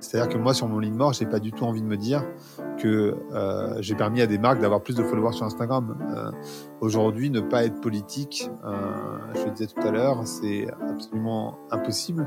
C'est-à-dire 0.00 0.32
que 0.32 0.38
moi, 0.38 0.54
sur 0.54 0.66
mon 0.66 0.78
lit 0.78 0.90
de 0.90 0.96
mort, 0.96 1.12
j'ai 1.12 1.26
pas 1.26 1.38
du 1.38 1.52
tout 1.52 1.64
envie 1.64 1.82
de 1.82 1.86
me 1.86 1.96
dire 1.96 2.24
que 2.78 3.16
euh, 3.32 3.76
j'ai 3.80 3.94
permis 3.94 4.22
à 4.22 4.26
des 4.26 4.38
marques 4.38 4.60
d'avoir 4.60 4.82
plus 4.82 4.96
de 4.96 5.02
followers 5.02 5.34
sur 5.34 5.44
Instagram. 5.44 5.96
Euh, 6.14 6.30
Aujourd'hui, 6.80 7.28
ne 7.28 7.40
pas 7.40 7.64
être 7.64 7.80
politique, 7.80 8.50
euh, 8.64 9.18
je 9.34 9.44
le 9.44 9.50
disais 9.50 9.66
tout 9.66 9.86
à 9.86 9.90
l'heure, 9.90 10.26
c'est 10.26 10.68
absolument 10.90 11.58
impossible. 11.70 12.26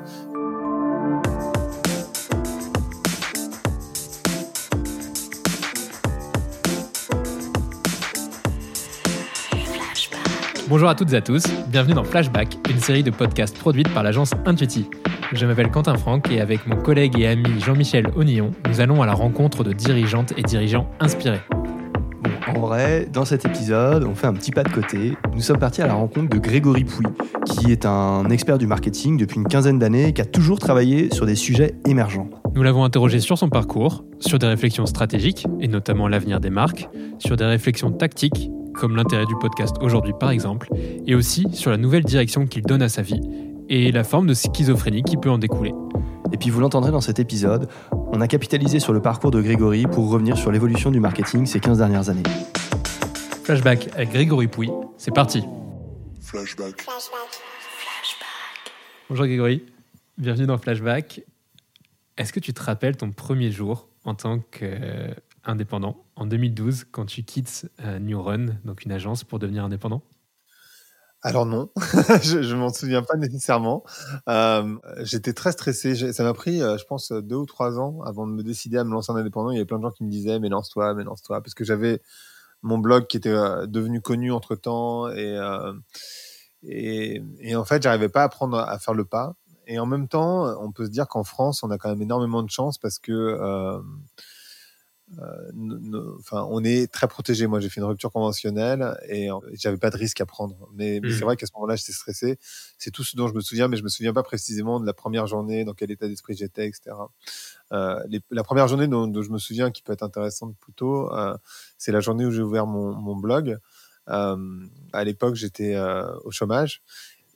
Bonjour 10.69 10.89
à 10.89 10.95
toutes 10.95 11.13
et 11.13 11.17
à 11.17 11.21
tous, 11.21 11.43
bienvenue 11.67 11.93
dans 11.93 12.03
Flashback, 12.03 12.57
une 12.69 12.79
série 12.79 13.03
de 13.03 13.11
podcasts 13.11 13.57
produite 13.57 13.91
par 13.93 14.03
l'agence 14.03 14.31
Intuiti. 14.45 14.89
Je 15.31 15.45
m'appelle 15.45 15.71
Quentin 15.71 15.95
Franck 15.95 16.31
et 16.31 16.41
avec 16.41 16.67
mon 16.67 16.75
collègue 16.75 17.19
et 17.19 17.27
ami 17.27 17.59
Jean-Michel 17.59 18.07
Onillon, 18.15 18.51
nous 18.69 18.81
allons 18.81 19.01
à 19.01 19.05
la 19.05 19.13
rencontre 19.13 19.63
de 19.63 19.71
dirigeantes 19.73 20.33
et 20.37 20.43
dirigeants 20.43 20.89
inspirés. 20.99 21.41
Bon, 22.21 22.31
en 22.55 22.59
vrai, 22.59 23.07
dans 23.11 23.25
cet 23.25 23.45
épisode, 23.45 24.03
on 24.03 24.15
fait 24.15 24.27
un 24.27 24.33
petit 24.33 24.51
pas 24.51 24.63
de 24.63 24.69
côté. 24.69 25.17
Nous 25.33 25.41
sommes 25.41 25.57
partis 25.57 25.81
à 25.81 25.87
la 25.87 25.93
rencontre 25.93 26.29
de 26.29 26.37
Grégory 26.37 26.83
Pouy, 26.83 27.05
qui 27.45 27.71
est 27.71 27.85
un 27.85 28.29
expert 28.29 28.57
du 28.57 28.67
marketing 28.67 29.17
depuis 29.17 29.37
une 29.37 29.47
quinzaine 29.47 29.79
d'années 29.79 30.09
et 30.09 30.13
qui 30.13 30.21
a 30.21 30.25
toujours 30.25 30.59
travaillé 30.59 31.13
sur 31.13 31.25
des 31.25 31.35
sujets 31.35 31.75
émergents. 31.87 32.29
Nous 32.53 32.61
l'avons 32.61 32.83
interrogé 32.83 33.19
sur 33.19 33.37
son 33.37 33.49
parcours, 33.49 34.05
sur 34.19 34.37
des 34.37 34.47
réflexions 34.47 34.85
stratégiques, 34.85 35.47
et 35.59 35.67
notamment 35.67 36.07
l'avenir 36.07 36.39
des 36.39 36.51
marques, 36.51 36.87
sur 37.17 37.35
des 37.35 37.45
réflexions 37.45 37.91
tactiques, 37.91 38.51
comme 38.75 38.95
l'intérêt 38.95 39.25
du 39.25 39.35
podcast 39.39 39.75
aujourd'hui 39.81 40.13
par 40.19 40.31
exemple, 40.31 40.69
et 41.07 41.15
aussi 41.15 41.47
sur 41.53 41.71
la 41.71 41.77
nouvelle 41.77 42.03
direction 42.03 42.45
qu'il 42.45 42.61
donne 42.63 42.81
à 42.81 42.89
sa 42.89 43.01
vie, 43.01 43.21
et 43.69 43.91
la 43.91 44.03
forme 44.03 44.27
de 44.27 44.33
schizophrénie 44.33 45.03
qui 45.03 45.17
peut 45.17 45.29
en 45.29 45.37
découler. 45.37 45.73
Et 46.31 46.37
puis 46.37 46.49
vous 46.49 46.59
l'entendrez 46.59 46.91
dans 46.91 47.01
cet 47.01 47.19
épisode, 47.19 47.69
on 47.91 48.21
a 48.21 48.27
capitalisé 48.27 48.79
sur 48.79 48.93
le 48.93 49.01
parcours 49.01 49.31
de 49.31 49.41
Grégory 49.41 49.85
pour 49.85 50.09
revenir 50.09 50.37
sur 50.37 50.51
l'évolution 50.51 50.91
du 50.91 50.99
marketing 50.99 51.45
ces 51.45 51.59
15 51.59 51.77
dernières 51.77 52.09
années. 52.09 52.23
Flashback 53.43 53.89
avec 53.95 54.11
Grégory 54.11 54.47
Pouy, 54.47 54.69
c'est 54.97 55.13
parti 55.13 55.43
Flashback. 56.21 56.85
Bonjour 59.09 59.25
Grégory, 59.25 59.63
bienvenue 60.17 60.47
dans 60.47 60.57
Flashback. 60.57 61.21
Est-ce 62.17 62.31
que 62.31 62.39
tu 62.39 62.53
te 62.53 62.61
rappelles 62.61 62.95
ton 62.95 63.11
premier 63.11 63.51
jour 63.51 63.87
en 64.05 64.15
tant 64.15 64.39
qu'indépendant 64.39 66.03
en 66.15 66.25
2012 66.25 66.85
quand 66.91 67.05
tu 67.05 67.23
quittes 67.23 67.69
euh, 67.83 67.99
New 67.99 68.21
Run, 68.21 68.57
donc 68.65 68.85
une 68.85 68.91
agence, 68.91 69.23
pour 69.23 69.39
devenir 69.39 69.63
indépendant? 69.63 70.03
Alors 71.25 71.45
non, 71.45 71.69
je, 72.21 72.41
je 72.43 72.55
m'en 72.55 72.69
souviens 72.73 73.01
pas 73.01 73.15
nécessairement. 73.15 73.83
Euh, 74.27 74.75
J'étais 74.99 75.31
très 75.33 75.53
stressé. 75.53 76.11
Ça 76.11 76.23
m'a 76.23 76.33
pris, 76.33 76.61
euh, 76.61 76.77
je 76.77 76.83
pense, 76.83 77.13
deux 77.13 77.37
ou 77.37 77.45
trois 77.45 77.79
ans 77.79 78.01
avant 78.05 78.27
de 78.27 78.33
me 78.33 78.43
décider 78.43 78.77
à 78.77 78.83
me 78.83 78.91
lancer 78.91 79.11
en 79.11 79.15
indépendant. 79.15 79.49
Il 79.51 79.55
y 79.55 79.57
avait 79.57 79.65
plein 79.65 79.77
de 79.77 79.83
gens 79.83 79.91
qui 79.91 80.03
me 80.03 80.09
disaient 80.09 80.39
mais 80.39 80.49
lance-toi, 80.49 80.93
mais 80.95 81.05
lance-toi, 81.05 81.41
parce 81.41 81.53
que 81.53 81.63
j'avais 81.63 82.01
mon 82.63 82.79
blog 82.79 83.07
qui 83.07 83.17
était 83.17 83.29
euh, 83.29 83.67
devenu 83.67 84.01
connu 84.01 84.31
entre 84.33 84.55
temps 84.55 85.09
et, 85.09 85.37
euh, 85.37 85.73
et 86.63 87.21
et 87.39 87.55
en 87.55 87.65
fait 87.65 87.83
j'arrivais 87.83 88.09
pas 88.09 88.23
à 88.23 88.29
prendre 88.29 88.57
à 88.59 88.79
faire 88.79 88.93
le 88.93 89.05
pas. 89.05 89.35
Et 89.67 89.79
en 89.79 89.85
même 89.85 90.07
temps, 90.09 90.45
on 90.61 90.71
peut 90.73 90.85
se 90.85 90.91
dire 90.91 91.07
qu'en 91.07 91.23
France, 91.23 91.63
on 91.63 91.71
a 91.71 91.77
quand 91.77 91.89
même 91.89 92.01
énormément 92.01 92.43
de 92.43 92.49
chance 92.49 92.77
parce 92.77 92.99
que 92.99 93.11
euh, 93.13 93.79
euh, 95.19 96.15
enfin, 96.19 96.47
on 96.49 96.63
est 96.63 96.91
très 96.91 97.07
protégé. 97.07 97.47
Moi, 97.47 97.59
j'ai 97.59 97.69
fait 97.69 97.79
une 97.81 97.85
rupture 97.87 98.11
conventionnelle 98.11 98.97
et 99.07 99.29
euh, 99.31 99.35
j'avais 99.53 99.77
pas 99.77 99.89
de 99.89 99.97
risque 99.97 100.19
à 100.21 100.25
prendre. 100.25 100.69
Mais, 100.73 100.99
mais 101.01 101.09
Mhm. 101.09 101.15
c'est 101.17 101.23
vrai 101.25 101.35
qu'à 101.37 101.45
ce 101.45 101.51
moment-là, 101.55 101.75
j'étais 101.75 101.91
stressé. 101.91 102.37
C'est 102.77 102.91
tout 102.91 103.03
ce 103.03 103.15
dont 103.15 103.27
je 103.27 103.33
me 103.33 103.41
souviens, 103.41 103.67
mais 103.67 103.77
je 103.77 103.83
me 103.83 103.89
souviens 103.89 104.13
pas 104.13 104.23
précisément 104.23 104.79
de 104.79 104.85
la 104.85 104.93
première 104.93 105.27
journée, 105.27 105.65
dans 105.65 105.73
quel 105.73 105.91
état 105.91 106.07
d'esprit 106.07 106.35
j'étais, 106.35 106.67
etc. 106.67 106.95
Euh, 107.71 108.03
les- 108.07 108.21
la 108.31 108.43
première 108.43 108.67
journée 108.67 108.87
dont, 108.87 109.07
dont 109.07 109.21
je 109.21 109.31
me 109.31 109.37
souviens, 109.39 109.71
qui 109.71 109.81
peut 109.83 109.93
être 109.93 110.03
intéressante 110.03 110.55
plutôt, 110.59 111.11
euh, 111.13 111.35
c'est 111.77 111.91
la 111.91 111.99
journée 111.99 112.25
où 112.25 112.31
j'ai 112.31 112.41
ouvert 112.41 112.65
mon, 112.67 112.93
mon 112.93 113.15
blog. 113.15 113.57
Euh, 114.09 114.37
à 114.93 115.03
l'époque, 115.03 115.35
j'étais 115.35 115.77
au 116.23 116.31
chômage. 116.31 116.81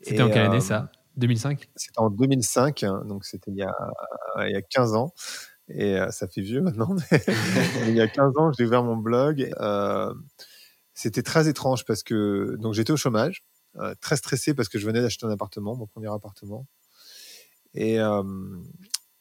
C'était 0.01 0.21
en 0.23 0.29
quelle 0.29 0.43
année 0.43 0.61
ça? 0.61 0.91
2005 1.15 1.69
C'était 1.75 1.99
en 1.99 2.09
2005, 2.11 2.83
hein, 2.83 3.01
donc 3.05 3.25
c'était 3.25 3.49
il, 3.51 3.57
y 3.57 3.63
a- 3.63 3.73
il 4.45 4.51
y 4.51 4.55
a 4.55 4.61
15 4.61 4.93
ans. 4.93 5.13
Et 5.69 5.97
euh, 5.99 6.11
ça 6.11 6.27
fait 6.27 6.41
vieux 6.41 6.61
maintenant, 6.61 6.95
mais 7.11 7.21
il 7.89 7.95
y 7.95 8.01
a 8.01 8.07
15 8.07 8.33
ans, 8.37 8.51
j'ai 8.57 8.65
ouvert 8.65 8.83
mon 8.83 8.95
blog. 8.95 9.51
Euh, 9.59 10.13
c'était 10.93 11.23
très 11.23 11.47
étrange 11.47 11.83
parce 11.85 12.03
que 12.03 12.55
donc 12.59 12.73
j'étais 12.73 12.91
au 12.93 12.97
chômage, 12.97 13.43
euh, 13.77 13.93
très 14.01 14.15
stressé 14.17 14.53
parce 14.53 14.69
que 14.69 14.79
je 14.79 14.85
venais 14.85 15.01
d'acheter 15.01 15.25
un 15.25 15.29
appartement, 15.29 15.75
mon 15.75 15.85
premier 15.85 16.11
appartement. 16.11 16.65
Et 17.73 17.99
euh, 17.99 18.23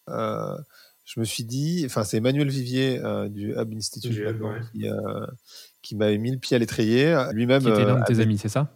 euh, 0.09 0.57
je 1.05 1.21
me 1.21 1.25
suis 1.25 1.45
dit, 1.45 1.83
enfin 1.85 2.05
c'est 2.05 2.19
Emmanuel 2.19 2.49
Vivier 2.49 3.01
euh, 3.05 3.29
du 3.29 3.53
Hub 3.53 3.75
Institute 3.75 4.13
Du 4.13 4.21
Hub, 4.21 4.27
là-dedans 4.27 4.53
ouais. 4.53 4.61
qui, 4.73 4.89
euh, 4.89 5.27
qui 5.83 5.97
m'avait 5.97 6.19
mis 6.19 6.31
le 6.31 6.39
pied 6.39 6.55
à 6.57 6.59
l'étrier. 6.59 7.15
Lui-même, 7.33 7.63
Qui 7.63 7.69
était 7.71 7.85
l'un 7.85 7.99
de 8.01 8.05
tes 8.05 8.15
avait- 8.15 8.23
amis, 8.23 8.39
c'est 8.39 8.49
ça? 8.49 8.73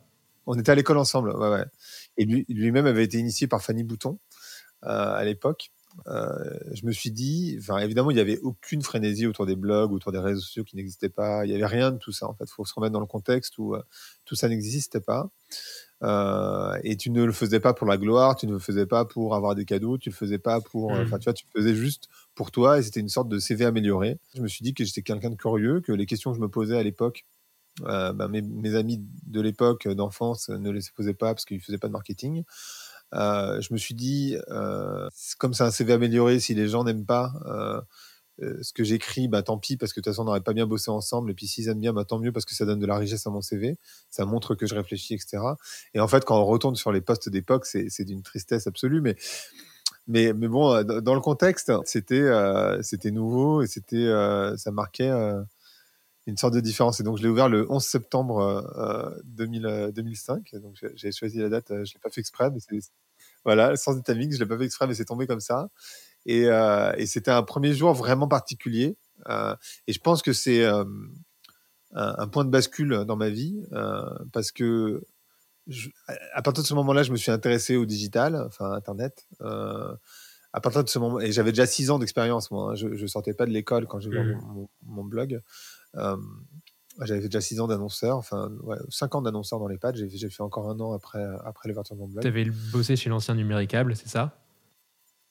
On 0.47 0.59
était 0.59 0.73
à 0.73 0.75
l'école 0.75 0.99
ensemble, 0.99 1.31
ouais, 1.31 1.49
ouais. 1.51 1.65
Et 2.17 2.25
lui, 2.25 2.45
lui-même 2.49 2.87
avait 2.87 3.05
été 3.05 3.19
initié 3.19 3.47
par 3.47 3.63
Fanny 3.63 3.85
Bouton 3.85 4.19
euh, 4.85 4.89
à 5.15 5.25
l'époque. 5.25 5.71
Euh, 6.07 6.59
je 6.73 6.87
me 6.87 6.93
suis 6.93 7.11
dit, 7.11 7.57
enfin 7.61 7.79
évidemment, 7.79 8.11
il 8.11 8.15
n'y 8.15 8.21
avait 8.21 8.39
aucune 8.41 8.83
frénésie 8.83 9.27
autour 9.27 9.47
des 9.47 9.57
blogs, 9.57 9.93
autour 9.93 10.13
des 10.13 10.19
réseaux 10.19 10.41
sociaux 10.41 10.65
qui 10.65 10.77
n'existaient 10.77 11.09
pas. 11.09 11.45
Il 11.45 11.49
n'y 11.51 11.55
avait 11.55 11.67
rien 11.67 11.91
de 11.91 11.99
tout 11.99 12.13
ça. 12.13 12.29
En 12.29 12.35
fait, 12.35 12.45
il 12.45 12.53
faut 12.53 12.65
se 12.65 12.75
remettre 12.75 12.93
dans 12.93 13.01
le 13.01 13.07
contexte 13.07 13.59
où 13.59 13.75
euh, 13.75 13.83
tout 14.25 14.35
ça 14.35 14.49
n'existait 14.49 15.01
pas. 15.01 15.31
Euh, 16.03 16.79
et 16.83 16.97
tu 16.97 17.11
ne 17.11 17.23
le 17.25 17.33
faisais 17.33 17.61
pas 17.61 17.75
pour 17.75 17.87
la 17.87 17.99
gloire, 17.99 18.37
tu 18.37 18.47
ne 18.47 18.53
le 18.53 18.59
faisais 18.59 18.87
pas 18.87 19.05
pour 19.05 19.35
avoir 19.35 19.55
des 19.55 19.67
cadeaux, 19.67 19.99
tu 19.99 20.09
le 20.09 20.15
faisais 20.15 20.39
pas 20.39 20.61
pour, 20.61 20.93
enfin 20.93 21.19
tu 21.19 21.25
vois, 21.25 21.35
tu 21.35 21.45
le 21.53 21.61
faisais 21.61 21.75
juste 21.75 22.09
pour 22.35 22.51
toi 22.51 22.79
et 22.79 22.83
c'était 22.83 23.01
une 23.01 23.11
sorte 23.11 23.29
de 23.29 23.39
CV 23.39 23.67
amélioré. 23.67 24.19
Je 24.35 24.41
me 24.41 24.49
suis 24.49 24.63
dit 24.63 24.73
que 24.73 24.83
j'étais 24.83 25.03
quelqu'un 25.03 25.29
de 25.29 25.35
curieux, 25.35 25.81
que 25.81 25.93
les 25.93 26.07
questions 26.07 26.31
que 26.31 26.39
je 26.39 26.43
me 26.43 26.49
posais 26.49 26.79
à 26.79 26.83
l'époque, 26.83 27.27
euh, 27.83 28.13
bah, 28.13 28.29
mes, 28.29 28.43
mes 28.43 28.75
amis 28.75 29.01
de 29.27 29.41
l'époque 29.41 29.89
d'enfance 29.89 30.49
ne 30.49 30.71
les 30.71 30.81
posaient 30.95 31.15
pas 31.15 31.35
parce 31.35 31.45
qu'ils 31.45 31.59
ne 31.59 31.63
faisaient 31.63 31.79
pas 31.79 31.89
de 31.89 31.93
marketing. 31.93 32.45
Euh, 33.15 33.61
je 33.61 33.73
me 33.73 33.79
suis 33.79 33.95
dit, 33.95 34.37
euh, 34.51 35.09
comme 35.39 35.55
c'est 35.55 35.65
un 35.65 35.71
CV 35.71 35.93
amélioré, 35.93 36.41
si 36.41 36.55
les 36.55 36.69
gens 36.69 36.85
n'aiment 36.85 37.07
pas 37.07 37.33
euh, 37.47 37.81
euh, 38.43 38.59
ce 38.63 38.73
que 38.73 38.85
j'écris, 38.85 39.29
bah 39.29 39.43
tant 39.43 39.59
pis 39.59 39.77
parce 39.77 39.93
que 39.93 40.01
de 40.01 40.05
toute 40.05 40.13
façon 40.13 40.23
on 40.23 40.27
n'aurait 40.27 40.41
pas 40.41 40.53
bien 40.55 40.67
bossé 40.67 40.91
ensemble. 40.91 41.31
Et 41.31 41.35
puis 41.35 41.47
s'ils 41.47 41.69
aiment 41.69 41.81
bien, 41.81 41.93
bah 41.93 42.05
tant 42.05 42.19
mieux 42.19 42.33
parce 42.33 42.45
que 42.45 42.55
ça 42.55 42.65
donne 42.65 42.81
de 42.81 42.87
la 42.87 42.97
richesse 42.97 43.27
à 43.27 43.31
mon 43.31 43.43
CV, 43.43 43.79
ça 44.11 44.25
montre 44.25 44.55
que 44.55 44.67
je 44.67 44.75
réfléchis, 44.75 45.15
etc. 45.15 45.39
Et 45.95 46.01
en 46.01 46.09
fait, 46.09 46.25
quand 46.25 46.41
on 46.41 46.45
retourne 46.47 46.77
sur 46.77 46.93
les 46.93 47.01
postes 47.01 47.29
d'époque, 47.29 47.67
c'est 47.67 48.05
d'une 48.05 48.23
tristesse 48.23 48.67
absolue, 48.67 49.01
mais 49.01 49.17
mais 50.07 50.33
mais 50.33 50.49
bon, 50.49 50.83
dans 50.83 51.15
le 51.15 51.21
contexte, 51.21 51.73
c'était 51.85 52.21
euh, 52.21 52.83
c'était 52.83 53.11
nouveau 53.11 53.63
et 53.63 53.67
c'était 53.67 54.07
ça 54.57 54.71
marquait. 54.71 55.11
Euh, 56.31 56.33
une 56.33 56.37
sorte 56.37 56.55
de 56.55 56.61
différence. 56.61 57.01
Et 57.01 57.03
donc, 57.03 57.19
je 57.19 57.23
l'ai 57.23 57.29
ouvert 57.29 57.49
le 57.49 57.71
11 57.71 57.85
septembre 57.85 58.39
euh, 58.77 59.11
2000, 59.25 59.67
euh, 59.67 59.91
2005. 59.93 60.55
Donc, 60.63 60.77
j'ai- 60.95 61.13
choisi 61.13 61.39
la 61.39 61.49
date, 61.49 61.71
euh, 61.71 61.85
je 61.85 61.91
ne 61.93 61.95
l'ai 61.95 62.01
pas 62.03 62.11
fait 62.11 62.21
exprès, 62.21 62.51
mais 62.51 62.59
c'est. 62.61 62.79
Voilà, 63.45 63.77
sans 63.77 63.99
timing, 64.03 64.31
je 64.33 64.37
ne 64.37 64.41
l'ai 64.41 64.47
pas 64.49 64.59
fait 64.59 64.65
exprès, 64.67 64.87
mais 64.87 64.95
c'est 64.95 65.05
tombé 65.07 65.27
comme 65.27 65.41
ça. 65.41 65.69
Et, 66.27 66.47
euh, 66.47 66.93
et 66.99 67.07
c'était 67.07 67.31
un 67.31 67.43
premier 67.43 67.73
jour 67.75 67.93
vraiment 67.95 68.29
particulier. 68.29 68.97
Euh, 69.29 69.55
et 69.87 69.93
je 69.93 69.99
pense 70.01 70.21
que 70.23 70.33
c'est 70.33 70.65
euh, 70.65 70.85
un, 71.93 72.15
un 72.19 72.29
point 72.29 72.45
de 72.45 72.51
bascule 72.51 73.05
dans 73.07 73.17
ma 73.17 73.31
vie, 73.31 73.63
euh, 73.73 74.03
parce 74.33 74.53
que 74.53 75.03
je- 75.67 75.89
à- 76.35 76.43
partir 76.43 76.63
de 76.63 76.69
ce 76.69 76.75
moment-là, 76.75 77.03
je 77.03 77.13
me 77.13 77.17
suis 77.17 77.31
intéressé 77.31 77.77
au 77.77 77.87
digital, 77.87 78.37
enfin 78.47 78.73
Internet. 78.73 79.27
Euh, 79.41 79.95
à 80.53 80.61
partir 80.61 80.83
de 80.83 80.89
ce 80.89 80.99
moment, 80.99 81.21
et 81.21 81.31
j'avais 81.33 81.53
déjà 81.53 81.65
six 81.67 81.91
ans 81.91 81.99
d'expérience, 82.01 82.51
moi. 82.51 82.73
hein. 82.73 82.75
je 82.75 82.89
ne 82.89 83.07
sortais 83.07 83.35
pas 83.35 83.47
de 83.47 83.53
l'école 83.53 83.87
quand 83.87 84.01
j'ai 84.01 84.09
ouvert 84.11 84.25
mon, 84.25 84.47
mon- 84.55 84.69
mon 84.85 85.05
blog. 85.05 85.41
Euh, 85.97 86.17
j'avais 87.03 87.21
fait 87.21 87.29
déjà 87.29 87.41
six 87.41 87.61
ans 87.61 87.67
d'annonceur, 87.67 88.17
enfin 88.17 88.51
ouais, 88.63 88.77
cinq 88.91 89.15
ans 89.15 89.23
d'annonceur 89.23 89.59
dans 89.59 89.69
les 89.69 89.79
pattes. 89.79 89.97
J'ai 89.97 90.31
fait 90.31 90.43
encore 90.43 90.69
un 90.69 90.79
an 90.81 90.93
après, 90.93 91.25
après 91.45 91.69
l'ouverture 91.69 91.95
de 91.97 92.01
mon 92.01 92.09
blog. 92.09 92.23
Tu 92.23 92.29
avais 92.29 92.45
bossé 92.73 92.97
chez 92.97 93.09
l'ancien 93.11 93.35
Numéricable, 93.35 93.97
c'est 93.97 94.09
ça? 94.09 94.37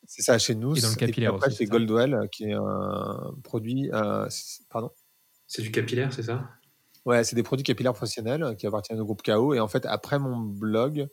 C'est 0.07 0.23
ça 0.23 0.37
chez 0.39 0.55
nous. 0.55 0.75
Et 0.75 0.81
dans 0.81 0.87
le 0.89 0.95
puis 0.95 1.05
capillaire 1.05 1.33
après, 1.35 1.47
aussi, 1.47 1.57
chez 1.57 1.65
c'est 1.65 1.71
ça? 1.71 1.77
Goldwell, 1.77 2.29
qui 2.31 2.45
est 2.45 2.53
un 2.53 3.35
produit. 3.43 3.91
euh, 3.93 4.27
c'est- 4.29 4.67
pardon? 4.69 4.89
C'est 5.45 5.61
du 5.61 5.71
capillaire, 5.71 6.11
c'est 6.13 6.23
ça? 6.23 6.49
Ouais, 7.05 7.23
c'est 7.23 7.35
des 7.35 7.43
produits 7.43 7.63
capillaires 7.63 7.93
professionnels 7.93 8.55
qui 8.57 8.65
appartiennent 8.67 8.99
au 8.99 9.05
groupe 9.05 9.21
KO. 9.21 9.53
Et 9.53 9.59
en 9.59 9.67
fait, 9.67 9.85
après 9.85 10.17
mon 10.19 10.37
blog, 10.39 11.07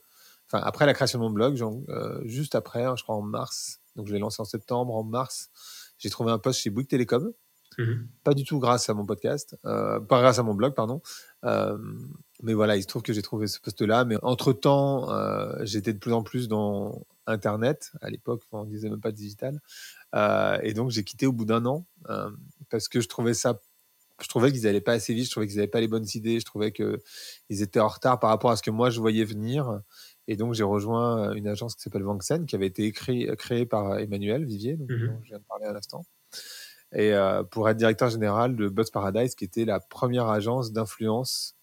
enfin, 0.46 0.62
après 0.64 0.86
la 0.86 0.94
création 0.94 1.18
de 1.18 1.24
mon 1.24 1.30
blog, 1.30 1.56
genre, 1.56 1.74
euh, 1.90 2.20
juste 2.24 2.54
après, 2.54 2.84
hein, 2.84 2.94
je 2.96 3.02
crois 3.02 3.16
en 3.16 3.22
mars, 3.22 3.80
donc 3.96 4.06
je 4.08 4.12
l'ai 4.12 4.18
lancé 4.18 4.40
en 4.40 4.44
septembre, 4.44 4.94
en 4.94 5.04
mars, 5.04 5.50
j'ai 5.98 6.10
trouvé 6.10 6.32
un 6.32 6.38
poste 6.38 6.60
chez 6.60 6.70
Bouygues 6.70 6.88
Télécom. 6.88 7.32
Mhm. 7.78 8.08
Pas 8.24 8.34
du 8.34 8.44
tout 8.44 8.58
grâce 8.58 8.88
à 8.88 8.94
mon 8.94 9.04
podcast, 9.04 9.56
euh, 9.66 10.00
pas 10.00 10.20
grâce 10.20 10.38
à 10.38 10.42
mon 10.42 10.54
blog, 10.54 10.74
pardon. 10.74 11.02
Euh, 11.44 11.76
mais 12.42 12.54
voilà, 12.54 12.76
il 12.76 12.82
se 12.82 12.86
trouve 12.88 13.02
que 13.02 13.12
j'ai 13.12 13.22
trouvé 13.22 13.46
ce 13.46 13.60
poste-là. 13.60 14.04
Mais 14.04 14.16
entre-temps, 14.22 15.10
euh, 15.10 15.54
j'étais 15.64 15.92
de 15.92 15.98
plus 15.98 16.12
en 16.12 16.22
plus 16.22 16.48
dans 16.48 17.04
Internet. 17.26 17.92
À 18.00 18.08
l'époque, 18.10 18.42
on 18.52 18.64
disait 18.64 18.88
même 18.88 19.00
pas 19.00 19.12
digital. 19.12 19.60
Euh, 20.14 20.58
et 20.62 20.74
donc, 20.74 20.90
j'ai 20.90 21.04
quitté 21.04 21.26
au 21.26 21.32
bout 21.32 21.44
d'un 21.44 21.66
an 21.66 21.86
euh, 22.08 22.30
parce 22.70 22.88
que 22.88 23.00
je 23.00 23.08
trouvais 23.08 23.34
ça 23.34 23.60
je 24.22 24.28
trouvais 24.28 24.50
qu'ils 24.50 24.66
allaient 24.66 24.80
pas 24.80 24.92
assez 24.94 25.12
vite, 25.12 25.26
je 25.26 25.30
trouvais 25.30 25.46
qu'ils 25.46 25.56
n'avaient 25.56 25.68
pas 25.68 25.80
les 25.82 25.88
bonnes 25.88 26.06
idées, 26.14 26.40
je 26.40 26.44
trouvais 26.46 26.72
qu'ils 26.72 27.62
étaient 27.62 27.80
en 27.80 27.88
retard 27.88 28.18
par 28.18 28.30
rapport 28.30 28.50
à 28.50 28.56
ce 28.56 28.62
que 28.62 28.70
moi 28.70 28.88
je 28.88 28.98
voyais 28.98 29.24
venir. 29.24 29.80
Et 30.26 30.36
donc, 30.36 30.54
j'ai 30.54 30.62
rejoint 30.64 31.34
une 31.34 31.46
agence 31.46 31.74
qui 31.74 31.82
s'appelle 31.82 32.02
Vanxen, 32.02 32.46
qui 32.46 32.56
avait 32.56 32.66
été 32.66 32.90
créée 32.92 33.66
par 33.66 33.98
Emmanuel 33.98 34.46
Vivier, 34.46 34.76
donc, 34.78 34.90
Mhm. 34.90 35.06
dont 35.08 35.20
je 35.22 35.28
viens 35.28 35.38
de 35.38 35.44
parler 35.44 35.66
à 35.66 35.72
l'instant. 35.74 36.06
Et 36.96 37.12
euh, 37.12 37.44
pour 37.44 37.68
être 37.68 37.76
directeur 37.76 38.08
général 38.08 38.56
de 38.56 38.68
Buzz 38.68 38.90
Paradise, 38.90 39.34
qui 39.34 39.44
était 39.44 39.64
la 39.66 39.80
première 39.80 40.28
agence 40.28 40.72
d'influence 40.72 41.54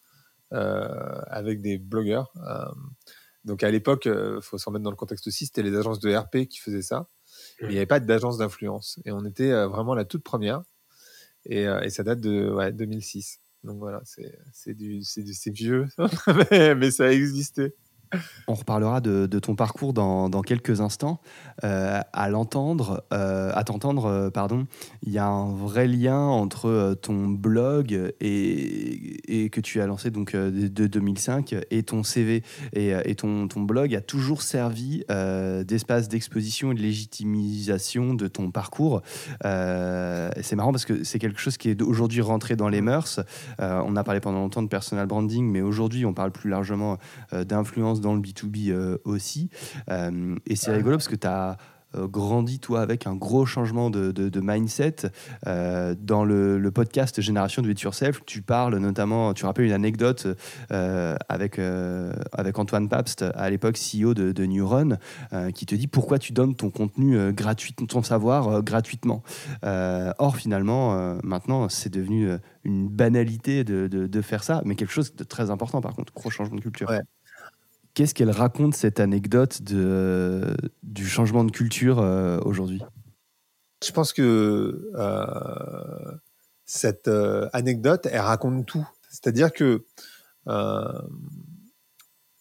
euh, 0.54 0.88
avec 1.28 1.60
des 1.62 1.78
blogueurs. 1.80 2.32
Euh, 2.48 2.72
donc 3.44 3.64
à 3.64 3.72
l'époque, 3.72 4.06
il 4.06 4.40
faut 4.42 4.58
se 4.58 4.66
remettre 4.66 4.84
dans 4.84 4.92
le 4.92 4.96
contexte 4.96 5.28
aussi, 5.28 5.48
c'était 5.48 5.64
les 5.64 5.76
agences 5.76 6.00
de 6.00 6.16
RP 6.16 6.48
qui 6.48 6.60
faisaient 6.60 6.84
ça. 6.84 7.08
Mais 7.62 7.68
il 7.70 7.72
n'y 7.72 7.78
avait 7.78 7.88
pas 7.88 8.00
d'agence 8.00 8.38
d'influence. 8.38 9.00
Et 9.06 9.12
on 9.12 9.26
était 9.26 9.52
vraiment 9.66 9.96
la 9.96 10.06
toute 10.06 10.24
première. 10.24 10.62
Et, 11.46 11.64
et 11.64 11.90
ça 11.90 12.04
date 12.04 12.22
de 12.22 12.50
ouais, 12.52 12.72
2006. 12.72 13.40
Donc 13.64 13.80
voilà, 13.80 14.02
c'est 14.06 14.74
du- 14.76 15.00
du- 15.00 15.52
vieux, 15.52 15.88
mais, 16.52 16.76
mais 16.76 16.92
ça 16.92 17.06
a 17.06 17.10
existé. 17.10 17.74
On 18.48 18.54
reparlera 18.54 19.02
de, 19.02 19.40
ton 19.40 19.56
parcours 19.56 19.94
dans, 19.94 20.42
quelques 20.42 20.82
instants. 20.82 21.20
Euh, 21.64 22.02
à 22.12 22.30
l'entendre, 22.30 23.04
euh, 23.14 23.52
à 23.54 23.64
t'entendre, 23.64 24.06
euh, 24.06 24.30
pardon, 24.30 24.68
il 25.04 25.12
y 25.12 25.18
a 25.18 25.28
un 25.28 25.54
vrai 25.54 25.88
lien 25.88 26.20
entre 26.20 26.96
ton 27.02 27.28
blog 27.28 28.14
et, 28.20 29.50
que 29.52 29.62
tu 29.62 29.82
as 29.82 29.88
lancé 29.88 30.10
donc 30.10 30.36
de, 30.36 30.68
de 30.68 30.88
2005 30.88 31.56
et 31.70 31.84
ton 31.84 32.04
CV 32.04 32.44
et, 32.74 33.16
ton, 33.16 33.48
blog 33.58 33.96
a 33.96 34.02
toujours 34.02 34.42
servi 34.42 35.04
d'espace 35.66 36.08
d'exposition 36.10 36.72
et 36.72 36.76
de 36.76 36.82
légitimisation 36.82 38.14
de 38.14 38.28
ton 38.28 38.52
parcours. 38.52 39.02
C'est 39.44 40.56
marrant 40.56 40.72
parce 40.72 40.86
que 40.86 41.04
c'est 41.04 41.20
quelque 41.20 41.40
chose 41.40 41.58
qui 41.58 41.70
est 41.70 41.82
aujourd'hui 41.82 42.22
rentré 42.22 42.56
dans 42.56 42.70
les 42.70 42.82
mœurs. 42.82 43.20
On 43.60 43.96
a 43.96 44.04
parlé 44.04 44.20
pendant 44.20 44.40
longtemps 44.40 44.64
de 44.64 44.68
personal 44.68 45.06
branding, 45.08 45.50
mais 45.50 45.62
aujourd'hui 45.62 46.06
on 46.06 46.14
parle 46.14 46.32
plus 46.32 46.50
largement 46.50 46.98
d'influence 47.32 48.02
dans 48.04 48.14
le 48.14 48.22
B2B 48.22 48.70
euh, 48.70 48.98
aussi. 49.06 49.50
Euh, 49.90 50.36
et 50.46 50.56
c'est 50.56 50.72
rigolo 50.72 50.98
parce 50.98 51.08
que 51.08 51.16
tu 51.16 51.26
as 51.28 51.58
grandi 51.96 52.58
toi 52.58 52.82
avec 52.82 53.06
un 53.06 53.14
gros 53.16 53.46
changement 53.46 53.92
de, 53.92 54.12
de- 54.12 54.28
de 54.28 54.40
mindset 54.42 54.96
Euh, 55.46 55.94
dans 56.00 56.26
le, 56.26 56.58
le 56.58 56.72
podcast 56.72 57.22
Génération 57.22 57.62
de 57.62 57.70
It 57.70 57.80
Yourself 57.82 58.22
tu 58.26 58.42
parles 58.42 58.76
notamment 58.80 59.36
tu 59.36 59.46
rappelles 59.46 59.66
une 59.66 59.74
anecdote 59.74 60.26
euh, 60.72 61.16
avec, 61.30 61.60
euh, 61.60 62.12
avec 62.32 62.58
Antoine 62.58 62.90
Pabst 62.90 63.22
à 63.36 63.48
l'époque 63.52 63.78
CEO 63.78 64.16
de, 64.16 64.32
de 64.32 64.46
Neuron 64.48 64.98
euh, 65.34 65.52
qui 65.52 65.68
te 65.68 65.76
dit 65.76 65.86
pourquoi 65.86 66.18
tu 66.18 66.34
donnes 66.34 66.56
ton 66.56 66.72
contenu 66.72 67.16
euh, 67.16 67.32
gratuit 67.32 67.74
ton 67.76 68.02
savoir 68.02 68.48
euh, 68.48 68.62
gratuitement 68.64 69.22
Euh, 69.64 70.14
or 70.18 70.36
finalement 70.38 70.96
euh, 70.96 71.20
maintenant 71.24 71.70
c'est 71.70 71.94
devenu 71.94 72.28
euh, 72.28 72.40
une 72.64 72.88
banalité 72.90 73.64
de, 73.64 74.22
faire 74.24 74.44
ça 74.44 74.64
mais 74.66 74.74
quelque 74.76 74.92
chose 74.94 75.14
de 75.16 75.24
très 75.24 75.52
important 75.52 75.80
par 75.80 75.94
contre 75.94 76.12
gros 76.12 76.32
changement 76.32 76.56
de 76.56 76.62
culture 76.62 76.90
Ouais. 76.90 77.02
Qu'est-ce 77.94 78.14
qu'elle 78.14 78.32
raconte 78.32 78.74
cette 78.74 79.00
anecdote 79.00 79.62
de, 79.62 80.56
du 80.82 81.08
changement 81.08 81.44
de 81.44 81.52
culture 81.52 82.00
euh, 82.00 82.40
aujourd'hui? 82.44 82.82
Je 83.86 83.92
pense 83.92 84.14
que 84.14 84.90
euh, 84.96 86.18
cette 86.66 87.08
euh, 87.08 87.48
anecdote, 87.54 88.08
elle 88.12 88.22
raconte 88.22 88.66
tout. 88.66 88.88
C'est-à-dire 89.10 89.54
que 89.54 89.86
euh, 90.48 91.02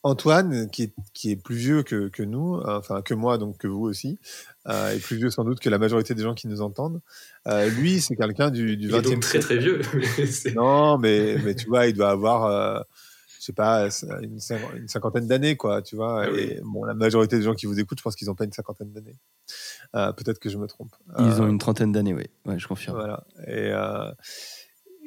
Antoine, 0.04 0.69
qui 0.70 0.84
est, 0.84 0.94
qui 1.14 1.31
est 1.31 1.37
plus 1.37 1.55
vieux 1.55 1.82
que, 1.84 2.08
que 2.08 2.22
nous, 2.25 2.60
enfin 2.64 3.02
que 3.02 3.14
moi, 3.14 3.38
donc 3.38 3.58
que 3.58 3.69
vous 3.69 3.84
aussi, 3.84 4.19
euh, 4.66 4.94
et 4.94 4.98
plus 4.98 5.16
vieux 5.16 5.31
sans 5.31 5.44
doute 5.44 5.60
que 5.60 5.70
la 5.70 5.78
majorité 5.78 6.14
des 6.14 6.22
gens 6.22 6.34
qui 6.34 6.48
nous 6.48 6.60
entendent, 6.60 7.00
euh, 7.46 7.69
lui, 7.69 8.00
c'est 8.00 8.16
quelqu'un 8.16 8.50
du, 8.50 8.76
du 8.76 8.88
Il 8.88 8.94
est 8.94 8.98
20e 8.98 9.10
donc 9.10 9.20
très 9.20 9.38
très 9.38 9.58
vieux. 9.58 9.81
Non, 10.56 10.98
mais, 10.98 11.37
mais 11.44 11.55
tu 11.55 11.69
vois, 11.69 11.87
il 11.87 11.94
doit 11.94 12.10
avoir, 12.10 12.44
euh, 12.46 12.81
sais 13.44 13.52
pas, 13.52 13.84
une, 14.22 14.38
cin- 14.38 14.76
une 14.76 14.88
cinquantaine 14.88 15.26
d'années, 15.26 15.56
quoi, 15.56 15.82
tu 15.82 15.96
vois. 15.96 16.24
Ah 16.24 16.28
oui. 16.32 16.40
et 16.40 16.60
bon, 16.62 16.84
la 16.84 16.94
majorité 16.94 17.36
des 17.36 17.42
gens 17.42 17.54
qui 17.54 17.66
vous 17.66 17.78
écoutent, 17.80 17.98
je 17.98 18.02
pense 18.02 18.14
qu'ils 18.16 18.28
n'ont 18.28 18.34
pas 18.34 18.44
une 18.44 18.52
cinquantaine 18.52 18.92
d'années. 18.92 19.18
Euh, 19.94 20.12
Peut-être 20.12 20.38
que 20.38 20.48
je 20.48 20.58
me 20.58 20.66
trompe. 20.66 20.94
Ils 21.18 21.24
Euh, 21.24 21.40
ont 21.40 21.48
une 21.48 21.58
trentaine 21.58 21.92
d'années, 21.92 22.14
oui. 22.14 22.26
Ouais, 22.46 22.58
je 22.58 22.66
confirme. 22.68 22.96
Voilà. 22.96 23.24
Et 23.46 23.70
euh, 23.72 24.10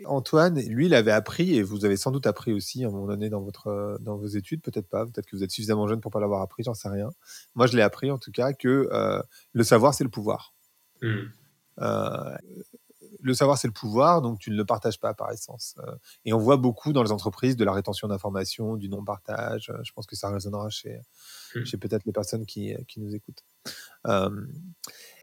Antoine, 0.05 0.59
lui, 0.59 0.87
il 0.87 0.93
avait 0.93 1.11
appris, 1.11 1.55
et 1.55 1.63
vous 1.63 1.85
avez 1.85 1.95
sans 1.97 2.11
doute 2.11 2.27
appris 2.27 2.51
aussi 2.53 2.83
à 2.83 2.89
un 2.89 2.91
moment 2.91 3.07
donné 3.07 3.29
dans, 3.29 3.41
votre, 3.41 3.67
euh, 3.67 3.97
dans 4.01 4.17
vos 4.17 4.27
études, 4.27 4.61
peut-être 4.61 4.87
pas, 4.89 5.05
peut-être 5.05 5.25
que 5.25 5.35
vous 5.35 5.43
êtes 5.43 5.51
suffisamment 5.51 5.87
jeune 5.87 6.01
pour 6.01 6.11
pas 6.11 6.19
l'avoir 6.19 6.41
appris, 6.41 6.63
j'en 6.63 6.73
sais 6.73 6.89
rien. 6.89 7.09
Moi, 7.55 7.65
je 7.67 7.75
l'ai 7.77 7.81
appris 7.81 8.11
en 8.11 8.17
tout 8.17 8.31
cas 8.31 8.51
que 8.53 8.89
euh, 8.91 9.21
le 9.53 9.63
savoir, 9.63 9.93
c'est 9.93 10.03
le 10.03 10.09
pouvoir. 10.09 10.53
Hmm. 11.01 11.27
Euh, 11.81 12.35
le 13.27 13.33
savoir, 13.33 13.57
c'est 13.57 13.67
le 13.67 13.73
pouvoir, 13.73 14.21
donc 14.21 14.39
tu 14.39 14.51
ne 14.51 14.55
le 14.55 14.65
partages 14.65 14.99
pas 14.99 15.13
par 15.13 15.31
essence. 15.31 15.75
Euh, 15.79 15.95
et 16.25 16.33
on 16.33 16.37
voit 16.37 16.57
beaucoup 16.57 16.93
dans 16.93 17.03
les 17.03 17.11
entreprises 17.11 17.55
de 17.55 17.65
la 17.65 17.73
rétention 17.73 18.07
d'informations, 18.07 18.75
du 18.77 18.87
non-partage. 18.89 19.69
Euh, 19.69 19.77
Je 19.83 19.91
pense 19.93 20.05
que 20.05 20.15
ça 20.15 20.29
résonnera 20.29 20.69
chez, 20.69 20.99
Mm. 21.55 21.63
chez 21.65 21.77
peut-être 21.77 22.05
les 22.05 22.11
personnes 22.11 22.45
qui, 22.45 22.75
qui 22.87 22.99
nous 22.99 23.15
écoutent. 23.15 23.43
Euh, 24.07 24.29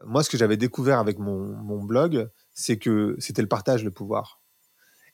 moi, 0.03 0.23
ce 0.23 0.29
que 0.29 0.37
j'avais 0.37 0.57
découvert 0.57 0.99
avec 0.99 1.19
mon, 1.19 1.39
mon 1.39 1.83
blog, 1.83 2.29
c'est 2.53 2.77
que 2.77 3.15
c'était 3.19 3.41
le 3.41 3.47
partage, 3.47 3.83
le 3.83 3.91
pouvoir. 3.91 4.41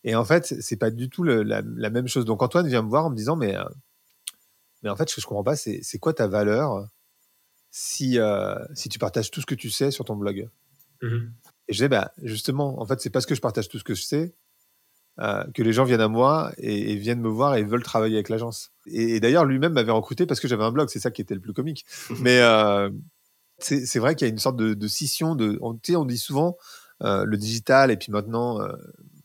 Et 0.03 0.15
en 0.15 0.23
fait, 0.25 0.45
c'est 0.61 0.77
pas 0.77 0.91
du 0.91 1.09
tout 1.09 1.23
le- 1.23 1.43
la, 1.43 1.61
la 1.61 1.89
même 1.89 2.07
chose. 2.07 2.23
Donc 2.25 2.41
Antoine 2.41 2.67
vient 2.67 2.81
me 2.81 2.89
voir 2.89 3.05
en 3.05 3.09
me 3.09 3.15
disant, 3.15 3.35
mais, 3.35 3.55
euh, 3.57 3.63
mais 4.81 4.89
en 4.89 4.95
fait, 4.95 5.09
ce 5.09 5.15
que 5.15 5.21
je 5.21 5.27
comprends 5.27 5.43
pas, 5.43 5.55
c'est 5.57 5.99
quoi 5.99 6.13
ta 6.13 6.27
valeur 6.27 6.87
si, 7.71 8.17
euh, 8.17 8.55
si 8.73 8.89
tu 8.89 8.97
partages 8.97 9.29
tout 9.29 9.41
ce 9.41 9.45
que 9.45 9.55
tu 9.55 9.69
sais 9.69 9.91
sur 9.91 10.05
ton 10.05 10.15
blog? 10.15 10.49
Mhm. 11.01 11.33
Et 11.69 11.73
je 11.73 11.77
disais, 11.77 11.87
bah, 11.87 12.11
justement, 12.23 12.81
en 12.81 12.85
fait, 12.85 12.99
c'est 12.99 13.11
parce 13.11 13.25
que 13.27 13.35
je 13.35 13.41
partage 13.41 13.69
tout 13.69 13.77
ce 13.77 13.83
que 13.83 13.93
je 13.93 14.01
sais 14.03 14.33
euh, 15.19 15.43
que 15.53 15.61
les 15.61 15.71
gens 15.71 15.83
viennent 15.83 16.01
à 16.01 16.07
moi 16.07 16.51
et, 16.57 16.93
et 16.93 16.95
viennent 16.95 17.21
me 17.21 17.29
voir 17.29 17.55
et 17.55 17.63
veulent 17.63 17.83
travailler 17.83 18.15
avec 18.15 18.29
l'agence. 18.29 18.71
Et, 18.87 19.15
et 19.15 19.19
d'ailleurs, 19.19 19.45
lui-même 19.45 19.73
m'avait 19.73 19.91
recruté 19.91 20.25
parce 20.25 20.39
que 20.39 20.47
j'avais 20.47 20.63
un 20.63 20.71
blog, 20.71 20.89
c'est 20.89 20.99
ça 20.99 21.11
qui 21.11 21.21
était 21.21 21.35
le 21.35 21.41
plus 21.41 21.53
comique. 21.53 21.85
Mais 22.21 22.39
euh, 22.41 22.89
c'est 23.59 23.99
vrai 23.99 24.15
qu'il 24.15 24.27
y 24.27 24.29
a 24.29 24.33
une 24.33 24.39
sorte 24.39 24.57
de, 24.57 24.73
de 24.73 24.87
scission. 24.87 25.35
De, 25.35 25.59
on, 25.61 25.79
on 25.95 26.05
dit 26.05 26.17
souvent 26.17 26.57
euh, 27.03 27.23
le 27.23 27.37
digital, 27.37 27.91
et 27.91 27.97
puis 27.97 28.11
maintenant, 28.11 28.59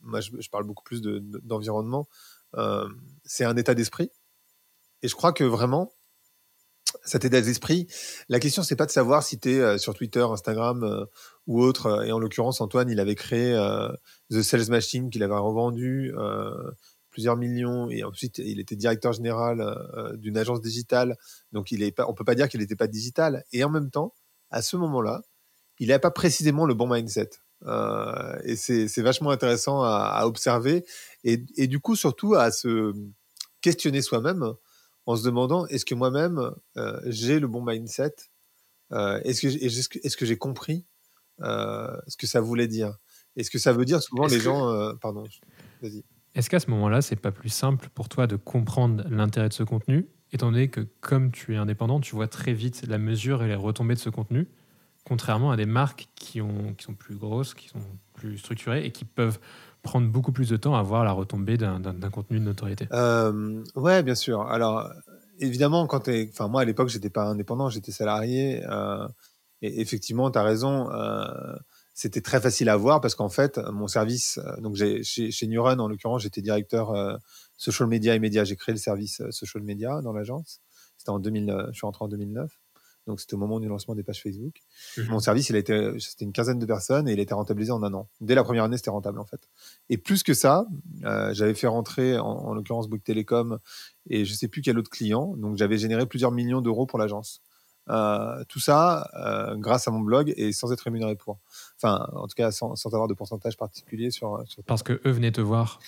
moi, 0.01 0.21
je, 0.21 0.29
je 0.39 0.49
parle 0.49 0.65
beaucoup 0.65 0.83
plus 0.83 1.01
de- 1.01 1.19
de- 1.19 1.41
d'environnement. 1.43 2.07
c'est 3.23 3.45
un 3.45 3.57
état 3.57 3.73
d'esprit. 3.73 4.11
Et 5.01 5.07
je 5.07 5.15
crois 5.15 5.33
que 5.33 5.43
vraiment, 5.43 5.91
cet 7.03 7.25
état 7.25 7.41
d'esprit, 7.41 7.87
la 8.29 8.39
question, 8.39 8.63
c'est 8.63 8.75
pas 8.75 8.85
de 8.85 8.91
savoir 8.91 9.23
si 9.23 9.39
tu 9.39 9.49
es 9.49 9.77
sur 9.77 9.93
Twitter, 9.93 10.21
Instagram 10.21 10.83
euh, 10.83 11.05
ou 11.47 11.61
autre. 11.61 11.87
euh, 11.87 12.03
Et 12.03 12.11
en 12.11 12.19
l'occurrence, 12.19 12.61
Antoine, 12.61 12.89
il 12.89 12.99
avait 12.99 13.15
créé 13.15 13.53
euh, 13.53 13.89
The 14.31 14.41
Sales 14.41 14.69
Machine 14.69 15.09
qu'il 15.09 15.23
avait 15.23 15.35
revendu 15.35 16.13
euh, 16.17 16.71
plusieurs 17.09 17.37
millions. 17.37 17.89
Et 17.89 18.03
ensuite, 18.03 18.39
il 18.39 18.59
était 18.59 18.75
directeur 18.75 19.13
général 19.13 19.61
euh, 19.61 20.15
d'une 20.17 20.37
agence 20.37 20.61
digitale. 20.61 21.17
Donc, 21.51 21.71
il 21.71 21.83
est 21.83 21.99
on 22.01 22.13
peut 22.13 22.25
pas 22.25 22.35
dire 22.35 22.49
qu'il 22.49 22.59
n'était 22.59 22.75
pas 22.75 22.87
digital. 22.87 23.43
Et 23.51 23.63
en 23.63 23.69
même 23.69 23.91
temps, 23.91 24.13
à 24.49 24.61
ce 24.61 24.77
moment-là, 24.77 25.21
il 25.79 25.89
n'a 25.89 25.99
pas 25.99 26.11
précisément 26.11 26.65
le 26.65 26.73
bon 26.73 26.87
mindset. 26.87 27.29
Euh, 27.65 28.37
et 28.43 28.55
c'est 28.55 29.01
vachement 29.01 29.31
intéressant 29.31 29.81
à, 29.83 30.21
observer. 30.25 30.85
Et 31.23 31.67
du 31.67 31.79
coup, 31.79 31.95
surtout, 31.95 32.35
à 32.35 32.51
se 32.51 32.93
questionner 33.61 34.01
soi-même 34.01 34.53
en 35.05 35.15
se 35.15 35.23
demandant 35.23 35.65
est-ce 35.67 35.85
que 35.85 35.95
moi-même 35.95 36.39
euh, 36.77 36.99
j'ai 37.05 37.39
le 37.39 37.47
bon 37.47 37.63
mindset 37.63 38.15
Euh, 38.91 39.19
Est-ce 39.23 39.41
que 39.41 39.49
j'ai- 39.49 39.65
est-ce 39.65 39.89
que, 39.89 39.99
est-ce 40.03 40.15
que 40.17 40.25
j'ai 40.27 40.37
compris 40.37 40.85
euh, 41.41 41.95
ce 42.07 42.17
que 42.17 42.27
ça 42.27 42.39
voulait 42.41 42.67
dire? 42.67 42.95
Est-ce 43.35 43.49
que 43.49 43.57
ça 43.59 43.73
veut 43.73 43.83
dire 43.85 44.01
souvent 44.01 44.27
les 44.27 44.37
que- 44.37 44.43
gens 44.43 44.95
Pardon, 45.01 45.23
vas-y. 45.81 46.03
Est-ce 46.35 46.49
qu'à 46.49 46.59
ce 46.59 46.69
moment-là, 46.69 47.01
c'est 47.01 47.15
pas 47.15 47.31
plus 47.31 47.49
simple 47.49 47.89
pour 47.93 48.09
toi 48.09 48.27
de 48.27 48.35
comprendre 48.35 49.03
l'intérêt 49.09 49.49
de 49.49 49.53
ce 49.53 49.63
contenu, 49.63 50.07
étant 50.33 50.51
donné 50.51 50.69
que 50.69 50.81
comme 51.01 51.31
tu 51.31 51.53
es 51.53 51.57
indépendant, 51.57 51.99
tu 51.99 52.13
vois 52.15 52.27
très 52.27 52.53
vite 52.53 52.85
la 52.87 52.97
mesure 52.97 53.41
et 53.43 53.47
les 53.47 53.55
retombées 53.55 53.95
de 53.95 53.99
ce 53.99 54.09
contenu, 54.09 54.47
contrairement 55.05 55.51
à 55.51 55.57
des 55.57 55.65
marques 55.65 56.07
qui, 56.15 56.41
ont, 56.41 56.73
qui 56.75 56.83
sont 56.85 56.93
plus 56.93 57.15
grosses, 57.15 57.53
qui 57.53 57.69
sont 57.69 57.79
plus 58.13 58.37
structurées 58.37 58.85
et 58.85 58.91
qui 58.91 59.05
peuvent 59.05 59.39
prendre 59.85 60.09
beaucoup 60.09 60.33
plus 60.33 60.49
de 60.49 60.57
temps 60.57 60.75
à 60.75 60.83
voir 60.83 61.05
la 61.05 61.13
retombée 61.13 61.57
d'un 61.57 62.09
contenu 62.11 62.39
de 62.39 62.43
notoriété. 62.43 62.87
Euh, 62.91 63.63
ouais, 63.75 64.03
bien 64.03 64.15
sûr. 64.15 64.41
Alors, 64.41 64.91
évidemment, 65.39 65.87
quand 65.87 66.01
t'es, 66.01 66.29
enfin, 66.31 66.49
moi, 66.49 66.61
à 66.61 66.65
l'époque, 66.65 66.89
j'étais 66.89 67.09
pas 67.09 67.23
indépendant, 67.23 67.69
j'étais 67.69 67.93
salarié. 67.93 68.63
euh, 68.69 69.07
et 69.61 69.79
effectivement, 69.81 70.29
tu 70.29 70.37
as 70.37 70.43
raison. 70.43 70.91
euh, 70.91 71.55
c'était 71.93 72.19
très 72.19 72.41
facile 72.41 72.67
à 72.67 72.75
voir 72.75 72.99
parce 72.99 73.15
qu'en 73.15 73.29
fait, 73.29 73.57
mon 73.71 73.87
service, 73.87 74.37
euh, 74.39 74.59
donc 74.59 74.75
chez, 74.75 75.31
chez 75.31 75.47
Neuron, 75.47 75.79
en 75.79 75.87
l'occurrence, 75.87 76.23
j'étais 76.23 76.41
directeur 76.41 76.91
social 77.57 77.87
media 77.87 78.13
et 78.15 78.19
médias. 78.19 78.43
J'ai 78.43 78.57
créé 78.57 78.73
le 78.73 78.79
service 78.79 79.21
social 79.31 79.63
media 79.63 80.01
dans 80.01 80.11
l'agence. 80.11 80.59
C'était 80.97 81.11
en 81.11 81.19
2000, 81.19 81.49
euh, 81.49 81.67
je 81.67 81.73
suis 81.73 81.85
rentré 81.85 82.03
en 82.05 82.07
2009. 82.07 82.51
Donc, 83.07 83.19
c'était 83.19 83.35
au 83.35 83.37
moment 83.37 83.59
du 83.59 83.67
lancement 83.67 83.95
des 83.95 84.03
pages 84.03 84.21
Facebook. 84.21 84.55
Mhm. 84.97 85.07
Mon 85.09 85.19
service, 85.19 85.49
il 85.49 85.55
a 85.55 85.59
été, 85.59 85.99
c'était 85.99 86.25
une 86.25 86.33
quinzaine 86.33 86.59
de 86.59 86.65
personnes 86.65 87.07
et 87.07 87.13
il 87.13 87.19
a 87.19 87.21
été 87.21 87.33
rentabilisé 87.33 87.71
en 87.71 87.83
un 87.83 87.93
an. 87.93 88.07
Dès 88.21 88.35
la 88.35 88.43
première 88.43 88.63
année, 88.63 88.77
c'était 88.77 88.89
rentable, 88.89 89.19
en 89.19 89.25
fait. 89.25 89.47
Et 89.89 89.97
plus 89.97 90.23
que 90.23 90.33
ça, 90.33 90.65
euh, 91.03 91.33
j'avais 91.33 91.53
fait 91.53 91.67
rentrer, 91.67 92.17
en, 92.17 92.25
en 92.25 92.53
l'occurrence, 92.53 92.87
Bouygues 92.87 93.03
Télécom 93.03 93.59
et 94.09 94.25
je 94.25 94.33
sais 94.33 94.47
plus 94.47 94.61
quel 94.61 94.77
autre 94.79 94.89
client. 94.89 95.35
Donc, 95.37 95.57
j'avais 95.57 95.77
généré 95.77 96.05
plusieurs 96.05 96.31
millions 96.31 96.61
d'euros 96.61 96.85
pour 96.85 96.99
l'agence. 96.99 97.41
Euh, 97.87 98.43
tout 98.49 98.59
ça 98.59 99.11
euh, 99.13 99.55
grâce 99.57 99.87
à 99.87 99.91
mon 99.91 99.99
blog 99.99 100.33
et 100.37 100.51
sans 100.53 100.71
être 100.71 100.81
rémunéré 100.81 101.15
pour. 101.15 101.37
Enfin, 101.77 102.07
en 102.13 102.27
tout 102.27 102.33
cas, 102.35 102.49
sans, 102.49 102.75
sans 102.75 102.89
avoir 102.95 103.07
de 103.07 103.13
pourcentage 103.13 103.57
particulier 103.57 104.09
sur. 104.09 104.43
sur... 104.47 104.63
Parce 104.63 104.81
que 104.81 104.93
eux 105.05 105.11
venaient 105.11 105.31
te 105.31 105.41
voir 105.41 105.79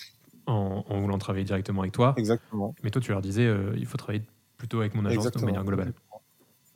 en, 0.48 0.84
en 0.88 1.00
voulant 1.00 1.18
travailler 1.18 1.44
directement 1.44 1.82
avec 1.82 1.92
toi, 1.92 2.14
Exactement. 2.16 2.74
mais 2.82 2.90
toi 2.90 3.00
tu 3.02 3.12
leur 3.12 3.20
disais 3.20 3.44
euh, 3.44 3.74
il 3.76 3.86
faut 3.86 3.96
travailler 3.96 4.24
plutôt 4.56 4.80
avec 4.80 4.94
mon 4.94 5.04
agence 5.04 5.24
de 5.24 5.28
Exactement. 5.28 5.46
manière 5.46 5.64
globale. 5.64 5.92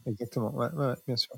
Exactement, 0.06 0.54
ouais, 0.54 0.70
ouais, 0.74 0.86
ouais, 0.88 0.94
bien 1.06 1.16
sûr. 1.16 1.34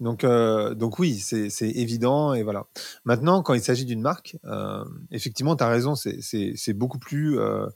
Donc, 0.00 0.24
euh, 0.24 0.74
donc 0.74 0.98
oui, 0.98 1.18
c'est 1.18 1.50
c'est 1.50 1.68
évident 1.70 2.34
et 2.34 2.42
voilà. 2.42 2.66
Maintenant, 3.04 3.42
quand 3.42 3.54
il 3.54 3.62
s'agit 3.62 3.84
d'une 3.84 4.00
marque, 4.00 4.36
euh, 4.44 4.84
effectivement, 5.10 5.56
tu 5.56 5.64
as 5.64 5.68
raison, 5.68 5.94
c'est- 5.94 6.20
c'est 6.20 6.52
c'est 6.56 6.72
beaucoup 6.74 6.98
plus 6.98 7.38
euh, 7.38 7.66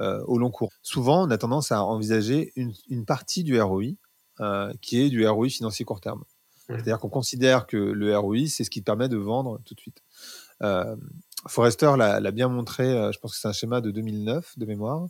euh, 0.00 0.22
au 0.26 0.38
long 0.38 0.50
cours. 0.50 0.70
Souvent, 0.82 1.26
on 1.26 1.30
a 1.30 1.38
tendance 1.38 1.72
à 1.72 1.84
envisager 1.84 2.52
une, 2.56 2.72
une 2.88 3.04
partie 3.06 3.44
du 3.44 3.60
ROI 3.60 3.96
euh, 4.40 4.72
qui 4.82 5.00
est 5.02 5.10
du 5.10 5.26
ROI 5.28 5.48
financier 5.50 5.84
court 5.84 6.00
terme. 6.00 6.20
Ouais. 6.68 6.76
C'est-à-dire 6.76 6.98
qu'on 7.00 7.10
considère 7.10 7.66
que 7.66 7.76
le 7.76 8.16
ROI, 8.18 8.48
c'est 8.48 8.64
ce 8.64 8.70
qui 8.70 8.80
te 8.80 8.86
permet 8.86 9.08
de 9.08 9.16
vendre 9.18 9.60
tout 9.64 9.74
de 9.74 9.80
suite. 9.80 10.02
Euh, 10.62 10.96
Forrester 11.48 11.92
l'a 11.98 12.20
l'a 12.20 12.30
bien 12.30 12.48
montré, 12.48 12.84
euh, 12.96 13.12
je 13.12 13.18
pense 13.18 13.32
que 13.34 13.38
c'est 13.40 13.48
un 13.48 13.52
schéma 13.52 13.80
de 13.80 13.90
2009 13.90 14.56
de 14.58 14.66
mémoire, 14.66 15.08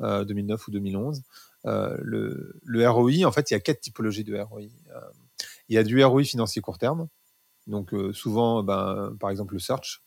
euh, 0.00 0.24
2009 0.24 0.68
ou 0.68 0.70
2011. 0.70 1.22
Euh, 1.66 1.96
le, 2.02 2.58
le 2.64 2.88
ROI, 2.90 3.24
en 3.24 3.32
fait, 3.32 3.50
il 3.50 3.54
y 3.54 3.56
a 3.56 3.60
quatre 3.60 3.80
typologies 3.80 4.24
de 4.24 4.36
ROI. 4.38 4.62
Euh, 4.62 5.00
il 5.68 5.74
y 5.74 5.78
a 5.78 5.84
du 5.84 6.02
ROI 6.04 6.24
financier 6.24 6.60
court 6.62 6.78
terme, 6.78 7.08
donc 7.66 7.94
euh, 7.94 8.12
souvent, 8.12 8.62
ben, 8.62 9.16
par 9.20 9.30
exemple, 9.30 9.54
le 9.54 9.60
search, 9.60 10.02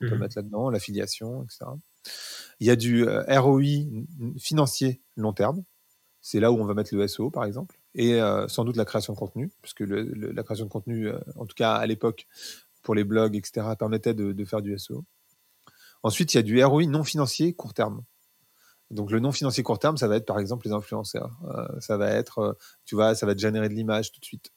on 0.00 0.08
peut 0.08 0.14
Mhm. 0.14 0.20
mettre 0.20 0.36
là-dedans, 0.38 0.70
l'affiliation, 0.70 1.44
etc. 1.44 1.66
Il 2.60 2.66
y 2.66 2.70
a 2.70 2.76
du 2.76 3.04
ROI 3.06 3.62
financier 4.38 5.00
long 5.16 5.32
terme, 5.32 5.62
c'est 6.20 6.40
là 6.40 6.50
où 6.52 6.56
on 6.58 6.64
va 6.64 6.74
mettre 6.74 6.94
le 6.94 7.06
SEO, 7.06 7.30
par 7.30 7.44
exemple, 7.44 7.78
et 7.94 8.20
euh, 8.20 8.48
sans 8.48 8.64
doute 8.64 8.76
la 8.76 8.84
création 8.84 9.12
de 9.12 9.18
contenu, 9.18 9.50
puisque 9.62 9.80
le- 9.80 10.02
le- 10.02 10.32
la 10.32 10.42
création 10.42 10.64
de 10.66 10.70
contenu, 10.70 11.08
euh, 11.08 11.18
en 11.36 11.46
tout 11.46 11.54
cas 11.54 11.74
à 11.74 11.86
l'époque, 11.86 12.26
pour 12.82 12.94
les 12.94 13.04
blogs, 13.04 13.36
etc., 13.36 13.66
permettait 13.78 14.14
de, 14.14 14.32
de 14.32 14.44
faire 14.44 14.62
du 14.62 14.76
SEO. 14.78 15.04
Ensuite, 16.02 16.34
il 16.34 16.36
y 16.36 16.40
a 16.40 16.42
du 16.42 16.62
ROI 16.64 16.86
non 16.86 17.04
financier 17.04 17.52
court 17.54 17.74
terme. 17.74 18.02
Donc 18.90 19.10
le 19.10 19.20
non 19.20 19.32
financier 19.32 19.62
court 19.62 19.78
terme, 19.78 19.96
ça 19.96 20.08
va 20.08 20.16
être 20.16 20.26
par 20.26 20.38
exemple 20.38 20.66
les 20.66 20.72
influenceurs. 20.72 21.36
Euh, 21.50 21.66
ça 21.80 21.96
va 21.96 22.10
être, 22.10 22.38
euh, 22.38 22.52
tu 22.84 22.94
vois, 22.94 23.14
ça 23.14 23.26
va 23.26 23.34
te 23.34 23.40
générer 23.40 23.68
de 23.68 23.74
l'image 23.74 24.12
tout 24.12 24.20
de 24.20 24.24
suite. 24.24 24.50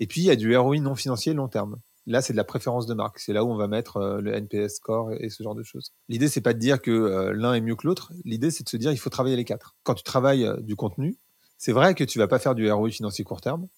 Et 0.00 0.06
puis 0.06 0.20
il 0.20 0.24
y 0.24 0.30
a 0.30 0.36
du 0.36 0.56
ROI 0.56 0.78
non 0.78 0.94
financier 0.94 1.32
long 1.34 1.48
terme. 1.48 1.78
Là, 2.06 2.20
c'est 2.20 2.32
de 2.32 2.36
la 2.36 2.44
préférence 2.44 2.86
de 2.86 2.94
marque. 2.94 3.20
C'est 3.20 3.32
là 3.32 3.44
où 3.44 3.50
on 3.50 3.56
va 3.56 3.68
mettre 3.68 3.98
euh, 3.98 4.20
le 4.20 4.34
NPS 4.34 4.76
score 4.76 5.12
et, 5.12 5.30
ce 5.30 5.42
genre 5.42 5.54
de 5.54 5.62
choses. 5.62 5.92
L'idée, 6.08 6.28
c'est 6.28 6.40
pas 6.40 6.52
de 6.52 6.58
dire 6.58 6.80
que 6.82 7.30
l'un 7.30 7.54
est 7.54 7.60
mieux 7.60 7.76
que 7.76 7.86
l'autre. 7.86 8.12
L'idée, 8.24 8.50
c'est 8.50 8.64
de 8.64 8.68
se 8.68 8.76
dire 8.76 8.92
il 8.92 8.96
faut 8.96 9.10
travailler 9.10 9.36
les 9.36 9.44
quatre. 9.44 9.76
Quand 9.84 9.94
tu 9.94 10.02
travailles 10.02 10.48
du 10.62 10.74
contenu, 10.74 11.16
c'est 11.58 11.72
vrai 11.72 11.94
que 11.94 12.02
tu 12.02 12.18
vas 12.18 12.26
pas 12.26 12.40
faire 12.40 12.56
du 12.56 12.70
ROI 12.70 12.90
financier 12.90 13.24
court 13.24 13.40
terme. 13.40 13.68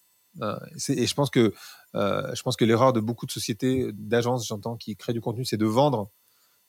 Et 0.89 1.07
je 1.07 1.13
pense 1.13 1.29
que 1.29 1.53
je 1.93 2.41
pense 2.41 2.55
que 2.57 2.65
l'erreur 2.65 2.93
de 2.93 2.99
beaucoup 2.99 3.27
de 3.27 3.31
sociétés, 3.31 3.91
d'agences, 3.93 4.47
j'entends, 4.47 4.75
qui 4.75 4.95
créent 4.95 5.13
du 5.13 5.21
contenu, 5.21 5.45
c'est 5.45 5.57
de 5.57 5.65
vendre 5.65 6.09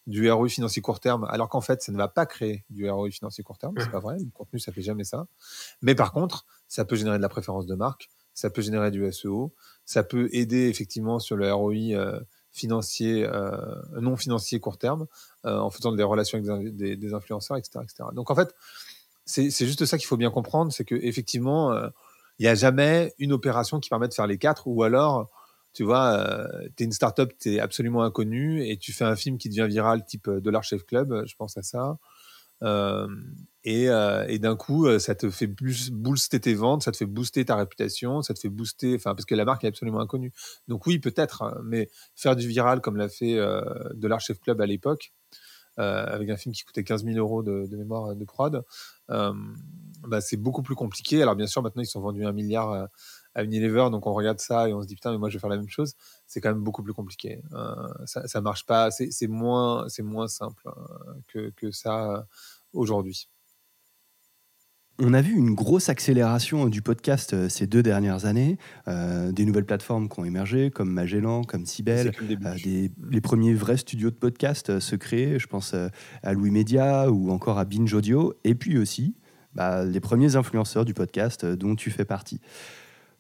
du 0.07 0.31
ROI 0.31 0.49
financier 0.49 0.81
court 0.83 1.01
terme, 1.01 1.25
alors 1.31 1.49
qu'en 1.49 1.61
fait, 1.61 1.83
ça 1.83 1.91
ne 1.93 1.97
va 1.97 2.07
pas 2.09 2.27
créer 2.27 2.65
du 2.71 2.89
ROI 2.89 3.11
financier 3.11 3.43
court 3.43 3.59
terme. 3.59 3.75
C'est 3.79 3.91
pas 3.91 3.99
vrai. 4.01 4.17
Le 4.19 4.31
contenu, 4.33 4.59
ça 4.61 4.71
fait 4.73 4.83
jamais 4.83 5.05
ça. 5.05 5.27
Mais 5.83 5.95
par 5.95 6.13
contre, 6.13 6.47
ça 6.69 6.85
peut 6.85 6.95
générer 6.97 7.17
de 7.17 7.23
la 7.23 7.29
préférence 7.29 7.67
de 7.67 7.75
marque, 7.75 8.09
ça 8.35 8.51
peut 8.51 8.63
générer 8.63 8.91
du 8.91 9.11
SEO, 9.13 9.53
ça 9.85 10.03
peut 10.05 10.29
aider 10.33 10.69
effectivement 10.69 11.19
sur 11.19 11.37
le 11.37 11.53
ROI 11.53 11.75
euh, 11.95 12.21
financier, 12.53 13.25
euh, 13.25 13.57
non 14.01 14.17
financier 14.17 14.61
court 14.61 14.79
terme, 14.79 15.07
euh, 15.45 15.59
en 15.59 15.71
faisant 15.71 15.93
des 15.93 16.03
relations 16.03 16.39
avec 16.39 16.77
des, 16.77 16.97
des- 16.97 17.15
influenceurs, 17.15 17.57
etc., 17.57 17.81
etc. 17.83 18.05
Donc 18.15 18.31
en 18.31 18.35
fait, 18.35 18.55
c'est 19.25 19.51
juste 19.51 19.85
ça 19.87 19.99
qu'il 19.99 20.07
faut 20.07 20.17
bien 20.17 20.31
comprendre, 20.31 20.73
c'est 20.73 20.85
que 20.85 20.95
effectivement, 20.95 21.73
euh, 21.73 21.89
il 22.39 22.43
n'y 22.45 22.49
a 22.49 22.55
jamais 22.55 23.13
une 23.19 23.33
opération 23.33 23.81
qui 23.81 23.89
permet 23.91 24.09
de 24.09 24.15
faire 24.15 24.27
les 24.27 24.39
quatre, 24.39 24.67
ou 24.69 24.83
alors, 24.85 25.31
tu 25.77 25.85
vois, 25.85 26.49
tu 26.75 26.83
es 26.83 26.87
une 26.87 26.93
startup, 26.93 27.31
tu 27.39 27.53
es 27.55 27.61
absolument 27.61 28.03
inconnu, 28.03 28.67
et 28.67 28.79
tu 28.79 28.95
fais 28.95 29.05
un 29.05 29.15
film 29.15 29.37
qui 29.37 29.51
devient 29.51 29.67
viral, 29.69 30.07
type 30.07 30.27
euh, 30.27 30.41
Dollar 30.41 30.65
Chef 30.65 30.85
Club, 30.85 31.13
euh, 31.13 31.27
je 31.27 31.37
pense 31.37 31.59
à 31.59 31.63
ça. 31.63 31.99
Euh, 32.63 33.07
et, 33.63 33.91
euh, 33.91 34.39
d'un 34.39 34.57
coup, 34.57 34.87
euh, 34.87 34.99
ça 34.99 35.15
te 35.15 35.29
fait 35.29 35.47
booster 35.47 36.41
tes 36.41 36.55
ventes, 36.55 36.83
ça 36.83 36.93
te 36.93 36.97
fait 36.97 37.05
booster 37.05 37.45
ta 37.45 37.57
réputation, 37.57 38.23
ça 38.23 38.33
te 38.33 38.39
fait 38.39 38.49
booster, 38.49 38.95
enfin, 38.95 39.15
parce 39.15 39.27
que 39.27 39.35
la 39.35 39.45
marque 39.45 39.65
est 39.65 39.69
absolument 39.69 40.01
inconnue. 40.01 40.33
Donc 40.67 40.87
oui, 40.87 40.99
peut-être, 40.99 41.43
hein, 41.43 41.61
mais 41.63 41.91
faire 42.15 42.37
du 42.37 42.49
viral 42.49 42.81
comme 42.81 42.97
l'a 42.97 43.11
fait 43.11 43.37
euh, 43.37 43.61
Dollar 43.95 44.21
Chef 44.21 44.41
Club 44.41 44.63
à 44.63 44.67
l'époque, 44.67 45.13
euh, 45.79 46.07
avec 46.07 46.31
un 46.31 46.39
film 46.39 46.55
qui 46.55 46.65
coûtait 46.65 46.85
15 46.85 47.05
000 47.05 47.19
euros 47.19 47.43
de, 47.43 47.67
mémoire 47.77 48.17
de 48.17 48.25
prod, 48.25 48.65
euh, 49.11 49.33
bah, 50.09 50.23
c'est 50.23 50.39
beaucoup 50.39 50.63
plus 50.63 50.75
compliqué. 50.75 51.21
Alors 51.21 51.37
bien 51.37 51.47
sûr, 51.47 51.63
maintenant, 51.63 51.83
ils 51.83 51.87
sont 51.87 52.01
vendus 52.01 52.25
un 52.25 52.33
milliard 52.33 52.89
à, 53.37 53.45
Unilever, 53.45 53.89
donc 53.91 54.07
on 54.07 54.13
regarde 54.15 54.41
ça 54.41 54.69
et 54.69 54.73
on 54.73 54.83
se 54.83 54.87
dit, 54.87 54.95
putain, 54.95 55.13
mais 55.13 55.19
moi, 55.19 55.29
je 55.29 55.37
vais 55.37 55.41
faire 55.41 55.51
la 55.51 55.57
même 55.59 55.69
chose. 55.69 55.95
C'est 56.27 56.41
quand 56.41 56.49
même 56.51 56.63
beaucoup 56.63 56.83
plus 56.83 56.95
compliqué. 56.95 57.43
Euh, 57.53 57.75
ça, 58.07 58.27
ça 58.27 58.41
marche 58.41 58.65
pas, 58.67 58.91
c'est 58.91 59.27
moins, 59.29 59.85
c'est 59.89 60.03
moins 60.03 60.29
simple 60.29 60.63
euh, 60.67 61.13
que, 61.29 61.51
que 61.51 61.71
ça 61.71 62.13
euh, 62.13 62.23
aujourd'hui. 62.73 63.29
On 64.99 65.13
a 65.13 65.21
vu 65.21 65.35
une 65.37 65.55
grosse 65.55 65.91
accélération 65.91 66.69
du 66.71 66.81
podcast 66.81 67.51
ces 67.51 67.67
deux 67.67 67.83
dernières 67.83 68.25
années, 68.25 68.57
euh, 68.89 69.31
des 69.31 69.45
nouvelles 69.45 69.67
plateformes 69.67 70.09
qui 70.09 70.19
ont 70.21 70.25
émergé, 70.25 70.71
comme 70.71 70.91
Magellan, 70.91 71.45
comme 71.45 71.67
Sibel, 71.67 72.07
C'est 72.07 72.13
que 72.17 72.23
le 72.23 72.29
début. 72.29 72.47
euh, 72.47 72.55
des, 72.65 72.91
les 73.11 73.21
premiers 73.21 73.53
vrais 73.53 73.77
studios 73.77 74.09
de 74.11 74.15
podcast 74.15 74.71
euh, 74.71 74.81
se 74.81 74.97
créer, 74.97 75.39
je 75.39 75.47
pense 75.49 75.75
euh, 75.75 75.89
à 76.23 76.33
Louis 76.33 76.51
Media 76.51 77.11
ou 77.11 77.31
encore 77.31 77.59
à 77.59 77.67
Binge 77.67 77.93
Audio, 77.93 78.33
et 78.45 78.55
puis 78.55 78.79
aussi 78.79 79.15
bah, 79.55 79.85
les 79.85 80.01
premiers 80.01 80.35
influenceurs 80.37 80.87
du 80.87 80.95
podcast 80.95 81.45
euh, 81.45 81.57
dont 81.57 81.75
tu 81.77 81.91
fais 81.91 82.07
partie. 82.07 82.41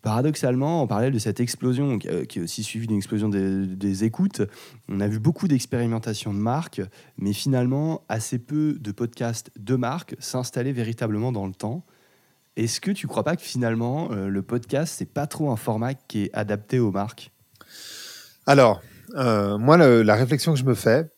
Paradoxalement, 0.06 0.82
en 0.82 0.86
parallèle 0.86 1.12
de 1.12 1.18
cette 1.18 1.40
explosion, 1.40 1.98
euh, 2.06 2.25
qui 2.26 2.38
est 2.38 2.42
aussi 2.42 2.62
suivie 2.62 2.86
d'une 2.86 2.98
explosion 2.98 3.28
des, 3.28 4.04
écoutes, 4.04 4.40
on 4.88 5.00
a 5.00 5.08
vu 5.08 5.18
beaucoup 5.18 5.48
d'expérimentations 5.48 6.32
de 6.32 6.38
marques, 6.38 6.80
mais 7.18 7.32
finalement 7.32 8.04
assez 8.08 8.38
peu 8.38 8.75
de 8.75 8.92
podcasts 8.92 9.50
de 9.58 9.75
marques 9.75 10.14
s'installer 10.20 10.70
véritablement 10.70 11.32
dans 11.32 11.44
le 11.44 11.54
temps. 11.54 11.84
Est-ce 12.54 12.80
que 12.80 12.92
tu 12.92 13.08
crois 13.08 13.25
pas 13.25 13.34
que 13.34 13.42
finalement 13.42 14.12
euh, 14.12 14.28
le 14.28 14.42
podcast 14.42 14.94
c'est 14.96 15.12
pas 15.12 15.26
trop 15.26 15.50
un 15.50 15.56
format 15.56 15.94
qui 15.94 16.22
est 16.22 16.30
adapté 16.34 16.78
aux 16.78 16.92
marques? 16.92 17.32
Alors, 18.46 18.82
euh, 19.16 19.58
moi, 19.58 19.76
la 19.76 20.14
réflexion 20.14 20.52
que 20.52 20.60
je 20.60 20.64
me 20.64 20.75
fais, 20.75 21.10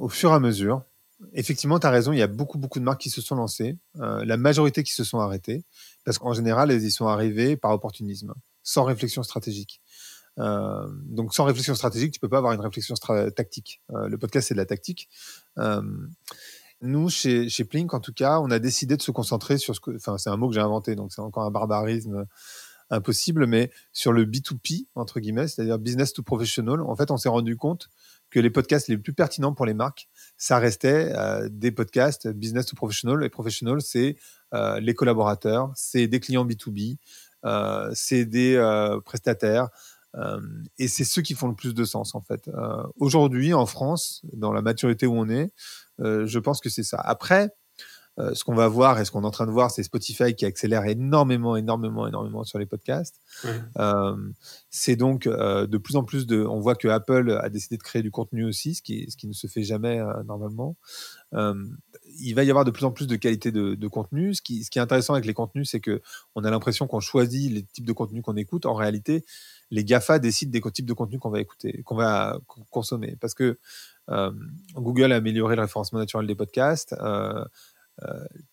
au 0.00 0.08
fur 0.08 0.30
et 0.30 0.34
à 0.34 0.40
mesure, 0.40 0.84
effectivement, 1.34 1.78
tu 1.78 1.86
as 1.86 1.90
raison, 1.90 2.12
il 2.12 2.18
y 2.18 2.22
a 2.22 2.28
beaucoup, 2.28 2.56
beaucoup 2.56 2.78
de 2.78 2.84
marques 2.84 3.02
qui 3.02 3.10
se 3.10 3.20
sont 3.20 3.34
lancées, 3.34 3.76
la 3.96 4.38
majorité 4.38 4.82
qui 4.82 4.94
se 4.94 5.04
sont 5.04 5.18
arrêtées, 5.18 5.66
parce 6.04 6.18
qu'en 6.18 6.32
général, 6.32 6.70
elles 6.70 6.84
y 6.84 6.90
sont 6.90 7.06
arrivées 7.06 7.56
par 7.56 7.72
opportunisme, 7.72 8.34
sans 8.62 8.84
réflexion 8.84 9.22
stratégique. 9.22 9.80
Euh, 10.38 10.88
donc, 11.04 11.34
sans 11.34 11.44
réflexion 11.44 11.74
stratégique, 11.74 12.12
tu 12.12 12.20
peux 12.20 12.28
pas 12.28 12.38
avoir 12.38 12.52
une 12.52 12.60
réflexion 12.60 12.94
tactique. 13.34 13.82
Euh, 13.92 14.08
le 14.08 14.18
podcast, 14.18 14.48
c'est 14.48 14.54
de 14.54 14.58
la 14.58 14.66
tactique. 14.66 15.08
Euh, 15.58 15.82
nous, 16.80 17.08
chez, 17.10 17.48
chez 17.48 17.64
Plink, 17.64 17.92
en 17.94 18.00
tout 18.00 18.12
cas, 18.12 18.40
on 18.40 18.50
a 18.50 18.58
décidé 18.58 18.96
de 18.96 19.02
se 19.02 19.10
concentrer 19.10 19.58
sur 19.58 19.74
ce 19.74 19.80
que. 19.80 19.94
Enfin, 19.94 20.18
c'est 20.18 20.30
un 20.30 20.36
mot 20.36 20.48
que 20.48 20.54
j'ai 20.54 20.60
inventé, 20.60 20.96
donc 20.96 21.12
c'est 21.12 21.20
encore 21.20 21.44
un 21.44 21.50
barbarisme 21.50 22.26
impossible, 22.90 23.46
mais 23.46 23.70
sur 23.92 24.12
le 24.12 24.26
B2P, 24.26 24.86
entre 24.94 25.20
guillemets, 25.20 25.48
c'est-à-dire 25.48 25.78
business 25.78 26.12
to 26.12 26.22
professional, 26.22 26.80
en 26.80 26.96
fait, 26.96 27.10
on 27.10 27.16
s'est 27.16 27.28
rendu 27.28 27.56
compte 27.56 27.88
que 28.32 28.40
les 28.40 28.50
podcasts 28.50 28.88
les 28.88 28.98
plus 28.98 29.12
pertinents 29.14 29.52
pour 29.54 29.66
les 29.66 29.74
marques, 29.74 30.08
ça 30.38 30.58
restait 30.58 31.12
euh, 31.16 31.48
des 31.52 31.70
podcasts 31.72 32.28
business 32.28 32.66
to 32.66 32.76
professional. 32.76 33.22
Et 33.24 33.28
professional, 33.28 33.80
c'est 33.82 34.16
euh, 34.54 34.80
les 34.80 34.94
collaborateurs, 34.94 35.70
c'est 35.76 36.08
des 36.08 36.18
clients 36.20 36.46
B2B, 36.46 36.96
euh, 37.44 37.90
c'est 37.94 38.24
des 38.26 38.56
euh, 38.56 39.00
prestataires. 39.00 39.68
euh, 40.16 40.40
et 40.78 40.88
c'est 40.88 41.04
ceux 41.04 41.22
qui 41.22 41.34
font 41.34 41.48
le 41.48 41.54
plus 41.54 41.74
de 41.74 41.84
sens, 41.84 42.14
en 42.14 42.20
fait. 42.22 42.48
Euh, 42.48 42.82
Aujourd'hui, 42.96 43.54
en 43.54 43.66
France, 43.66 44.22
dans 44.32 44.52
la 44.52 44.62
maturité 44.62 45.06
où 45.06 45.14
on 45.16 45.28
est, 45.28 45.52
je 46.00 46.38
pense 46.40 46.60
que 46.60 46.68
c'est 46.70 46.82
ça. 46.82 46.98
Après, 47.00 47.50
euh, 48.18 48.34
ce 48.34 48.44
qu'on 48.44 48.54
va 48.54 48.68
voir 48.68 49.00
et 49.00 49.04
ce 49.04 49.10
qu'on 49.10 49.22
est 49.22 49.26
en 49.26 49.30
train 49.30 49.46
de 49.46 49.50
voir, 49.50 49.70
c'est 49.70 49.82
Spotify 49.82 50.34
qui 50.34 50.44
accélère 50.44 50.84
énormément, 50.86 51.56
énormément, 51.56 52.06
énormément 52.06 52.44
sur 52.44 52.58
les 52.58 52.66
podcasts. 52.66 53.20
Euh, 53.78 54.16
c'est 54.68 54.96
donc 54.96 55.26
euh, 55.26 55.66
de 55.66 55.78
plus 55.78 55.96
en 55.96 56.04
plus 56.04 56.26
de. 56.26 56.44
On 56.44 56.60
voit 56.60 56.74
que 56.74 56.88
Apple 56.88 57.38
a 57.42 57.48
décidé 57.48 57.78
de 57.78 57.82
créer 57.82 58.02
du 58.02 58.10
contenu 58.10 58.44
aussi, 58.44 58.74
ce 58.74 58.82
qui, 58.82 59.10
ce 59.10 59.16
qui 59.16 59.26
ne 59.28 59.32
se 59.32 59.46
fait 59.46 59.62
jamais 59.62 60.00
normalement. 60.26 60.76
Il 62.18 62.34
va 62.34 62.44
y 62.44 62.50
avoir 62.50 62.66
de 62.66 62.70
plus 62.70 62.84
en 62.84 62.90
plus 62.90 63.06
de 63.06 63.16
qualité 63.16 63.50
de, 63.50 63.74
de 63.74 63.88
contenu. 63.88 64.34
Ce 64.34 64.42
qui, 64.42 64.64
ce 64.64 64.70
qui 64.70 64.78
est 64.78 64.82
intéressant 64.82 65.14
avec 65.14 65.24
les 65.24 65.32
contenus, 65.32 65.70
c'est 65.70 65.80
que 65.80 66.02
on 66.34 66.44
a 66.44 66.50
l'impression 66.50 66.86
qu'on 66.86 67.00
choisit 67.00 67.50
les 67.50 67.62
types 67.62 67.86
de 67.86 67.92
contenus 67.94 68.22
qu'on 68.22 68.36
écoute. 68.36 68.66
En 68.66 68.74
réalité, 68.74 69.24
les 69.70 69.84
GAFA 69.84 70.18
décident 70.18 70.50
des 70.52 70.60
types 70.70 70.84
de 70.84 70.92
contenus 70.92 71.18
qu'on 71.20 71.30
va 71.30 71.40
écouter, 71.40 71.82
qu'on 71.84 71.96
va 71.96 72.38
co- 72.46 72.60
consommer. 72.68 73.16
Parce 73.18 73.32
que 73.32 73.58
Google 74.74 75.12
a 75.12 75.16
amélioré 75.16 75.56
le 75.56 75.62
référencement 75.62 76.00
naturel 76.00 76.26
des 76.26 76.34
podcasts. 76.34 76.94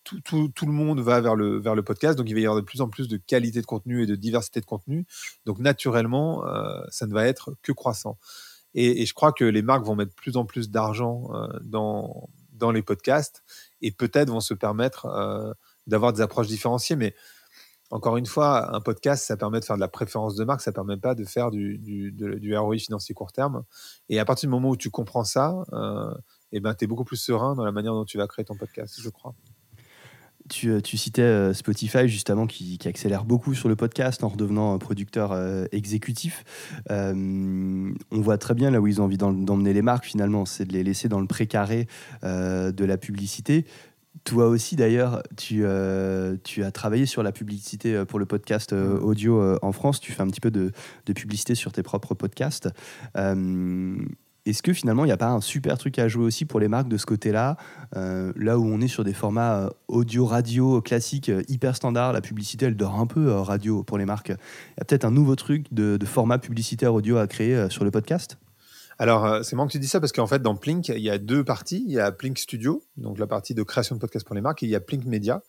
Tout, 0.04 0.66
le 0.66 0.72
monde 0.72 1.00
va 1.00 1.20
vers 1.20 1.34
le, 1.34 1.82
podcast, 1.82 2.16
donc 2.16 2.28
il 2.28 2.34
va 2.34 2.40
y 2.40 2.46
avoir 2.46 2.60
de 2.60 2.64
plus 2.64 2.80
en 2.80 2.88
plus 2.88 3.08
de 3.08 3.16
qualité 3.16 3.60
de 3.60 3.66
contenu 3.66 4.02
et 4.02 4.06
de 4.06 4.14
diversité 4.14 4.60
de 4.60 4.66
contenu. 4.66 5.06
Donc 5.46 5.58
naturellement, 5.58 6.46
euh, 6.46 6.80
ça 6.90 7.06
ne 7.06 7.14
va 7.14 7.26
être 7.26 7.56
que 7.62 7.72
croissant. 7.72 8.18
Et, 8.74 9.04
je 9.04 9.14
crois 9.14 9.32
que 9.32 9.44
les 9.44 9.62
marques 9.62 9.84
vont 9.84 9.96
mettre 9.96 10.14
plus 10.14 10.36
en 10.36 10.44
plus 10.44 10.70
d'argent 10.70 11.30
euh, 11.34 11.48
dans, 11.62 12.28
les 12.72 12.82
podcasts 12.82 13.42
et 13.80 13.90
peut-être 13.90 14.28
vont 14.28 14.40
se 14.40 14.52
permettre 14.52 15.06
euh, 15.06 15.52
d'avoir 15.86 16.12
des 16.12 16.20
approches 16.20 16.48
différenciées. 16.48 16.94
Mais 16.94 17.14
encore 17.90 18.18
une 18.18 18.26
fois, 18.26 18.74
un 18.74 18.80
podcast, 18.80 19.24
ça 19.24 19.36
permet 19.38 19.60
de 19.60 19.64
faire 19.64 19.76
de 19.76 19.80
la 19.80 19.88
préférence 19.88 20.34
de 20.36 20.44
marque, 20.44 20.60
ça 20.60 20.70
permet 20.70 20.98
pas 20.98 21.14
de 21.14 21.24
faire 21.24 21.50
du, 21.50 22.54
ROI 22.54 22.76
financier 22.76 23.14
court 23.14 23.32
terme. 23.32 23.64
Et 24.10 24.18
à 24.20 24.24
partir 24.26 24.48
du 24.48 24.50
moment 24.50 24.68
où 24.68 24.76
tu 24.76 24.90
comprends 24.90 25.24
ça, 25.24 25.64
eh 26.52 26.60
ben, 26.60 26.74
tu 26.74 26.84
es 26.84 26.88
beaucoup 26.88 27.04
plus 27.04 27.16
serein 27.16 27.54
dans 27.54 27.64
la 27.64 27.72
manière 27.72 27.92
dont 27.94 28.04
tu 28.04 28.18
vas 28.18 28.26
créer 28.26 28.44
ton 28.44 28.56
podcast, 28.56 29.00
je 29.00 29.08
crois. 29.08 29.34
Tu, 30.48 30.70
euh, 30.70 30.80
tu 30.80 30.96
citais 30.96 31.22
euh, 31.22 31.54
Spotify 31.54 32.08
justement 32.08 32.48
qui, 32.48 32.76
qui 32.78 32.88
accélère 32.88 33.24
beaucoup 33.24 33.54
sur 33.54 33.68
le 33.68 33.76
podcast 33.76 34.24
en 34.24 34.28
redevenant 34.28 34.76
producteur 34.78 35.30
euh, 35.30 35.66
exécutif. 35.70 36.42
Euh, 36.90 37.92
on 38.10 38.20
voit 38.20 38.36
très 38.36 38.54
bien 38.54 38.72
là 38.72 38.80
où 38.80 38.88
ils 38.88 39.00
ont 39.00 39.04
envie 39.04 39.18
d'em- 39.18 39.44
d'emmener 39.44 39.72
les 39.72 39.82
marques 39.82 40.06
finalement, 40.06 40.46
c'est 40.46 40.64
de 40.64 40.72
les 40.72 40.82
laisser 40.82 41.08
dans 41.08 41.20
le 41.20 41.28
précaré 41.28 41.86
euh, 42.24 42.72
de 42.72 42.84
la 42.84 42.96
publicité. 42.98 43.64
Toi 44.24 44.48
aussi 44.48 44.74
d'ailleurs, 44.74 45.22
tu, 45.36 45.62
tu 46.42 46.64
as 46.64 46.72
travaillé 46.72 47.06
sur 47.06 47.22
la 47.22 47.30
publicité 47.30 48.04
pour 48.04 48.18
le 48.18 48.26
podcast 48.26 48.72
euh, 48.72 48.98
audio 48.98 49.56
en 49.62 49.70
France. 49.70 50.00
Tu 50.00 50.10
fais 50.10 50.22
un 50.22 50.26
petit 50.26 50.40
peu 50.40 50.50
de, 50.50 50.72
de 51.06 51.12
publicité 51.12 51.54
sur 51.54 51.70
tes 51.70 51.84
propres 51.84 52.14
podcasts. 52.14 52.68
Est-ce 54.46 54.62
que 54.62 54.72
finalement 54.72 55.04
il 55.04 55.08
n'y 55.08 55.12
a 55.12 55.16
pas 55.16 55.28
un 55.28 55.40
super 55.40 55.76
truc 55.78 55.98
à 55.98 56.08
jouer 56.08 56.24
aussi 56.24 56.44
pour 56.44 56.60
les 56.60 56.68
marques 56.68 56.88
de 56.88 56.96
ce 56.96 57.06
côté-là 57.06 57.56
euh, 57.96 58.32
là 58.36 58.58
où 58.58 58.64
on 58.64 58.80
est 58.80 58.88
sur 58.88 59.04
des 59.04 59.12
formats 59.12 59.64
euh, 59.64 59.70
audio-radio 59.88 60.80
classiques, 60.80 61.28
euh, 61.28 61.42
hyper 61.48 61.76
standards, 61.76 62.12
la 62.12 62.20
publicité, 62.20 62.66
elle 62.66 62.76
dort 62.76 62.98
un 62.98 63.06
peu 63.06 63.30
radio 63.32 63.82
pour 63.82 63.98
les 63.98 64.06
marques. 64.06 64.28
Il 64.28 64.78
y 64.78 64.80
a 64.80 64.84
peut-être 64.84 65.04
un 65.04 65.10
nouveau 65.10 65.36
truc 65.36 65.66
de, 65.72 65.98
format 66.04 66.38
publicitaire 66.38 66.94
audio 66.94 67.18
à 67.18 67.26
créer 67.26 67.68
sur 67.70 67.84
le 67.84 67.90
podcast? 67.90 68.38
Alors, 68.98 69.44
c'est 69.44 69.54
marrant 69.54 69.68
que 69.68 69.72
tu 69.72 69.78
dis 69.78 69.86
ça 69.86 70.00
parce 70.00 70.12
qu'en 70.12 70.26
fait, 70.26 70.42
dans 70.42 70.56
Plink, 70.56 70.88
il 70.88 70.98
y 70.98 71.10
a 71.10 71.18
deux 71.18 71.44
parties. 71.44 71.84
Il 71.86 71.92
y 71.92 72.00
a 72.00 72.10
Plink 72.10 72.36
Studio, 72.36 72.82
donc 72.96 73.18
la 73.18 73.26
partie 73.26 73.54
de 73.54 73.62
création 73.62 73.94
de 73.94 74.00
podcasts 74.00 74.26
pour 74.26 74.34
les 74.34 74.40
marques, 74.40 74.62
et 74.62 74.66
il 74.66 74.70
y 74.70 74.74
a 74.74 74.80
Plink 74.80 75.04
Media, 75.04 75.42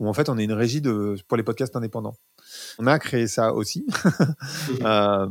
où 0.00 0.08
en 0.08 0.12
fait, 0.12 0.28
on 0.28 0.38
est 0.38 0.44
une 0.44 0.52
régie 0.52 0.80
de, 0.80 1.16
pour 1.28 1.36
les 1.36 1.44
podcasts 1.44 1.76
indépendants. 1.76 2.14
On 2.78 2.86
a 2.86 2.98
créé 2.98 3.26
ça 3.26 3.52
aussi, 3.52 3.86
euh, 4.82 5.28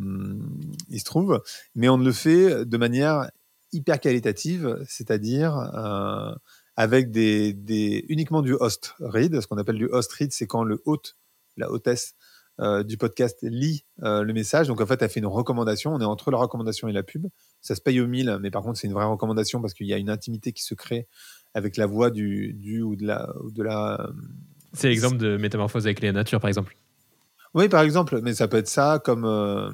il 0.90 1.00
se 1.00 1.06
trouve, 1.06 1.42
mais 1.76 1.90
on 1.90 1.98
le 1.98 2.12
fait 2.12 2.66
de 2.66 2.78
manière 2.78 3.30
hyper 3.72 4.00
qualitative, 4.00 4.84
c'est-à-dire 4.88 5.58
euh, 5.58 6.34
avec 6.76 7.12
des, 7.12 7.54
des, 7.54 8.06
uniquement 8.10 8.42
du 8.42 8.54
host 8.54 8.94
read. 9.00 9.40
Ce 9.42 9.48
qu'on 9.48 9.58
appelle 9.58 9.78
du 9.78 9.88
host 9.88 10.12
read, 10.14 10.32
c'est 10.32 10.48
quand 10.48 10.64
le 10.64 10.82
hôte, 10.86 11.18
la 11.58 11.72
hôtesse 11.72 12.16
euh, 12.60 12.84
du 12.84 12.98
podcast 12.98 13.38
lit 13.44 13.86
euh, 14.02 14.24
le 14.24 14.34
message. 14.34 14.68
Donc 14.68 14.82
en 14.82 14.86
fait, 14.88 15.00
elle 15.02 15.10
fait 15.10 15.20
une 15.20 15.28
recommandation. 15.28 15.94
On 15.94 16.02
est 16.02 16.06
entre 16.06 16.32
la 16.32 16.38
recommandation 16.38 16.88
et 16.88 16.92
la 16.92 17.04
pub. 17.04 17.28
Ça 17.62 17.76
se 17.76 17.82
paye 17.82 18.02
au 18.02 18.08
mille, 18.08 18.40
mais 18.42 18.50
par 18.50 18.64
contre, 18.64 18.80
c'est 18.80 18.88
une 18.88 18.94
vraie 18.94 19.06
recommandation 19.06 19.62
parce 19.62 19.76
qu'il 19.76 19.86
y 19.86 19.94
a 19.94 19.98
une 19.98 20.10
intimité 20.10 20.52
qui 20.54 20.64
se 20.64 20.74
crée 20.74 21.08
avec 21.54 21.78
la 21.78 21.86
voix 21.86 22.10
du, 22.10 22.54
du 22.54 22.82
ou 22.82 22.96
de 22.96 23.06
la, 23.06 23.32
ou 23.44 23.52
de 23.52 23.62
la 23.62 24.10
C'est 24.74 24.90
l'exemple 24.90 25.18
de 25.18 25.38
métamorphose 25.38 25.86
avec 25.86 26.02
les 26.02 26.12
natures, 26.12 26.40
par 26.40 26.48
exemple. 26.48 26.76
Oui, 27.54 27.70
par 27.70 27.82
exemple, 27.82 28.22
mais 28.22 28.34
ça 28.34 28.48
peut 28.48 28.58
être 28.58 28.68
ça, 28.68 29.00
comme 29.04 29.26
euh, 29.26 29.72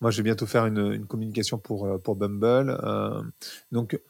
moi, 0.00 0.10
je 0.10 0.18
vais 0.18 0.22
bientôt 0.24 0.46
faire 0.46 0.66
une, 0.66 1.06
communication 1.06 1.58
pour, 1.58 1.86
euh, 1.86 1.98
pour 1.98 2.16
Bumble. 2.16 2.78
euh, 2.82 3.22
donc, 3.70 4.00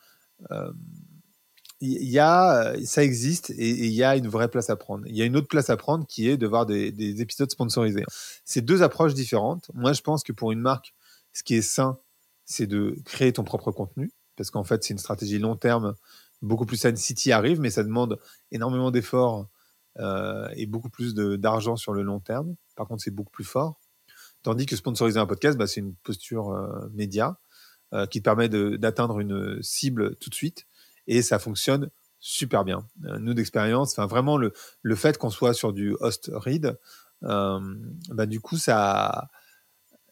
il 1.81 2.09
y 2.09 2.19
a, 2.21 2.75
ça 2.85 3.03
existe 3.03 3.51
et 3.51 3.71
il 3.71 3.93
y 3.93 4.05
a 4.05 4.17
une 4.17 4.29
vraie 4.29 4.49
place 4.49 4.71
à 4.71 4.77
prendre. 4.77 5.05
Il 5.09 5.17
y 5.17 5.23
a 5.23 5.25
une 5.25 5.37
autre 5.37 5.49
place 5.49 5.69
à 5.69 5.77
prendre 5.77 6.07
qui 6.07 6.29
est 6.29 6.37
de 6.37 6.47
voir 6.47 6.65
des, 6.65 6.93
des 6.93 7.21
épisodes 7.21 7.51
sponsorisés. 7.51 8.05
C'est 8.45 8.61
deux 8.63 8.83
approches 8.83 9.15
différentes. 9.15 9.71
Moi, 9.75 9.93
je 9.93 10.01
pense 10.01 10.23
que 10.23 10.33
pour 10.33 10.53
une 10.53 10.61
marque, 10.61 10.95
ce 11.33 11.43
qui 11.43 11.55
est 11.55 11.63
sain, 11.63 11.99
c'est 12.45 12.67
de 12.67 12.97
créer 13.05 13.33
ton 13.33 13.43
propre 13.43 13.73
contenu, 13.73 14.13
parce 14.37 14.51
qu'en 14.51 14.65
fait, 14.65 14.85
c'est 14.85 14.93
une 14.93 14.99
stratégie 14.99 15.39
long 15.41 15.57
terme, 15.57 15.95
beaucoup 16.41 16.67
plus 16.67 16.77
saine 16.77 16.97
si 16.97 17.15
tu 17.15 17.31
y 17.31 17.33
arrives, 17.33 17.61
mais 17.61 17.71
ça 17.71 17.83
demande 17.83 18.19
énormément 18.53 18.91
d'efforts 18.91 19.49
et 20.57 20.67
beaucoup 20.67 20.89
plus 20.91 21.15
d'argent 21.15 21.77
sur 21.77 21.93
le 21.93 22.03
long 22.03 22.21
terme. 22.21 22.55
Par 22.77 22.87
contre, 22.87 23.03
c'est 23.03 23.11
beaucoup 23.11 23.31
plus 23.31 23.45
fort. 23.45 23.81
Tandis 24.43 24.67
que 24.67 24.77
sponsoriser 24.77 25.19
un 25.19 25.27
podcast, 25.27 25.57
bah, 25.57 25.67
c'est 25.67 25.81
une 25.81 25.95
posture 25.95 26.51
euh, 26.51 26.89
média 26.93 27.39
euh, 27.93 28.07
qui 28.07 28.21
permet 28.21 28.49
d'atteindre 28.49 29.21
une 29.21 29.63
cible 29.63 30.17
tout 30.17 30.31
de 30.31 30.35
suite 30.35 30.67
et 31.07 31.23
ça 31.23 31.39
fonctionne 31.39 31.91
super 32.19 32.65
bien. 32.65 32.87
Euh, 33.05 33.19
nous 33.19 33.35
d'expérience, 33.35 33.97
vraiment 33.99 34.37
le, 34.37 34.53
le 34.83 34.95
fait 34.97 35.19
qu'on 35.19 35.31
soit 35.31 35.55
sur 35.55 35.73
du 35.73 35.95
host 36.01 36.31
read, 36.33 36.79
bah, 37.21 38.27
du 38.27 38.41
coup 38.41 38.57
ça, 38.57 39.31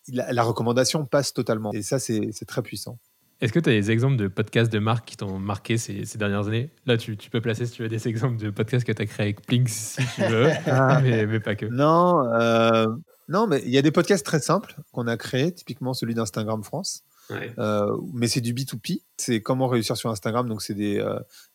la, 0.09 0.33
la 0.33 0.43
recommandation 0.45 1.05
passe 1.07 1.33
totalement 1.33 1.73
et 1.73 1.83
ça 1.83 1.99
c'est 1.99 2.31
très 2.47 2.63
puissant. 2.63 2.99
Est-ce 3.41 3.53
que 3.53 3.59
tu 3.59 3.71
as 3.71 3.73
des 3.73 3.91
exemples 3.91 4.17
de 4.17 4.29
podcasts 4.29 4.71
de 4.71 4.79
marques 4.79 5.09
qui 5.09 5.17
t'ont 5.17 5.39
marqué 5.39 5.79
ces, 5.79 6.05
ces 6.05 6.19
dernières 6.19 6.47
années? 6.47 6.71
Là, 6.85 6.99
tu, 6.99 7.17
tu 7.17 7.31
peux 7.31 7.41
placer, 7.41 7.65
si 7.65 7.73
tu 7.73 7.83
veux, 7.83 7.89
des 7.89 8.07
exemples 8.07 8.37
de 8.37 8.51
podcasts 8.51 8.87
que 8.87 8.93
tu 8.93 9.03
as 9.03 9.07
créés 9.07 9.27
avec 9.27 9.47
Plink, 9.47 9.69
si 9.69 10.03
tu 10.15 10.23
veux, 10.23 10.49
mais, 11.03 11.27
mais 11.27 11.41
pas 11.41 11.55
que. 11.55 11.67
Non, 11.67 12.27
euh, 12.35 12.87
non, 13.29 13.47
mais 13.47 13.63
il 13.65 13.71
y 13.71 13.79
a 13.79 13.83
des 13.83 13.93
podcasts 13.93 14.27
très 14.27 14.41
simples 14.41 14.75
qu'on 14.93 15.07
a 15.07 15.17
créés, 15.17 15.53
typiquement 15.53 15.95
celui 15.95 16.15
d'Instagram 16.15 16.63
France. 16.63 17.05
Ouais. 17.31 17.53
Euh, 17.59 17.97
mais 18.13 18.29
c'est 18.29 18.41
du 18.41 18.53
B2P. 18.53 19.03
C'est 19.17 19.41
comment 19.41 19.69
réussir 19.69 19.97
sur 19.97 20.11
Instagram. 20.11 20.49
Donc, 20.49 20.63
c'est 20.63 20.75
des, 20.75 20.99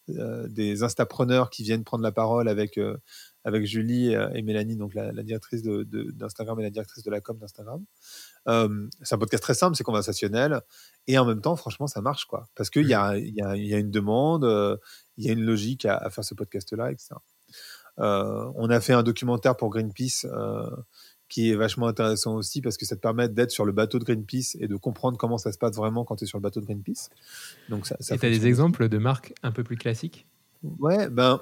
euh, 0.09 0.47
des 0.47 0.83
instapreneurs 0.83 1.49
qui 1.49 1.63
viennent 1.63 1.83
prendre 1.83 2.03
la 2.03 2.13
parole 2.13 2.47
avec, 2.47 2.79
avec 3.45 3.65
Julie 3.65 4.13
euh, 4.13 4.29
et 4.33 4.41
Mélanie, 4.41 4.75
donc 4.75 4.93
la, 4.93 5.13
la 5.13 5.23
directrice 5.23 5.61
de- 5.61 5.83
de- 5.83 6.11
d'Instagram 6.11 6.59
et 6.59 6.63
la 6.63 6.69
directrice 6.71 7.03
de 7.03 7.11
la 7.11 7.21
com 7.21 7.37
d'Instagram. 7.37 7.81
Euh, 8.49 8.87
c'est 9.01 9.15
un 9.15 9.17
podcast 9.17 9.41
très 9.43 9.53
simple, 9.53 9.77
c'est 9.77 9.83
conversationnel. 9.85 10.59
Et 11.07 11.17
en 11.17 11.25
même 11.25 11.39
temps, 11.39 11.55
franchement, 11.55 11.87
ça 11.87 12.01
marche. 12.01 12.25
quoi. 12.25 12.49
Parce 12.55 12.69
qu'il 12.69 12.87
y 12.87 12.93
a, 12.93 13.15
il 13.17 13.33
y, 13.33 13.41
a, 13.41 13.55
il 13.55 13.65
y 13.65 13.73
a 13.73 13.77
une 13.77 13.91
demande, 13.91 14.43
euh, 14.43 14.75
il 15.17 15.25
y 15.25 15.29
a 15.29 15.33
une 15.33 15.45
logique 15.45 15.85
à, 15.85 15.95
à 15.95 16.09
faire 16.09 16.25
ce 16.25 16.33
podcast-là, 16.33 16.91
etc. 16.91 17.15
Euh, 17.99 18.51
on 18.55 18.69
a 18.69 18.81
fait 18.81 18.93
un 18.93 19.03
documentaire 19.03 19.55
pour 19.55 19.69
Greenpeace 19.69 20.25
qui 21.27 21.49
est 21.49 21.55
vachement 21.55 21.87
intéressant 21.87 22.35
aussi 22.35 22.61
parce 22.61 22.77
que 22.77 22.85
ça 22.85 22.95
te 22.95 23.01
permet 23.01 23.27
d'être 23.29 23.49
sur 23.51 23.65
le 23.65 23.71
bateau 23.71 23.97
de 23.97 24.03
Greenpeace 24.03 24.55
et 24.59 24.67
de 24.67 24.75
comprendre 24.75 25.17
comment 25.17 25.39
ça 25.39 25.51
se 25.51 25.57
passe 25.57 25.75
vraiment 25.75 26.03
quand 26.05 26.17
tu 26.17 26.25
es 26.25 26.27
sur 26.27 26.37
le 26.37 26.43
bateau 26.43 26.59
de 26.61 26.65
Greenpeace. 26.65 27.09
Donc 27.69 27.87
ça, 27.87 27.95
ça 27.99 28.13
Et 28.15 28.19
tu 28.19 28.25
as 28.27 28.29
des 28.29 28.45
exemples 28.45 28.89
de 28.89 28.97
marques 28.99 29.33
un 29.41 29.51
peu 29.51 29.63
plus 29.63 29.75
classiques? 29.75 30.27
Ouais, 30.79 31.09
ben, 31.09 31.41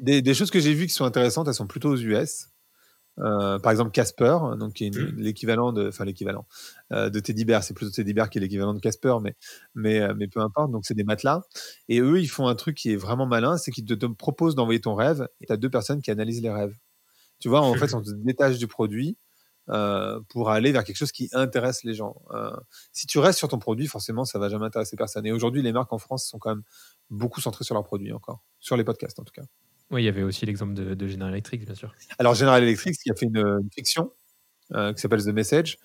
des, 0.00 0.22
des 0.22 0.34
choses 0.34 0.50
que 0.50 0.60
j'ai 0.60 0.74
vues 0.74 0.86
qui 0.86 0.92
sont 0.94 1.04
intéressantes, 1.04 1.48
elles 1.48 1.54
sont 1.54 1.66
plutôt 1.66 1.90
aux 1.90 1.96
US. 1.96 2.48
Euh, 3.18 3.58
par 3.58 3.72
exemple, 3.72 3.90
Casper, 3.90 4.38
donc 4.58 4.74
qui 4.74 4.84
est 4.84 4.88
une- 4.88 5.16
l'équivalent 5.16 5.72
de, 5.72 5.88
enfin 5.88 6.04
l'équivalent 6.06 6.46
euh, 6.92 7.10
de 7.10 7.20
Teddy 7.20 7.44
Bear. 7.44 7.62
C'est 7.62 7.74
plutôt 7.74 7.90
Teddy 7.92 8.14
Bear 8.14 8.30
qui 8.30 8.38
est 8.38 8.40
l'équivalent 8.40 8.72
de 8.72 8.80
Casper, 8.80 9.16
mais 9.22 9.36
mais 9.74 10.00
euh, 10.00 10.14
mais 10.16 10.26
peu 10.28 10.40
importe. 10.40 10.70
Donc 10.70 10.86
c'est 10.86 10.94
des 10.94 11.04
matelas. 11.04 11.42
Et 11.88 12.00
eux, 12.00 12.20
ils 12.20 12.28
font 12.28 12.46
un 12.48 12.54
truc 12.54 12.76
qui 12.76 12.92
est 12.92 12.96
vraiment 12.96 13.26
malin, 13.26 13.58
c'est 13.58 13.72
qu'ils 13.72 13.84
te, 13.84 13.94
te 13.94 14.06
proposent 14.06 14.54
d'envoyer 14.54 14.80
ton 14.80 14.94
rêve. 14.94 15.28
Et 15.40 15.46
tu 15.46 15.52
as 15.52 15.56
deux 15.58 15.68
personnes 15.70 16.00
qui 16.02 16.10
analysent 16.10 16.40
les 16.42 16.50
rêves. 16.50 16.74
Tu 17.40 17.48
vois, 17.48 17.60
en 17.62 17.74
fait, 17.74 17.94
on 17.94 18.04
se 18.04 18.12
détache 18.12 18.58
du 18.58 18.66
produit 18.68 19.18
euh, 19.70 20.20
pour 20.28 20.50
aller 20.50 20.72
vers 20.72 20.84
quelque 20.84 20.96
chose 20.96 21.12
qui 21.12 21.28
intéresse 21.32 21.84
les 21.84 21.94
gens. 21.94 22.16
Si 22.92 23.06
tu 23.06 23.18
restes 23.18 23.38
sur 23.38 23.48
ton 23.48 23.58
produit, 23.58 23.86
forcément, 23.86 24.24
ça 24.24 24.38
va 24.38 24.48
jamais 24.48 24.66
intéresser 24.66 24.96
personne. 24.96 25.26
Et 25.26 25.32
aujourd'hui, 25.32 25.62
les 25.62 25.72
marques 25.72 25.92
en 25.92 25.98
France 25.98 26.26
sont 26.26 26.38
quand 26.38 26.50
même 26.50 26.64
beaucoup 27.10 27.40
centrées 27.40 27.64
sur 27.64 27.74
leurs 27.74 27.84
produits 27.84 28.12
encore, 28.12 28.42
sur 28.60 28.76
les 28.76 28.84
podcasts 28.84 29.18
en 29.20 29.24
tout 29.24 29.32
cas. 29.32 29.42
Oui, 29.90 30.02
il 30.02 30.04
y 30.04 30.08
avait 30.08 30.22
aussi 30.22 30.46
l'exemple 30.46 30.74
de, 30.74 30.94
de 30.94 31.06
General 31.08 31.32
Electric, 31.32 31.64
bien 31.64 31.74
sûr. 31.74 31.92
Alors 32.18 32.34
General 32.34 32.62
Electric, 32.62 32.94
qui 32.96 33.10
a 33.10 33.14
fait 33.14 33.26
une, 33.26 33.38
une 33.38 33.68
fiction 33.74 34.12
euh, 34.74 34.92
qui 34.92 35.00
s'appelle 35.00 35.22
The 35.24 35.28
Message, 35.34 35.78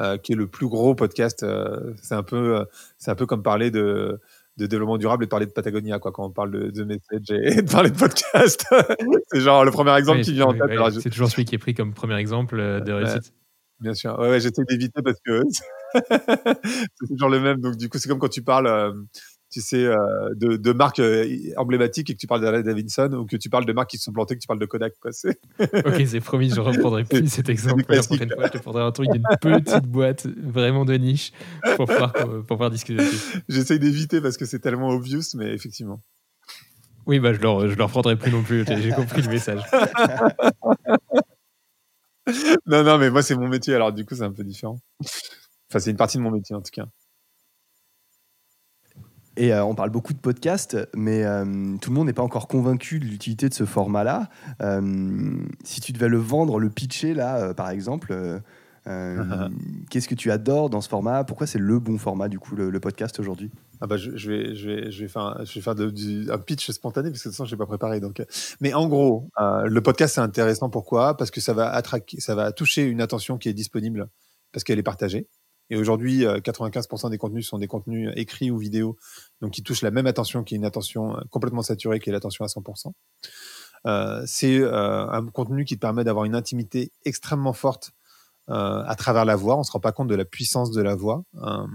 euh, 0.00 0.16
qui 0.18 0.32
est 0.32 0.36
le 0.36 0.48
plus 0.48 0.66
gros 0.68 0.94
podcast. 0.96 1.42
euh, 1.44 1.94
c'est 2.02 2.14
un 2.14 2.24
peu, 2.24 2.64
c'est 2.98 3.10
un 3.10 3.14
peu 3.14 3.24
comme 3.26 3.42
parler 3.44 3.70
de, 3.70 4.20
de 4.56 4.66
développement 4.66 4.98
durable 4.98 5.22
et 5.22 5.26
de 5.26 5.30
parler 5.30 5.46
de 5.46 5.52
Patagonia, 5.52 6.00
quoi, 6.00 6.10
quand 6.10 6.24
on 6.26 6.30
parle 6.32 6.50
de 6.50 6.70
The 6.70 6.84
Message 6.86 7.30
et, 7.30 7.58
et 7.58 7.62
de 7.62 7.70
parler 7.70 7.90
de 7.90 7.96
podcast. 7.96 8.64
c'est 9.32 9.40
genre 9.40 9.64
le 9.64 9.70
premier 9.70 9.96
exemple 9.96 10.18
Oui, 10.18 10.24
qui 10.24 10.32
vient 10.32 10.46
en 10.46 10.52
tête. 10.54 10.62
oui, 10.66 10.72
Alors, 10.72 10.90
je- 10.90 10.98
C'est 11.00 11.10
toujours 11.10 11.30
celui 11.30 11.44
qui 11.44 11.54
est 11.54 11.58
pris 11.58 11.74
comme 11.74 11.94
premier 11.94 12.16
exemple 12.16 12.56
de 12.56 12.92
réussite. 12.92 13.32
Bien 13.78 13.94
sûr. 13.94 14.16
Ouais, 14.18 14.28
ouais, 14.30 14.40
j'essaie 14.40 14.62
d'éviter 14.68 15.02
parce 15.02 15.18
que 15.24 15.42
c'est 15.94 17.06
toujours 17.08 17.28
le 17.28 17.40
même. 17.40 17.60
Donc, 17.60 17.76
du 17.76 17.88
coup, 17.88 17.98
c'est 17.98 18.08
comme 18.08 18.18
quand 18.18 18.28
tu 18.28 18.42
parles, 18.42 18.92
tu 19.52 19.60
sais, 19.60 19.84
euh, 19.84 19.96
de, 20.34 20.56
de 20.56 20.72
marques 20.72 20.98
euh, 20.98 21.26
emblématiques 21.56 22.10
et 22.10 22.14
que 22.14 22.18
tu 22.18 22.26
parles 22.26 22.40
d'Harley 22.40 22.62
Davidson 22.62 23.12
ou 23.12 23.26
que 23.26 23.36
tu 23.36 23.50
parles 23.50 23.66
de 23.66 23.72
marques 23.72 23.90
qui 23.90 23.98
se 23.98 24.04
sont 24.04 24.12
plantées, 24.12 24.34
que 24.34 24.40
tu 24.40 24.46
parles 24.46 24.58
de 24.58 24.66
Kodak. 24.66 24.94
Quoi. 25.00 25.10
Ok, 25.84 26.02
c'est 26.06 26.20
promis, 26.20 26.50
je 26.50 26.60
reprendrai 26.60 27.04
plus 27.04 27.28
cet 27.28 27.48
exemple. 27.48 27.84
La 27.88 28.02
prochaine 28.02 28.30
fois, 28.30 28.46
je 28.46 28.52
te 28.52 28.58
prendrai 28.58 28.82
un 28.82 28.92
truc 28.92 29.10
d'une 29.10 29.26
petite 29.40 29.86
boîte 29.86 30.26
vraiment 30.26 30.84
de 30.84 30.94
niche 30.94 31.32
pour 31.76 31.86
pouvoir, 31.86 32.12
pour 32.12 32.46
pouvoir 32.46 32.70
discuter 32.70 33.04
dessus. 33.04 33.42
J'essaie 33.48 33.78
d'éviter 33.78 34.20
parce 34.20 34.36
que 34.36 34.46
c'est 34.46 34.60
tellement 34.60 34.88
obvious, 34.88 35.22
mais 35.34 35.52
effectivement. 35.52 36.00
Oui, 37.06 37.18
bah, 37.18 37.32
je 37.32 37.38
ne 37.38 37.42
leur, 37.42 37.68
je 37.68 37.76
leur 37.76 37.90
prendrai 37.90 38.16
plus 38.16 38.30
non 38.30 38.42
plus. 38.42 38.64
J'ai 38.66 38.90
compris 38.90 39.22
le 39.22 39.28
message. 39.28 39.62
Non, 42.66 42.84
non, 42.84 42.98
mais 42.98 43.10
moi, 43.10 43.22
c'est 43.22 43.34
mon 43.34 43.48
métier, 43.48 43.74
alors 43.74 43.92
du 43.92 44.04
coup, 44.04 44.14
c'est 44.14 44.22
un 44.22 44.32
peu 44.32 44.44
différent. 44.44 44.78
Enfin, 45.68 45.80
c'est 45.80 45.90
une 45.90 45.96
partie 45.96 46.18
de 46.18 46.22
mon 46.22 46.30
métier, 46.30 46.54
en 46.54 46.60
tout 46.60 46.70
cas. 46.72 46.86
Et 49.36 49.52
euh, 49.52 49.64
on 49.64 49.74
parle 49.74 49.90
beaucoup 49.90 50.12
de 50.12 50.18
podcasts, 50.18 50.76
mais 50.94 51.24
euh, 51.24 51.44
tout 51.80 51.90
le 51.90 51.96
monde 51.96 52.06
n'est 52.06 52.12
pas 52.12 52.22
encore 52.22 52.48
convaincu 52.48 52.98
de 52.98 53.04
l'utilité 53.06 53.48
de 53.48 53.54
ce 53.54 53.64
format-là. 53.64 54.28
Euh, 54.60 55.36
si 55.64 55.80
tu 55.80 55.92
devais 55.92 56.08
le 56.08 56.18
vendre, 56.18 56.58
le 56.58 56.68
pitcher, 56.68 57.14
là, 57.14 57.54
par 57.54 57.70
exemple, 57.70 58.14
qu'est-ce 59.90 60.08
que 60.08 60.14
tu 60.14 60.30
adores 60.30 60.68
dans 60.68 60.80
ce 60.80 60.88
format? 60.88 61.24
Pourquoi 61.24 61.46
c'est 61.46 61.58
le 61.58 61.78
bon 61.78 61.98
format, 61.98 62.28
du 62.28 62.38
coup, 62.38 62.56
le, 62.56 62.68
le 62.68 62.80
podcast 62.80 63.18
aujourd'hui? 63.20 63.50
Ah 63.80 63.86
bah, 63.86 63.96
je, 63.96 64.16
je 64.16 64.30
vais, 64.30 64.54
je 64.54 64.68
vais, 64.68 64.90
je 64.90 65.02
vais 65.02 65.08
faire, 65.08 65.22
un, 65.22 65.44
je 65.44 65.54
vais 65.54 65.60
faire 65.60 65.74
de- 65.74 65.90
du, 65.90 66.30
un 66.30 66.38
pitch 66.38 66.70
spontané 66.70 67.10
parce 67.10 67.22
que 67.22 67.28
de 67.28 67.32
toute 67.32 67.36
façon, 67.36 67.46
je 67.46 67.54
n'ai 67.54 67.58
pas 67.58 67.66
préparé. 67.66 68.00
Donc, 68.00 68.22
mais 68.60 68.74
en 68.74 68.86
gros, 68.86 69.28
le 69.38 69.80
podcast, 69.80 70.16
c'est 70.16 70.20
intéressant. 70.20 70.68
Pourquoi? 70.68 71.16
Parce 71.16 71.30
que 71.30 71.40
ça 71.40 71.54
va, 71.54 71.70
attraquer, 71.70 72.20
ça 72.20 72.34
va 72.34 72.52
toucher 72.52 72.82
une 72.84 73.00
attention 73.00 73.38
qui 73.38 73.48
est 73.48 73.54
disponible 73.54 74.08
parce 74.52 74.62
qu'elle 74.64 74.78
est 74.78 74.84
partagée. 74.84 75.26
Et 75.72 75.76
aujourd'hui, 75.76 76.26
euh, 76.26 76.38
95% 76.38 77.08
des 77.08 77.16
contenus 77.16 77.48
sont 77.48 77.58
des 77.58 77.66
contenus 77.66 78.12
écrits 78.14 78.50
ou 78.50 78.58
vidéo, 78.58 78.98
donc 79.40 79.52
qui 79.52 79.62
touchent 79.62 79.80
la 79.80 79.90
même 79.90 80.06
attention 80.06 80.44
qui 80.44 80.54
est 80.54 80.58
une 80.58 80.66
attention 80.66 81.16
euh, 81.16 81.22
complètement 81.30 81.62
saturée, 81.62 81.98
qui 81.98 82.10
est 82.10 82.12
l'attention 82.12 82.44
à 82.44 82.48
100%. 82.48 82.92
Euh, 83.86 84.22
c'est 84.26 84.58
euh, 84.58 85.08
un 85.08 85.26
contenu 85.28 85.64
qui 85.64 85.76
te 85.76 85.80
permet 85.80 86.04
d'avoir 86.04 86.26
une 86.26 86.34
intimité 86.34 86.92
extrêmement 87.06 87.54
forte 87.54 87.92
euh, 88.50 88.82
à 88.84 88.94
travers 88.96 89.24
la 89.24 89.34
voix. 89.34 89.56
On 89.56 89.62
se 89.62 89.72
rend 89.72 89.80
pas 89.80 89.92
compte 89.92 90.08
de 90.08 90.14
la 90.14 90.26
puissance 90.26 90.72
de 90.72 90.82
la 90.82 90.94
voix. 90.94 91.24
Euh, 91.36 91.66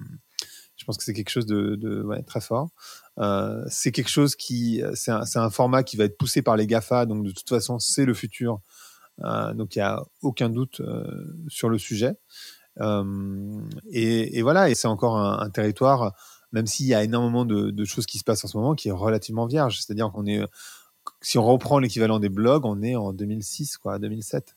je 0.75 0.85
pense 0.85 0.95
que 0.97 1.03
c'est 1.03 1.13
quelque 1.13 1.31
chose 1.31 1.47
de, 1.47 2.07
très 2.27 2.39
fort. 2.39 2.69
Euh, 3.17 3.65
c'est 3.67 3.91
quelque 3.91 4.11
chose 4.11 4.35
qui, 4.35 4.79
c'est 4.93 5.09
un, 5.09 5.23
un 5.33 5.49
format 5.49 5.81
qui 5.81 5.97
va 5.97 6.03
être 6.03 6.19
poussé 6.19 6.43
par 6.43 6.55
les 6.55 6.67
Gafa, 6.67 7.07
donc 7.07 7.25
de 7.25 7.31
toute 7.31 7.49
façon 7.49 7.79
c'est 7.79 8.05
le 8.05 8.13
futur. 8.13 8.61
Euh, 9.23 9.53
donc 9.53 9.75
il 9.75 9.79
y 9.79 9.81
a 9.81 10.03
aucun 10.21 10.49
doute 10.49 10.81
euh, 10.81 11.25
sur 11.47 11.69
le 11.69 11.77
sujet. 11.77 12.13
Euh, 12.79 13.59
et, 13.89 14.37
et 14.37 14.41
voilà, 14.41 14.69
et 14.69 14.75
c'est 14.75 14.87
encore 14.87 15.17
un, 15.17 15.39
un 15.39 15.49
territoire, 15.49 16.13
même 16.51 16.67
s'il 16.67 16.85
y 16.87 16.93
a 16.93 17.03
énormément 17.03 17.45
de, 17.45 17.71
de 17.71 17.85
choses 17.85 18.05
qui 18.05 18.17
se 18.17 18.23
passent 18.23 18.45
en 18.45 18.47
ce 18.47 18.57
moment, 18.57 18.75
qui 18.75 18.89
est 18.89 18.91
relativement 18.91 19.45
vierge. 19.45 19.79
C'est-à-dire 19.81 20.11
qu'on 20.11 20.25
est, 20.25 20.41
si 21.21 21.37
on 21.37 21.43
reprend 21.45 21.79
l'équivalent 21.79 22.19
des 22.19 22.29
blogs, 22.29 22.65
on 22.65 22.81
est 22.81 22.95
en 22.95 23.13
2006, 23.13 23.77
quoi, 23.77 23.99
2007. 23.99 24.55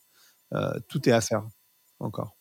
Euh, 0.53 0.73
tout 0.89 1.09
est 1.09 1.13
à 1.13 1.21
faire 1.21 1.45
encore. 2.01 2.37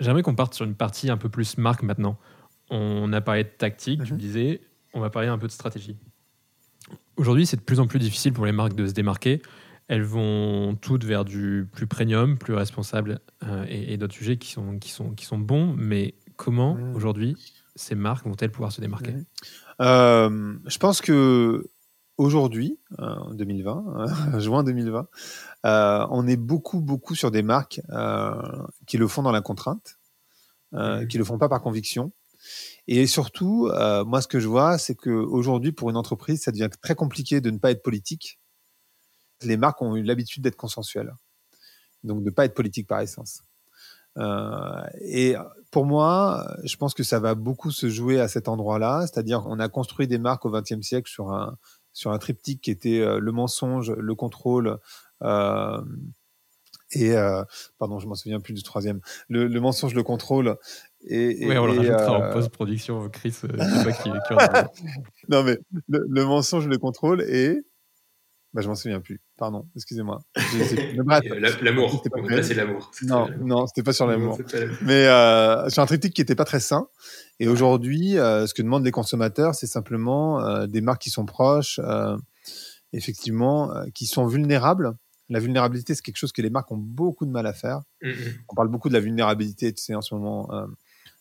J'aimerais 0.00 0.22
qu'on 0.22 0.34
parte 0.34 0.54
sur 0.54 0.64
une 0.64 0.74
partie 0.74 1.10
un 1.10 1.16
peu 1.16 1.28
plus 1.28 1.58
marque 1.58 1.82
maintenant. 1.82 2.16
On 2.70 3.12
a 3.12 3.20
parlé 3.20 3.44
de 3.44 3.48
tactique, 3.50 4.02
tu 4.04 4.12
Mhm. 4.12 4.18
le 4.18 4.22
disais, 4.22 4.60
on 4.94 5.00
va 5.00 5.10
parler 5.10 5.28
un 5.28 5.38
peu 5.38 5.46
de 5.46 5.52
stratégie. 5.52 5.96
Aujourd'hui, 7.16 7.46
c'est 7.46 7.56
de 7.56 7.62
plus 7.62 7.78
en 7.80 7.86
plus 7.86 7.98
difficile 7.98 8.32
pour 8.32 8.46
les 8.46 8.52
marques 8.52 8.74
de 8.74 8.86
se 8.86 8.92
démarquer. 8.92 9.42
Elles 9.92 10.04
vont 10.04 10.74
toutes 10.80 11.04
vers 11.04 11.26
du 11.26 11.68
plus 11.70 11.86
premium, 11.86 12.38
plus 12.38 12.54
responsable 12.54 13.20
euh, 13.42 13.66
et, 13.68 13.92
et 13.92 13.96
d'autres 13.98 14.14
sujets 14.14 14.38
qui 14.38 14.50
sont, 14.50 14.78
qui, 14.78 14.88
sont, 14.88 15.10
qui 15.10 15.26
sont 15.26 15.36
bons. 15.36 15.74
Mais 15.76 16.14
comment, 16.36 16.78
aujourd'hui, 16.94 17.36
ces 17.76 17.94
marques 17.94 18.24
vont-elles 18.26 18.50
pouvoir 18.50 18.72
se 18.72 18.80
démarquer? 18.80 19.14
Euh, 19.82 20.54
je 20.64 20.78
pense 20.78 21.02
que 21.02 21.68
aujourd'hui, 22.16 22.78
euh, 23.00 23.04
en 23.04 23.34
2020, 23.34 23.84
euh, 24.34 24.38
juin 24.40 24.64
2020, 24.64 25.08
euh, 25.66 26.06
on 26.08 26.26
est 26.26 26.38
beaucoup, 26.38 26.80
beaucoup 26.80 27.14
sur 27.14 27.30
des 27.30 27.42
marques 27.42 27.82
qui 28.86 28.96
le 28.96 29.06
font 29.06 29.22
dans 29.22 29.30
la 29.32 29.42
contrainte, 29.42 29.98
Mhm. 30.72 31.06
qui 31.06 31.18
le 31.18 31.24
font 31.24 31.36
pas 31.36 31.50
par 31.50 31.60
conviction. 31.60 32.12
Et 32.88 33.06
surtout, 33.06 33.70
moi, 34.06 34.22
ce 34.22 34.26
que 34.26 34.40
je 34.40 34.48
vois, 34.48 34.78
c'est 34.78 34.94
qu'aujourd'hui, 34.94 35.70
pour 35.70 35.90
une 35.90 35.98
entreprise, 35.98 36.44
ça 36.44 36.50
devient 36.50 36.70
très 36.82 36.94
compliqué 36.94 37.42
de 37.42 37.50
ne 37.50 37.58
pas 37.58 37.70
être 37.72 37.82
politique. 37.82 38.40
Les 39.44 39.56
marques 39.56 39.80
ont 39.82 39.96
eu 39.96 40.02
l'habitude 40.02 40.42
d'être 40.42 40.56
consensuelles, 40.56 41.14
donc 42.04 42.20
de 42.20 42.26
ne 42.26 42.30
pas 42.34 42.44
être 42.44 42.54
politique 42.54 42.86
par 42.86 43.00
essence. 43.00 43.42
Euh, 44.18 44.82
et 45.00 45.34
pour 45.70 45.86
moi, 45.86 46.46
je 46.64 46.76
pense 46.76 46.92
que 46.92 47.02
ça 47.02 47.18
va 47.18 47.34
beaucoup 47.34 47.70
se 47.70 47.88
jouer 47.88 48.20
à 48.20 48.28
cet 48.28 48.46
endroit-là, 48.48 49.00
c'est-à-dire 49.06 49.40
qu'on 49.42 49.58
a 49.58 49.68
construit 49.68 50.06
des 50.06 50.18
marques 50.18 50.44
au 50.44 50.50
XXe 50.50 50.82
siècle 50.82 51.10
sur 51.10 51.32
un 51.32 51.56
sur 51.94 52.10
un 52.10 52.18
triptyque 52.18 52.60
qui 52.62 52.70
était 52.70 53.00
euh, 53.00 53.18
le 53.18 53.32
mensonge, 53.32 53.90
le 53.90 54.14
contrôle 54.14 54.78
euh, 55.22 55.82
et 56.94 57.12
euh, 57.16 57.42
pardon, 57.78 57.98
je 57.98 58.06
m'en 58.06 58.14
souviens 58.14 58.40
plus 58.40 58.52
du 58.52 58.62
troisième, 58.62 59.00
le, 59.28 59.46
le 59.46 59.60
mensonge, 59.60 59.94
le 59.94 60.02
contrôle 60.02 60.56
et, 61.04 61.42
et- 61.42 61.48
Oui, 61.48 61.56
on 61.56 61.66
le 61.66 61.72
rajoutera 61.78 62.12
en 62.12 62.32
post-production. 62.32 63.08
Chris, 63.08 63.30
je 63.42 63.46
sais 63.46 63.84
pas 63.84 63.92
qui, 63.92 64.10
qui 64.10 64.32
en 64.34 64.36
a- 64.38 64.70
non 65.28 65.42
mais 65.42 65.58
le, 65.88 66.04
le 66.08 66.24
mensonge, 66.26 66.66
le 66.66 66.76
contrôle 66.78 67.22
et 67.22 67.62
bah, 68.54 68.60
je 68.60 68.68
m'en 68.68 68.74
souviens 68.74 69.00
plus. 69.00 69.20
Pardon, 69.38 69.66
excusez-moi. 69.74 70.20
L'amour. 71.62 72.02
Là, 72.28 72.42
c'est 72.42 72.54
l'amour. 72.54 72.90
Non, 73.02 73.28
non, 73.40 73.66
c'était 73.66 73.82
pas 73.82 73.94
sur 73.94 74.06
l'amour. 74.06 74.38
Mais 74.82 75.06
euh, 75.06 75.68
c'est 75.70 75.80
un 75.80 75.86
triptyque 75.86 76.14
qui 76.14 76.20
n'était 76.20 76.34
pas 76.34 76.44
très 76.44 76.60
sain. 76.60 76.86
Et 77.40 77.48
aujourd'hui, 77.48 78.18
euh, 78.18 78.46
ce 78.46 78.54
que 78.54 78.62
demandent 78.62 78.84
les 78.84 78.90
consommateurs, 78.90 79.54
c'est 79.54 79.66
simplement 79.66 80.44
euh, 80.44 80.66
des 80.66 80.82
marques 80.82 81.02
qui 81.02 81.10
sont 81.10 81.24
proches, 81.24 81.80
euh, 81.82 82.16
effectivement, 82.92 83.72
qui 83.94 84.06
sont 84.06 84.26
vulnérables. 84.26 84.92
La 85.30 85.40
vulnérabilité, 85.40 85.94
c'est 85.94 86.02
quelque 86.02 86.18
chose 86.18 86.32
que 86.32 86.42
les 86.42 86.50
marques 86.50 86.70
ont 86.72 86.76
beaucoup 86.76 87.24
de 87.24 87.30
mal 87.30 87.46
à 87.46 87.54
faire. 87.54 87.80
Mm, 88.02 88.10
mm. 88.10 88.14
On 88.50 88.54
parle 88.54 88.68
beaucoup 88.68 88.90
de 88.90 88.94
la 88.94 89.00
vulnérabilité, 89.00 89.72
tu 89.72 89.82
sais, 89.82 89.94
en 89.94 90.02
ce 90.02 90.14
moment, 90.14 90.50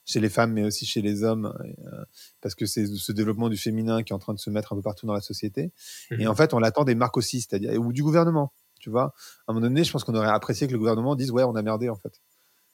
chez 0.05 0.19
les 0.19 0.29
femmes, 0.29 0.53
mais 0.53 0.63
aussi 0.63 0.85
chez 0.85 1.01
les 1.01 1.23
hommes, 1.23 1.53
euh, 1.91 2.03
parce 2.41 2.55
que 2.55 2.65
c'est 2.65 2.85
ce 2.87 3.11
développement 3.11 3.49
du 3.49 3.57
féminin 3.57 4.03
qui 4.03 4.13
est 4.13 4.15
en 4.15 4.19
train 4.19 4.33
de 4.33 4.39
se 4.39 4.49
mettre 4.49 4.73
un 4.73 4.75
peu 4.75 4.81
partout 4.81 5.05
dans 5.05 5.13
la 5.13 5.21
société. 5.21 5.71
Et 6.11 6.23
Mhm. 6.25 6.27
en 6.27 6.35
fait, 6.35 6.53
on 6.53 6.59
l'attend 6.59 6.83
des 6.83 6.95
marques 6.95 7.17
aussi, 7.17 7.41
c'est-à-dire 7.41 7.79
ou 7.79 7.93
du 7.93 8.03
gouvernement. 8.03 8.51
Tu 8.79 8.89
vois, 8.89 9.13
à 9.47 9.51
un 9.51 9.53
moment 9.53 9.67
donné, 9.67 9.83
je 9.83 9.91
pense 9.91 10.03
qu'on 10.03 10.15
aurait 10.15 10.27
apprécié 10.27 10.65
que 10.67 10.71
le 10.73 10.79
gouvernement 10.79 11.15
dise 11.15 11.29
ouais, 11.31 11.43
on 11.43 11.55
a 11.55 11.61
merdé 11.61 11.87
en 11.89 11.95
fait. 11.95 12.19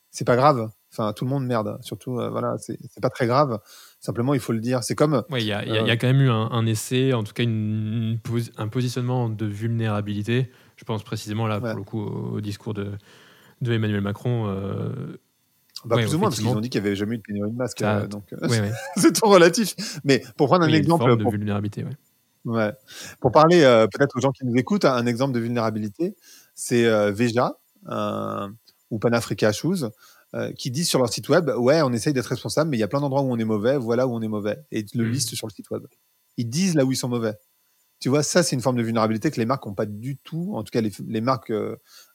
C'est 0.10 0.24
pas 0.26 0.38
grave. 0.38 0.70
Enfin, 0.94 1.12
tout 1.12 1.26
le 1.26 1.30
monde 1.30 1.46
merde. 1.46 1.78
Surtout, 1.82 2.18
euh, 2.18 2.30
voilà, 2.30 2.56
c'est 2.60 2.78
pas 3.02 3.10
très 3.10 3.28
grave. 3.28 3.60
Simplement, 4.00 4.34
il 4.34 4.40
faut 4.40 4.54
le 4.54 4.62
dire. 4.62 4.82
C'est 4.86 4.96
comme 4.96 5.22
Ouais, 5.30 5.42
il 5.44 5.48
y, 5.48 5.52
a- 5.52 5.66
y 5.66 5.70
Euh, 5.72 5.82
il 5.82 5.88
y 5.88 5.92
a 5.92 5.98
quand 5.98 6.08
même 6.08 6.22
eu 6.22 6.30
un, 6.30 6.50
un 6.50 6.66
essai, 6.66 7.12
en 7.14 7.24
tout 7.26 7.34
cas 7.34 7.44
une, 7.44 8.18
un 8.56 8.68
positionnement 8.70 9.28
de 9.30 9.46
vulnérabilité. 9.46 10.50
Je 10.78 10.86
pense 10.86 11.04
précisément 11.04 11.46
là, 11.46 11.60
Ouais. 11.60 11.70
pour 11.72 11.78
le 11.78 11.84
coup, 11.84 12.00
au, 12.02 12.36
au 12.38 12.42
discours 12.42 12.74
de, 12.74 12.94
de 13.62 13.74
Emmanuel 13.74 14.00
Macron. 14.02 14.48
euh, 14.48 15.18
bah, 15.88 15.96
plus 15.98 16.14
ou 16.16 16.20
moins 16.20 16.30
parce 16.30 16.40
qu'ils 16.40 16.48
ont 16.50 16.60
dit 16.60 16.70
qu'il 16.70 16.84
y 16.84 16.86
avait 16.86 16.96
jamais 16.96 17.16
eu 17.16 17.18
de 17.18 17.24
pénurie 17.24 17.52
de 17.52 17.56
masques. 17.56 17.80
Ça- 17.80 17.98
euh, 18.00 18.08
donc 18.08 18.32
euh, 18.34 18.38
c'est 18.98 19.14
tout 19.14 19.28
relatif. 19.28 19.76
Mais 20.04 20.24
pour 20.38 20.48
prendre 20.48 20.66
un 20.66 20.68
une 20.70 20.76
exemple, 20.76 21.04
forme 21.06 21.18
de 21.18 21.24
pour, 21.24 21.32
vulnérabilité. 21.32 21.84
Ouais. 21.84 21.92
ouais. 22.46 22.72
pour 23.20 23.32
parler 23.32 23.62
euh, 23.64 23.88
peut-être 23.88 24.16
aux 24.18 24.22
gens 24.22 24.32
qui 24.32 24.46
nous 24.46 24.56
écoutent, 24.56 24.86
un 24.86 25.06
exemple 25.06 25.34
de 25.34 25.40
vulnérabilité, 25.40 26.16
c'est 26.56 26.86
euh, 26.86 27.12
Veja 27.12 27.58
ou 28.90 29.00
Panafrica 29.00 29.52
Shoes. 29.52 29.90
qui 30.58 30.72
disent 30.72 30.90
sur 30.90 31.00
leur 31.00 31.10
site 31.12 31.30
web, 31.30 31.50
ouais, 31.58 31.82
on 31.82 31.92
essaye 31.94 32.14
d'être 32.14 32.28
responsable, 32.28 32.70
mais 32.70 32.78
il 32.78 32.80
y 32.80 32.84
a 32.84 32.88
plein 32.88 33.00
d'endroits 33.02 33.22
où 33.22 33.32
on 33.32 33.38
est 33.38 33.46
mauvais, 33.46 33.78
voilà 33.78 34.08
où 34.08 34.14
on 34.14 34.22
est 34.22 34.28
mauvais. 34.28 34.58
Et 34.72 34.80
ils 34.82 34.98
le 34.98 35.06
Mhm. 35.06 35.12
listent 35.12 35.36
sur 35.36 35.48
le 35.48 35.52
site 35.52 35.70
web. 35.72 35.84
Ils 36.38 36.50
disent 36.50 36.76
là 36.76 36.86
où 36.86 36.92
ils 36.92 36.98
sont 36.98 37.10
mauvais. 37.10 37.34
Tu 38.00 38.10
vois, 38.10 38.22
ça, 38.22 38.44
c'est 38.44 38.56
une 38.56 38.62
forme 38.62 38.78
de 38.78 38.84
vulnérabilité 38.84 39.32
que 39.32 39.40
les 39.40 39.46
marques 39.48 39.66
n'ont 39.66 39.74
pas 39.74 39.88
du 39.88 40.18
tout, 40.18 40.52
en 40.54 40.64
tout 40.64 40.70
cas 40.72 40.82
les, 40.82 40.92
les 41.08 41.22
marques 41.22 41.52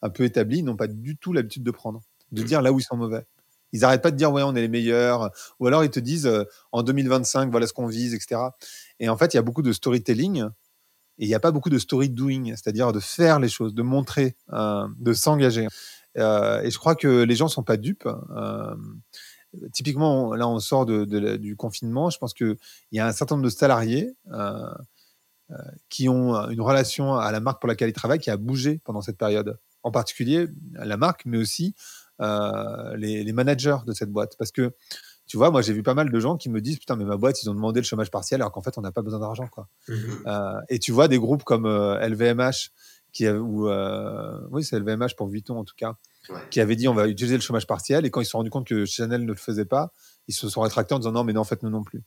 un 0.03 0.11
peu 0.11 0.23
établies, 0.25 0.63
n'ont 0.63 0.77
pas 0.77 0.87
du 0.87 1.17
tout 1.17 1.33
l'habitude 1.33 1.65
de 1.65 1.71
prendre, 1.73 2.03
de 2.31 2.43
dire 2.43 2.63
là 2.63 2.71
où 2.73 2.79
ils 2.79 2.85
sont 2.85 2.97
mauvais. 2.97 3.25
Ils 3.73 3.81
n'arrêtent 3.81 4.03
pas 4.03 4.11
de 4.11 4.17
dire, 4.17 4.33
ouais, 4.33 4.43
on 4.43 4.55
est 4.55 4.61
les 4.61 4.69
meilleurs, 4.69 5.31
ou 5.59 5.67
alors 5.67 5.83
ils 5.83 5.91
te 5.91 6.01
disent, 6.01 6.27
euh, 6.27 6.45
en 6.73 6.83
2025, 6.83 7.51
voilà 7.51 7.67
ce 7.67 7.73
qu'on 7.73 7.87
vise, 7.87 8.15
etc. 8.15 8.41
Et 9.01 9.09
en 9.09 9.17
fait, 9.17 9.35
il 9.35 9.37
y 9.37 9.41
a 9.41 9.43
beaucoup 9.43 9.63
de 9.63 9.73
storytelling, 9.73 10.45
et 11.19 11.25
il 11.25 11.29
n'y 11.29 11.35
a 11.35 11.41
pas 11.41 11.51
beaucoup 11.51 11.71
de 11.71 11.79
story 11.79 12.11
doing, 12.11 12.47
c'est-à-dire 12.49 12.93
de 12.93 13.01
faire 13.01 13.39
les 13.39 13.49
choses, 13.49 13.75
de 13.75 13.83
montrer, 13.83 14.37
euh, 14.53 14.87
de 14.99 15.13
s'engager. 15.13 15.67
Euh, 16.19 16.61
et 16.63 16.71
je 16.71 16.79
crois 16.79 16.95
que 16.95 17.23
les 17.23 17.35
gens 17.35 17.49
sont 17.49 17.63
pas 17.63 17.77
dupes. 17.77 18.09
Typiquement, 19.75 20.35
là, 20.35 20.49
on 20.49 20.59
sort 20.61 20.87
de, 20.87 21.37
du 21.37 21.57
confinement. 21.57 22.09
Je 22.09 22.17
pense 22.17 22.33
qu'il 22.33 22.57
y 22.91 23.01
a 23.01 23.07
un 23.07 23.13
certain 23.13 23.35
nombre 23.35 23.45
de 23.45 23.51
salariés 23.51 24.15
qui 25.91 26.09
ont 26.09 26.35
une 26.49 26.61
relation 26.63 27.17
à 27.17 27.31
la 27.33 27.41
marque 27.41 27.61
pour 27.61 27.69
laquelle 27.69 27.91
ils 27.91 27.95
travaillent 27.95 28.19
qui 28.19 28.31
a 28.31 28.39
bougé 28.39 28.81
pendant 28.85 29.03
cette 29.03 29.19
période. 29.19 29.59
En 29.83 29.91
particulier 29.91 30.47
la 30.73 30.97
marque, 30.97 31.27
mais 31.27 31.37
aussi 31.37 31.75
les, 32.19 33.25
les 33.25 33.33
managers 33.33 33.79
de 33.87 33.93
cette 33.93 34.11
boîte. 34.11 34.37
Parce 34.39 34.51
que, 34.53 34.73
tu 35.27 35.37
vois, 35.37 35.51
moi, 35.51 35.63
j'ai 35.63 35.73
vu 35.73 35.83
pas 35.83 35.95
mal 35.95 36.11
de 36.11 36.21
gens 36.21 36.37
qui 36.37 36.51
me 36.51 36.61
disent 36.61 36.79
Putain, 36.79 36.97
mais 36.97 37.05
ma 37.05 37.17
boîte, 37.17 37.43
ils 37.43 37.49
ont 37.51 37.55
demandé 37.55 37.81
le 37.81 37.85
chômage 37.85 38.11
partiel 38.11 38.41
alors 38.41 38.53
qu'en 38.53 38.63
fait, 38.63 38.77
on 38.79 38.83
n'a 38.83 38.93
pas 38.93 39.03
besoin 39.03 39.21
d'argent. 39.21 39.47
quoi. 39.47 39.69
Mhm. 39.89 39.97
Euh, 40.27 40.61
et 40.69 40.79
tu 40.79 40.93
vois 40.93 41.09
des 41.09 41.19
groupes 41.19 41.45
comme 41.45 41.67
euh, 41.67 41.99
LVMH, 42.07 42.71
qui 43.13 43.27
a- 43.27 43.35
ou 43.37 43.69
euh, 43.69 44.39
oui, 44.51 44.65
c'est 44.65 44.77
LVMH 44.79 45.15
pour 45.17 45.29
Vuitton 45.29 45.59
en 45.59 45.65
tout 45.65 45.75
cas, 45.77 45.95
Ouais. 46.29 46.39
qui 46.51 46.61
avait 46.61 46.77
dit 46.77 46.87
on 46.87 46.95
va 46.95 47.09
utiliser 47.09 47.35
le 47.37 47.41
chômage 47.43 47.67
partiel. 47.67 48.07
Et 48.07 48.11
quand 48.11 48.21
ils 48.21 48.25
se 48.25 48.31
sont 48.31 48.39
rendus 48.39 48.51
compte 48.51 48.67
que 48.67 48.85
Chanel 48.85 49.23
ne 49.23 49.27
le 49.27 49.35
faisait 49.35 49.65
pas, 49.65 49.93
ils 50.29 50.35
se 50.35 50.49
sont 50.49 50.61
rétractés 50.61 50.95
en 50.95 50.99
disant 50.99 51.11
non, 51.13 51.25
mais 51.25 51.33
non, 51.33 51.41
en 51.41 51.45
fait, 51.45 51.63
nous 51.65 51.71
non 51.71 51.83
plus. 51.83 52.03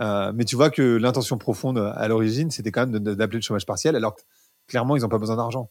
Euh, 0.00 0.32
mais 0.34 0.44
tu 0.44 0.54
vois 0.56 0.70
que 0.70 0.96
l'intention 0.96 1.36
profonde 1.36 1.78
à 1.78 2.08
l'origine, 2.08 2.50
c'était 2.50 2.70
quand 2.70 2.86
même 2.86 2.98
d'appeler 3.00 3.38
le 3.38 3.42
chômage 3.42 3.66
partiel, 3.66 3.96
alors 3.96 4.14
que 4.16 4.22
clairement, 4.68 4.96
ils 4.96 5.02
n'ont 5.02 5.08
pas 5.08 5.18
besoin 5.18 5.36
d'argent. 5.36 5.70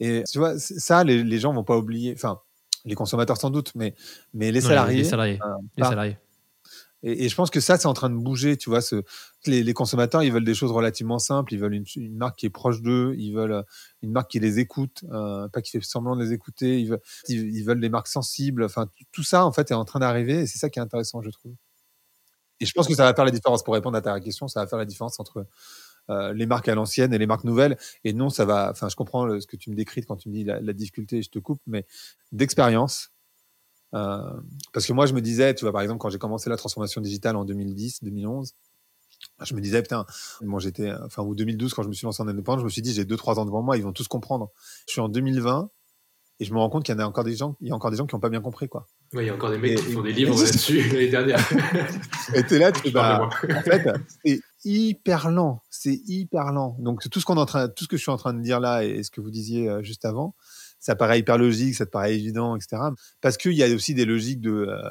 Et 0.00 0.24
tu 0.30 0.38
vois, 0.38 0.58
ça, 0.58 1.04
les, 1.04 1.22
les 1.22 1.38
gens 1.38 1.52
vont 1.52 1.62
pas 1.62 1.76
oublier. 1.76 2.14
Enfin, 2.16 2.40
les 2.84 2.94
consommateurs 2.94 3.36
sans 3.36 3.50
doute, 3.50 3.72
mais, 3.74 3.94
mais 4.34 4.52
les 4.52 4.60
Non, 4.60 4.68
salariés. 4.68 4.98
Les 4.98 5.04
salariés. 5.04 5.38
euh, 5.44 5.54
les 5.76 5.84
salariés. 5.84 6.18
Et, 7.02 7.24
et 7.24 7.28
je 7.30 7.34
pense 7.34 7.48
que 7.50 7.60
ça, 7.60 7.78
c'est 7.78 7.86
en 7.86 7.94
train 7.94 8.10
de 8.10 8.14
bouger. 8.16 8.56
Tu 8.58 8.68
vois, 8.68 8.82
ce, 8.82 9.02
les, 9.46 9.62
les 9.62 9.72
consommateurs, 9.72 10.22
ils 10.22 10.30
veulent 10.32 10.44
des 10.44 10.54
choses 10.54 10.70
relativement 10.70 11.18
simples. 11.18 11.54
Ils 11.54 11.58
veulent 11.58 11.72
une, 11.74 11.86
une 11.96 12.16
marque 12.16 12.38
qui 12.38 12.46
est 12.46 12.50
proche 12.50 12.82
d'eux. 12.82 13.14
Ils 13.16 13.32
veulent 13.32 13.52
euh, 13.52 13.62
une 14.02 14.12
marque 14.12 14.30
qui 14.30 14.38
les 14.38 14.58
écoute, 14.58 15.04
euh, 15.10 15.48
pas 15.48 15.62
qui 15.62 15.70
fait 15.70 15.80
semblant 15.82 16.14
de 16.14 16.22
les 16.22 16.32
écouter. 16.34 16.78
Ils 16.80 16.88
veulent, 16.90 17.00
ils, 17.28 17.56
ils 17.56 17.64
veulent 17.64 17.80
des 17.80 17.88
marques 17.88 18.08
sensibles. 18.08 18.64
Enfin, 18.64 18.86
tout 19.12 19.22
ça, 19.22 19.46
en 19.46 19.52
fait, 19.52 19.70
est 19.70 19.74
en 19.74 19.84
train 19.86 20.00
d'arriver. 20.00 20.40
Et 20.40 20.46
c'est 20.46 20.58
ça 20.58 20.68
qui 20.68 20.78
est 20.78 20.82
intéressant, 20.82 21.22
je 21.22 21.30
trouve. 21.30 21.54
Et 22.62 22.66
je 22.66 22.72
pense 22.74 22.86
que 22.86 22.94
ça 22.94 23.04
va 23.04 23.14
faire 23.14 23.24
la 23.24 23.30
différence. 23.30 23.62
Pour 23.64 23.72
répondre 23.72 23.96
à 23.96 24.02
ta 24.02 24.20
question, 24.20 24.46
ça 24.46 24.60
va 24.60 24.66
faire 24.66 24.78
la 24.78 24.84
différence 24.84 25.18
entre 25.18 25.46
euh, 26.08 26.32
les 26.32 26.46
marques 26.46 26.68
à 26.68 26.74
l'ancienne 26.74 27.12
et 27.12 27.18
les 27.18 27.26
marques 27.26 27.44
nouvelles. 27.44 27.76
Et 28.04 28.12
non, 28.12 28.30
ça 28.30 28.44
va. 28.44 28.70
Enfin, 28.70 28.88
je 28.88 28.96
comprends 28.96 29.38
ce 29.40 29.46
que 29.46 29.56
tu 29.56 29.70
me 29.70 29.74
décris 29.76 30.02
quand 30.02 30.16
tu 30.16 30.28
me 30.28 30.34
dis 30.34 30.44
la, 30.44 30.60
la 30.60 30.72
difficulté. 30.72 31.22
Je 31.22 31.30
te 31.30 31.38
coupe, 31.38 31.60
mais 31.66 31.86
d'expérience. 32.32 33.10
Euh, 33.94 34.18
parce 34.72 34.86
que 34.86 34.92
moi, 34.92 35.06
je 35.06 35.14
me 35.14 35.20
disais, 35.20 35.54
tu 35.54 35.64
vois, 35.64 35.72
par 35.72 35.82
exemple, 35.82 35.98
quand 35.98 36.10
j'ai 36.10 36.18
commencé 36.18 36.48
la 36.48 36.56
transformation 36.56 37.00
digitale 37.00 37.36
en 37.36 37.44
2010, 37.44 38.04
2011, 38.04 38.52
je 39.42 39.54
me 39.54 39.60
disais, 39.60 39.82
putain, 39.82 40.06
bon, 40.42 40.58
j'étais, 40.58 40.92
enfin, 41.04 41.22
ou 41.22 41.34
2012, 41.34 41.74
quand 41.74 41.82
je 41.82 41.88
me 41.88 41.92
suis 41.92 42.04
lancé 42.06 42.22
en 42.22 42.28
indépendant, 42.28 42.60
je 42.60 42.64
me 42.64 42.70
suis 42.70 42.82
dit, 42.82 42.92
j'ai 42.94 43.04
deux, 43.04 43.16
trois 43.16 43.38
ans 43.38 43.44
devant 43.44 43.62
moi, 43.62 43.76
ils 43.76 43.82
vont 43.82 43.92
tous 43.92 44.08
comprendre. 44.08 44.50
Je 44.86 44.92
suis 44.92 45.00
en 45.00 45.08
2020 45.08 45.70
et 46.38 46.44
je 46.44 46.54
me 46.54 46.58
rends 46.58 46.70
compte 46.70 46.84
qu'il 46.84 46.94
y 46.94 46.96
en 46.96 47.00
a 47.00 47.04
encore 47.04 47.24
des 47.24 47.36
gens, 47.36 47.54
il 47.60 47.68
y 47.68 47.70
a 47.70 47.74
encore 47.74 47.90
des 47.90 47.98
gens 47.98 48.06
qui 48.06 48.14
n'ont 48.14 48.20
pas 48.20 48.30
bien 48.30 48.40
compris, 48.40 48.68
quoi. 48.68 48.86
Ouais, 49.12 49.24
il 49.24 49.26
y 49.26 49.30
a 49.30 49.34
encore 49.34 49.50
des 49.50 49.58
mecs 49.58 49.72
Et- 49.72 49.74
qui 49.82 49.92
font 49.92 50.00
des 50.02 50.12
livres 50.12 50.40
là-dessus 50.42 50.80
l'année 50.92 51.08
dernière. 51.08 51.38
Et 52.34 52.42
t'es 52.44 52.58
là, 52.58 52.72
tu 52.72 52.90
bah, 52.92 53.18
moi. 53.18 53.56
en 53.58 53.62
fait, 53.62 53.86
hyper 54.64 55.30
lent. 55.30 55.62
C'est 55.70 56.00
hyper 56.06 56.52
lent. 56.52 56.76
Donc 56.78 57.08
tout 57.08 57.20
ce 57.20 57.24
qu'on 57.24 57.36
est 57.36 57.40
en 57.40 57.46
train, 57.46 57.68
tout 57.68 57.84
ce 57.84 57.88
que 57.88 57.96
je 57.96 58.02
suis 58.02 58.10
en 58.10 58.16
train 58.16 58.34
de 58.34 58.42
dire 58.42 58.60
là 58.60 58.84
et 58.84 59.02
ce 59.02 59.10
que 59.10 59.20
vous 59.20 59.30
disiez 59.30 59.68
euh, 59.68 59.82
juste 59.82 60.04
avant, 60.04 60.34
ça 60.78 60.96
paraît 60.96 61.18
hyper 61.18 61.38
logique, 61.38 61.74
ça 61.74 61.86
te 61.86 61.90
paraît 61.90 62.14
évident, 62.14 62.56
etc. 62.56 62.82
Parce 63.20 63.36
qu'il 63.36 63.52
y 63.52 63.62
a 63.62 63.74
aussi 63.74 63.94
des 63.94 64.04
logiques 64.04 64.40
de 64.40 64.50
euh, 64.50 64.90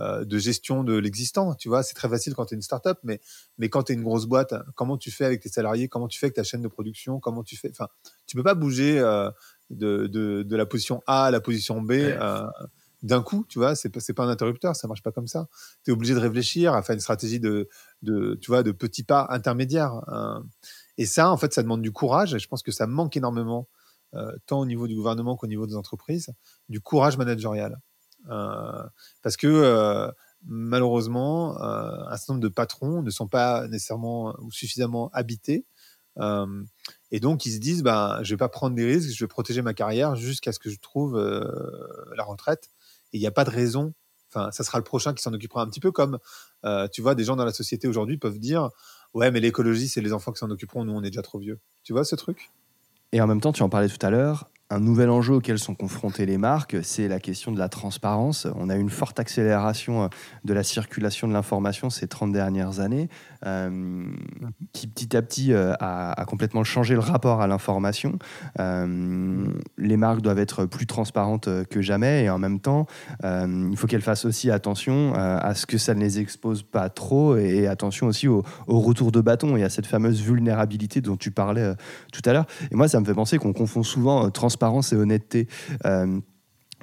euh, 0.00 0.24
de 0.24 0.38
gestion 0.38 0.82
de 0.82 0.96
l'existant. 0.96 1.54
Tu 1.54 1.68
vois, 1.68 1.82
c'est 1.82 1.92
très 1.92 2.08
facile 2.08 2.34
quand 2.34 2.46
tu 2.46 2.54
es 2.54 2.56
une 2.56 2.62
startup, 2.62 2.96
mais 3.02 3.20
mais 3.58 3.68
quand 3.68 3.82
tu 3.82 3.92
es 3.92 3.94
une 3.94 4.02
grosse 4.02 4.24
boîte, 4.24 4.54
comment 4.74 4.96
tu 4.96 5.10
fais 5.10 5.26
avec 5.26 5.42
tes 5.42 5.50
salariés? 5.50 5.88
Comment 5.88 6.08
tu 6.08 6.18
fais 6.18 6.26
avec 6.26 6.36
ta 6.36 6.42
chaîne 6.42 6.62
de 6.62 6.68
production? 6.68 7.20
Comment 7.20 7.42
tu 7.42 7.56
fais? 7.56 7.70
Enfin, 7.70 7.88
tu 8.26 8.34
peux 8.34 8.42
pas 8.42 8.54
bouger 8.54 8.98
euh, 8.98 9.30
de, 9.68 10.06
de, 10.06 10.42
de 10.42 10.56
la 10.56 10.64
position 10.64 11.02
A 11.06 11.26
à 11.26 11.30
la 11.30 11.40
position 11.40 11.82
B. 11.82 11.90
Ouais. 11.90 12.16
euh, 12.18 12.46
d'un 13.02 13.22
coup, 13.22 13.44
tu 13.48 13.58
vois, 13.58 13.74
c'est 13.74 13.88
pas, 13.88 14.00
pas 14.14 14.24
un 14.24 14.28
interrupteur, 14.28 14.76
ça 14.76 14.86
marche 14.88 15.02
pas 15.02 15.12
comme 15.12 15.26
ça. 15.26 15.48
Tu 15.84 15.90
es 15.90 15.94
obligé 15.94 16.14
de 16.14 16.18
réfléchir 16.18 16.74
à 16.74 16.82
faire 16.82 16.94
une 16.94 17.00
stratégie 17.00 17.40
de, 17.40 17.68
tu 18.02 18.46
vois, 18.48 18.62
de 18.62 18.72
petits 18.72 19.04
pas 19.04 19.26
intermédiaires. 19.30 20.02
hein. 20.08 20.44
Et 20.98 21.06
ça, 21.06 21.30
en 21.30 21.38
fait, 21.38 21.54
ça 21.54 21.62
demande 21.62 21.80
du 21.80 21.92
courage. 21.92 22.34
Et 22.34 22.38
je 22.38 22.46
pense 22.46 22.62
que 22.62 22.72
ça 22.72 22.86
manque 22.86 23.16
énormément, 23.16 23.68
euh, 24.14 24.32
tant 24.46 24.60
au 24.60 24.66
niveau 24.66 24.86
du 24.86 24.94
gouvernement 24.94 25.34
qu'au 25.34 25.46
niveau 25.46 25.66
des 25.66 25.74
entreprises, 25.76 26.28
du 26.68 26.80
courage 26.82 27.16
managérial. 27.16 27.80
Euh, 28.28 28.82
parce 29.22 29.38
que 29.38 29.46
euh, 29.46 30.10
malheureusement, 30.44 31.58
un 31.58 32.16
certain 32.18 32.34
nombre 32.34 32.42
de 32.42 32.48
patrons 32.48 33.02
ne 33.02 33.10
sont 33.10 33.28
pas 33.28 33.66
nécessairement 33.68 34.34
ou 34.40 34.50
suffisamment 34.52 35.08
habités. 35.14 35.64
Et 37.10 37.20
donc, 37.20 37.46
ils 37.46 37.52
se 37.52 37.58
disent, 37.58 37.82
bah, 37.82 38.20
je 38.22 38.34
vais 38.34 38.38
pas 38.38 38.50
prendre 38.50 38.76
des 38.76 38.84
risques, 38.84 39.10
je 39.16 39.24
vais 39.24 39.28
protéger 39.28 39.62
ma 39.62 39.72
carrière 39.72 40.16
jusqu'à 40.16 40.52
ce 40.52 40.58
que 40.58 40.68
je 40.68 40.78
trouve 40.80 41.18
la 41.18 42.24
retraite. 42.24 42.68
Et 43.12 43.18
il 43.18 43.20
n'y 43.20 43.26
a 43.26 43.32
pas 43.32 43.44
de 43.44 43.50
raison. 43.50 43.94
Enfin, 44.32 44.50
ça 44.52 44.62
sera 44.62 44.78
le 44.78 44.84
prochain 44.84 45.12
qui 45.12 45.22
s'en 45.22 45.32
occupera 45.32 45.62
un 45.62 45.66
petit 45.66 45.80
peu 45.80 45.90
comme, 45.90 46.18
euh, 46.64 46.86
tu 46.88 47.02
vois, 47.02 47.14
des 47.14 47.24
gens 47.24 47.36
dans 47.36 47.44
la 47.44 47.52
société 47.52 47.88
aujourd'hui 47.88 48.16
peuvent 48.16 48.38
dire, 48.38 48.70
ouais, 49.14 49.30
mais 49.30 49.40
l'écologie, 49.40 49.88
c'est 49.88 50.00
les 50.00 50.12
enfants 50.12 50.32
qui 50.32 50.38
s'en 50.38 50.50
occuperont, 50.50 50.84
nous, 50.84 50.92
on 50.92 51.02
est 51.02 51.10
déjà 51.10 51.22
trop 51.22 51.38
vieux. 51.38 51.58
Tu 51.82 51.92
vois 51.92 52.04
ce 52.04 52.14
truc? 52.14 52.50
Et 53.12 53.20
en 53.20 53.26
même 53.26 53.40
temps, 53.40 53.52
tu 53.52 53.62
en 53.62 53.68
parlais 53.68 53.88
tout 53.88 54.04
à 54.06 54.10
l'heure, 54.10 54.48
un 54.70 54.80
nouvel 54.80 55.10
enjeu 55.10 55.34
auquel 55.34 55.58
sont 55.58 55.74
confrontées 55.74 56.26
les 56.26 56.38
marques, 56.38 56.76
c'est 56.82 57.08
la 57.08 57.18
question 57.18 57.52
de 57.52 57.58
la 57.58 57.68
transparence. 57.68 58.46
On 58.56 58.70
a 58.70 58.76
une 58.76 58.90
forte 58.90 59.18
accélération 59.18 60.04
euh, 60.04 60.08
de 60.44 60.54
la 60.54 60.62
circulation 60.62 61.28
de 61.28 61.32
l'information 61.32 61.90
ces 61.90 62.06
30 62.06 62.32
dernières 62.32 62.80
années, 62.80 63.08
euh, 63.46 64.04
qui 64.72 64.86
petit 64.86 65.16
à 65.16 65.22
petit 65.22 65.52
euh, 65.52 65.74
a, 65.80 66.24
complètement 66.26 66.64
changé 66.64 66.94
le 66.94 67.00
rapport 67.00 67.40
à 67.40 67.46
l'information. 67.46 68.18
Les 68.58 69.96
marques 69.96 70.20
doivent 70.20 70.38
être 70.38 70.64
plus 70.66 70.86
transparentes 70.86 71.48
que 71.68 71.82
jamais 71.82 72.24
et 72.24 72.30
en 72.30 72.38
même 72.38 72.60
temps, 72.60 72.86
il 73.22 73.76
faut 73.76 73.86
qu'elles 73.86 74.00
fassent 74.02 74.24
aussi 74.24 74.50
attention 74.50 75.14
à 75.14 75.54
ce 75.54 75.66
que 75.66 75.78
ça 75.78 75.94
ne 75.94 76.00
les 76.00 76.20
expose 76.20 76.62
pas 76.62 76.88
trop 76.88 77.36
et 77.36 77.66
attention 77.66 78.06
aussi 78.06 78.28
au, 78.28 78.44
au 78.66 78.80
retour 78.80 79.10
de 79.10 79.20
bâton 79.20 79.56
et 79.56 79.64
à 79.64 79.70
cette 79.70 79.86
fameuse 79.86 80.20
vulnérabilité 80.20 81.00
dont 81.00 81.16
tu 81.16 81.30
parlais 81.30 81.74
tout 82.12 82.22
à 82.24 82.32
l'heure. 82.32 82.46
Et 82.70 82.76
moi, 82.76 82.86
ça 82.86 83.00
me 83.00 83.04
fait 83.04 83.14
penser 83.14 83.38
qu'on 83.38 83.52
confond 83.52 83.82
souvent 83.82 84.26
euh, 84.26 84.30
transparence 84.60 84.92
et 84.92 84.96
honnêteté. 84.96 85.48
Euh, 85.86 86.20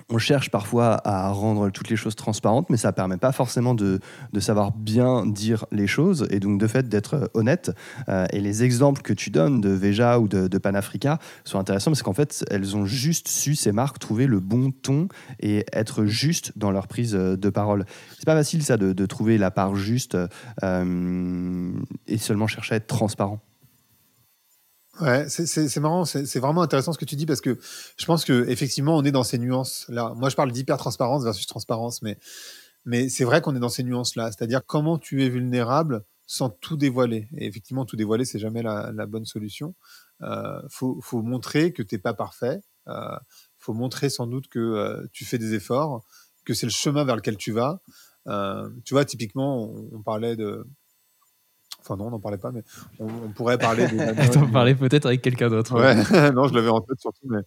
on 0.09 0.17
cherche 0.17 0.49
parfois 0.49 1.01
à 1.03 1.29
rendre 1.29 1.69
toutes 1.69 1.89
les 1.89 1.97
choses 1.97 2.15
transparentes, 2.15 2.69
mais 2.69 2.77
ça 2.77 2.89
ne 2.89 2.93
permet 2.93 3.17
pas 3.17 3.33
forcément 3.33 3.75
de, 3.75 3.99
de 4.31 4.39
savoir 4.39 4.71
bien 4.71 5.25
dire 5.25 5.65
les 5.71 5.85
choses 5.85 6.27
et 6.31 6.39
donc 6.39 6.59
de 6.59 6.65
fait 6.65 6.87
d'être 6.87 7.15
euh, 7.15 7.25
honnête. 7.33 7.71
Euh, 8.07 8.25
et 8.31 8.39
les 8.39 8.63
exemples 8.63 9.01
que 9.01 9.13
tu 9.13 9.29
donnes 9.29 9.59
de 9.59 9.69
Veja 9.69 10.19
ou 10.19 10.27
de, 10.27 10.47
de 10.47 10.57
Panafrica 10.57 11.19
sont 11.43 11.59
intéressants 11.59 11.91
parce 11.91 12.03
qu'en 12.03 12.13
fait, 12.13 12.45
elles 12.49 12.75
ont 12.75 12.85
juste 12.85 13.27
su, 13.27 13.53
ces 13.53 13.73
marques, 13.73 13.99
trouver 13.99 14.27
le 14.27 14.39
bon 14.39 14.71
ton 14.71 15.07
et 15.39 15.65
être 15.73 16.05
juste 16.05 16.53
dans 16.55 16.71
leur 16.71 16.87
prise 16.87 17.11
de 17.11 17.49
parole. 17.49 17.85
C'est 18.17 18.25
pas 18.25 18.35
facile 18.35 18.63
ça 18.63 18.77
de, 18.77 19.05
trouver 19.05 19.37
la 19.37 19.51
part 19.51 19.75
juste 19.75 20.17
et 20.63 22.17
seulement 22.17 22.47
chercher 22.47 22.73
à 22.73 22.77
être 22.77 22.87
transparent. 22.87 23.41
Ouais, 25.01 25.29
c'est- 25.29 25.79
marrant, 25.79 26.05
c'est 26.05 26.39
vraiment 26.39 26.63
intéressant 26.63 26.91
ce 26.91 26.97
que 26.97 27.05
tu 27.05 27.15
dis 27.15 27.27
parce 27.27 27.41
que 27.41 27.59
je 27.97 28.05
pense 28.05 28.25
que 28.25 28.47
effectivement 28.49 28.95
on 28.97 29.03
est 29.03 29.11
dans 29.11 29.23
ces 29.23 29.37
nuances 29.37 29.85
là. 29.89 30.13
Moi 30.15 30.29
je 30.29 30.35
parle 30.35 30.51
d'hyper 30.51 30.77
transparence 30.77 31.23
versus 31.23 31.45
transparence, 31.45 32.01
mais 32.01 33.09
c'est 33.09 33.23
vrai 33.23 33.41
qu'on 33.41 33.55
est 33.55 33.59
dans 33.59 33.69
ces 33.69 33.83
nuances 33.83 34.15
là, 34.15 34.31
c'est-à-dire 34.31 34.61
comment 34.65 34.97
tu 34.97 35.23
es 35.23 35.29
vulnérable 35.29 36.03
sans 36.25 36.49
tout 36.49 36.77
dévoiler. 36.77 37.27
Et 37.37 37.45
effectivement 37.45 37.85
tout 37.85 37.95
dévoiler 37.95 38.25
c'est 38.25 38.39
jamais 38.39 38.63
la, 38.63 38.91
bonne 39.05 39.25
solution. 39.25 39.75
Euh, 40.23 40.59
faut 40.69 41.21
montrer 41.21 41.73
que 41.73 41.83
t'es 41.83 41.99
pas 41.99 42.13
parfait. 42.13 42.61
Euh, 42.87 43.17
faut 43.59 43.73
montrer 43.73 44.09
sans 44.09 44.27
doute 44.27 44.47
que 44.47 44.59
euh, 44.59 45.05
tu 45.13 45.25
fais 45.25 45.37
des 45.37 45.53
efforts, 45.53 46.03
que 46.45 46.53
c'est 46.53 46.65
le 46.65 46.71
chemin 46.71 47.03
vers 47.03 47.15
lequel 47.15 47.37
tu 47.37 47.51
vas. 47.51 47.81
Euh, 48.27 48.69
tu 48.83 48.93
vois 48.93 49.05
typiquement 49.05 49.71
on 49.91 50.01
parlait 50.01 50.35
de 50.35 50.65
Enfin 51.87 51.95
non, 51.95 52.07
on 52.07 52.11
n'en 52.11 52.19
parlait 52.19 52.37
pas, 52.37 52.51
mais 52.51 52.63
on, 52.99 53.05
on 53.05 53.29
pourrait 53.29 53.57
parler. 53.57 53.87
T'en 54.33 54.47
parlais 54.47 54.75
peut-être 54.75 55.05
avec 55.05 55.21
quelqu'un 55.21 55.49
d'autre. 55.49 55.79
Ouais, 55.79 56.31
non, 56.33 56.47
je 56.47 56.53
l'avais 56.53 56.69
en 56.69 56.81
tête 56.81 56.99
surtout, 56.99 57.27
mais 57.29 57.39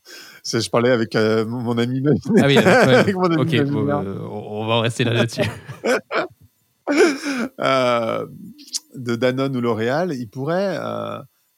je 0.45 0.71
parlais 0.71 0.91
avec 0.91 1.15
euh, 1.15 1.45
mon 1.45 1.77
ami. 1.77 2.03
Ah 2.39 2.47
oui, 2.47 2.57
avec 2.59 3.15
mon 3.15 3.25
ami 3.25 3.43
ok, 3.43 3.71
bon, 3.71 3.87
euh, 3.89 4.19
on 4.31 4.67
va 4.67 4.75
en 4.75 4.81
rester 4.81 5.05
là 5.05 5.13
là-dessus. 5.13 5.43
Euh, 7.61 8.27
de 8.95 9.15
Danone 9.15 9.55
ou 9.57 9.61
L'Oréal, 9.61 10.15
ils 10.15 10.29
pourraient, 10.29 10.79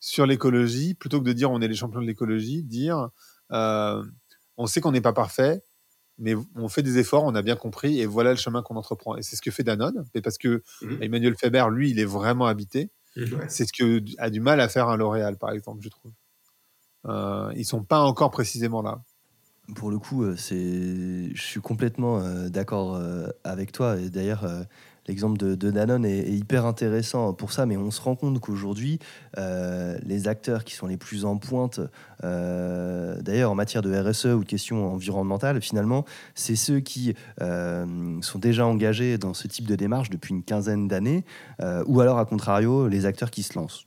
sur 0.01 0.27
l'écologie, 0.27 0.95
plutôt 0.95 1.21
que 1.21 1.25
de 1.25 1.33
dire 1.33 1.51
on 1.53 1.61
est 1.61 1.69
les 1.69 1.77
champions 1.77 2.01
de 2.01 2.07
l'écologie, 2.07 2.65
dire 2.65 3.11
on 3.51 4.67
sait 4.67 4.81
qu'on 4.81 4.93
n'est 4.93 5.01
pas 5.01 5.13
parfait, 5.13 5.63
mais 6.23 6.35
on 6.57 6.69
fait 6.69 6.83
des 6.85 6.99
efforts, 6.99 7.25
on 7.25 7.35
a 7.37 7.43
bien 7.43 7.57
compris, 7.57 8.01
et 8.01 8.07
voilà 8.07 8.31
le 8.33 8.37
chemin 8.39 8.63
qu'on 8.63 8.77
entreprend. 8.77 9.17
Et 9.19 9.23
c'est 9.23 9.37
ce 9.37 9.43
que 9.43 9.51
fait 9.53 9.65
Danone, 9.65 10.05
mais 10.15 10.23
parce 10.23 10.39
que 10.39 10.63
Mhm. 10.83 11.03
Emmanuel 11.03 11.37
Faber, 11.39 11.67
lui, 11.73 11.91
il 11.91 12.01
est 12.01 12.07
vraiment 12.07 12.47
habité. 12.47 12.91
Ouais. 13.17 13.27
C'est 13.49 13.67
ce 13.67 13.73
que 13.75 14.03
a 14.19 14.31
du 14.31 14.41
mal 14.41 14.61
à 14.61 14.69
faire 14.69 14.89
un 14.89 14.97
L'Oréal, 14.97 15.37
par 15.39 15.51
exemple, 15.53 15.83
je 15.83 15.91
trouve. 15.91 16.13
Euh, 17.07 17.53
ils 17.57 17.65
sont 17.65 17.83
pas 17.85 18.01
encore 18.01 18.31
précisément 18.31 18.83
là. 18.83 19.03
Pour 19.77 19.91
le 19.91 19.99
coup, 19.99 20.25
euh, 20.25 20.37
c'est, 20.37 21.35
je 21.35 21.43
suis 21.43 21.61
complètement 21.61 22.21
euh, 22.21 22.49
d'accord 22.51 22.97
euh, 22.97 23.29
avec 23.45 23.73
toi. 23.73 23.99
Et 23.99 24.11
d'ailleurs, 24.11 24.45
euh, 24.45 24.63
l'exemple 25.09 25.39
de, 25.39 25.71
Danone 25.71 26.05
est, 26.05 26.31
hyper 26.31 26.67
intéressant 26.67 27.33
pour 27.33 27.53
ça. 27.53 27.67
Mais 27.67 27.77
on 27.77 27.91
se 27.91 28.01
rend 28.01 28.15
compte 28.15 28.41
qu'aujourd'hui, 28.41 28.99
euh, 29.39 29.99
les 30.05 30.29
acteurs 30.29 30.65
qui 30.65 30.75
sont 30.75 30.87
les 30.87 30.97
plus 30.97 31.25
en 31.25 31.37
pointe, 31.37 31.81
euh, 32.25 33.21
d'ailleurs 33.21 33.51
en 33.51 33.55
matière 33.55 33.83
de 33.83 33.93
RSE 33.95 34.27
ou 34.27 34.41
de 34.41 34.49
questions 34.49 34.93
environnementales, 34.93 35.61
finalement, 35.61 36.05
c'est 36.35 36.57
ceux 36.57 36.81
qui 36.81 37.15
euh, 37.41 38.21
sont 38.21 38.39
déjà 38.39 38.67
engagés 38.67 39.19
dans 39.19 39.35
ce 39.35 39.49
type 39.49 39.67
de 39.67 39.77
démarche 39.77 40.11
depuis 40.11 40.35
une 40.35 40.43
quinzaine 40.43 40.89
d'années, 40.89 41.25
ou 41.87 42.01
alors, 42.01 42.19
à 42.19 42.25
contrario, 42.25 42.89
les 42.89 43.07
acteurs 43.07 43.31
qui 43.31 43.43
se 43.43 43.59
lancent, 43.59 43.87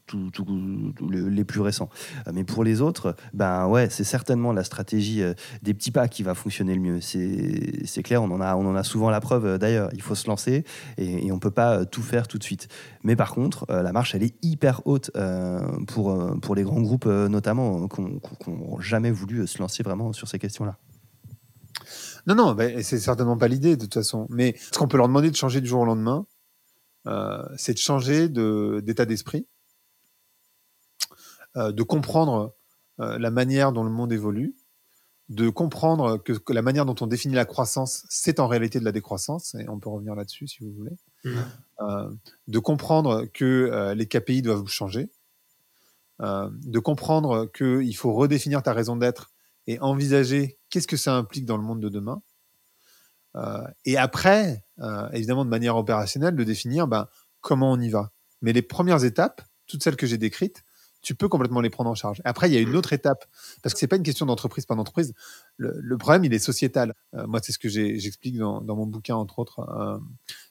les 1.09 1.43
plus 1.43 1.59
récents. 1.59 1.89
Mais 2.33 2.43
pour 2.43 2.63
les 2.63 2.81
autres, 2.81 3.15
ben 3.33 3.67
ouais, 3.67 3.89
c'est 3.89 4.03
certainement 4.03 4.53
la 4.53 4.63
stratégie 4.63 5.21
des 5.61 5.73
petits 5.73 5.91
pas 5.91 6.07
qui 6.07 6.23
va 6.23 6.35
fonctionner 6.35 6.73
le 6.73 6.81
mieux. 6.81 7.01
C'est 7.01 8.03
clair, 8.03 8.23
on 8.23 8.31
en, 8.31 8.41
a, 8.41 8.55
on 8.55 8.65
en 8.65 8.75
a 8.75 8.83
souvent 8.83 9.09
la 9.09 9.19
preuve 9.19 9.57
d'ailleurs. 9.57 9.89
Il 9.93 10.01
faut 10.01 10.15
se 10.15 10.27
lancer 10.27 10.63
et 11.05 11.31
on 11.31 11.35
ne 11.35 11.39
peut 11.39 11.51
pas 11.51 11.79
euh, 11.79 11.85
tout 11.85 12.01
faire 12.01 12.27
tout 12.27 12.37
de 12.37 12.43
suite. 12.43 12.67
Mais 13.03 13.15
par 13.15 13.33
contre, 13.33 13.65
euh, 13.69 13.81
la 13.81 13.91
marche, 13.91 14.15
elle 14.15 14.23
est 14.23 14.35
hyper 14.43 14.81
haute 14.85 15.11
euh, 15.15 15.59
pour, 15.87 16.39
pour 16.41 16.55
les 16.55 16.63
grands 16.63 16.81
groupes 16.81 17.05
notamment, 17.05 17.83
euh, 17.83 17.87
qui 17.87 18.01
n'ont 18.49 18.79
jamais 18.79 19.11
voulu 19.11 19.47
se 19.47 19.59
lancer 19.59 19.83
vraiment 19.83 20.13
sur 20.13 20.27
ces 20.27 20.39
questions-là. 20.39 20.77
Non, 22.27 22.35
non, 22.35 22.53
ben, 22.53 22.81
c'est 22.81 22.99
certainement 22.99 23.37
pas 23.37 23.47
l'idée 23.47 23.75
de 23.75 23.81
toute 23.85 23.93
façon. 23.93 24.27
Mais 24.29 24.55
ce 24.57 24.77
qu'on 24.77 24.87
peut 24.87 24.97
leur 24.97 25.07
demander 25.07 25.29
de 25.29 25.35
changer 25.35 25.61
du 25.61 25.67
jour 25.67 25.81
au 25.81 25.85
lendemain, 25.85 26.25
c'est 27.57 27.73
de 27.73 27.77
changer 27.77 28.29
d'état 28.29 29.05
d'esprit, 29.05 29.47
de 31.55 31.83
comprendre 31.83 32.55
la 32.97 33.29
manière 33.29 33.71
dont 33.71 33.83
le 33.83 33.91
monde 33.91 34.11
évolue, 34.11 34.55
de 35.29 35.49
comprendre 35.49 36.17
que, 36.17 36.33
que 36.33 36.53
la 36.53 36.61
manière 36.61 36.85
dont 36.85 36.95
on 37.01 37.07
définit 37.07 37.33
la 37.33 37.45
croissance, 37.45 38.05
c'est 38.09 38.39
en 38.39 38.47
réalité 38.47 38.79
de 38.79 38.85
la 38.85 38.91
décroissance, 38.91 39.55
et 39.55 39.67
on 39.67 39.79
peut 39.79 39.89
revenir 39.89 40.15
là-dessus 40.15 40.47
si 40.47 40.63
vous 40.63 40.71
voulez. 40.71 40.95
Mhm. 41.23 41.45
Euh, 41.81 42.09
de 42.47 42.59
comprendre 42.59 43.25
que 43.33 43.43
euh, 43.45 43.95
les 43.95 44.07
KPI 44.07 44.41
doivent 44.41 44.67
changer, 44.67 45.09
euh, 46.21 46.49
de 46.51 46.79
comprendre 46.79 47.51
qu'il 47.51 47.95
faut 47.95 48.13
redéfinir 48.13 48.61
ta 48.63 48.73
raison 48.73 48.95
d'être 48.95 49.31
et 49.67 49.79
envisager 49.79 50.57
qu'est-ce 50.69 50.87
que 50.87 50.97
ça 50.97 51.15
implique 51.15 51.45
dans 51.45 51.57
le 51.57 51.63
monde 51.63 51.81
de 51.81 51.89
demain. 51.89 52.21
Et 53.83 53.97
après, 53.97 54.63
évidemment, 55.11 55.43
de 55.43 55.49
manière 55.49 55.75
opérationnelle, 55.75 56.37
de 56.37 56.43
définir 56.45 56.87
ben, 56.87 57.09
comment 57.41 57.73
on 57.73 57.81
y 57.81 57.89
va. 57.89 58.11
Mais 58.41 58.53
les 58.53 58.61
premières 58.61 59.03
étapes, 59.03 59.41
toutes 59.67 59.83
celles 59.83 59.97
que 59.97 60.07
j'ai 60.07 60.17
décrites, 60.17 60.63
tu 61.05 61.13
peux 61.13 61.29
complètement 61.29 61.61
les 61.61 61.69
prendre 61.69 61.89
en 61.89 61.93
charge. 61.93 62.19
Après, 62.25 62.49
il 62.49 62.53
y 62.53 62.57
a 62.57 62.59
une 62.59 62.75
autre 62.75 62.91
étape, 62.91 63.25
parce 63.61 63.73
que 63.73 63.79
c'est 63.79 63.87
pas 63.87 63.95
une 63.95 64.03
question 64.03 64.25
d'entreprise 64.25 64.65
par 64.65 64.75
d'entreprise. 64.75 65.13
Le, 65.57 65.97
problème, 65.97 66.25
il 66.25 66.33
est 66.33 66.39
sociétal. 66.39 66.95
Euh, 67.13 67.27
moi, 67.27 67.39
c'est 67.43 67.51
ce 67.51 67.59
que 67.59 67.69
j'explique 67.69 68.37
dans, 68.37 68.63
mon 68.63 68.87
bouquin, 68.87 69.15
entre 69.15 69.37
autres. 69.37 69.59
Euh, 69.59 69.99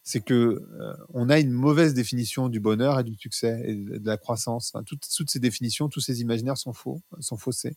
c'est 0.04 0.20
que 0.20 0.34
euh, 0.34 0.94
on 1.12 1.28
a 1.28 1.40
une 1.40 1.50
mauvaise 1.50 1.92
définition 1.92 2.48
du 2.48 2.60
bonheur 2.60 3.00
et 3.00 3.04
du 3.04 3.16
succès 3.16 3.62
et 3.64 3.74
de, 3.74 4.06
la 4.06 4.16
croissance. 4.16 4.72
Toutes, 4.86 5.02
toutes 5.16 5.28
ces 5.28 5.40
définitions, 5.40 5.88
tous 5.88 6.00
ces 6.00 6.20
imaginaires 6.20 6.56
sont 6.56 6.72
faux, 6.72 7.02
sont 7.18 7.36
faussés. 7.36 7.76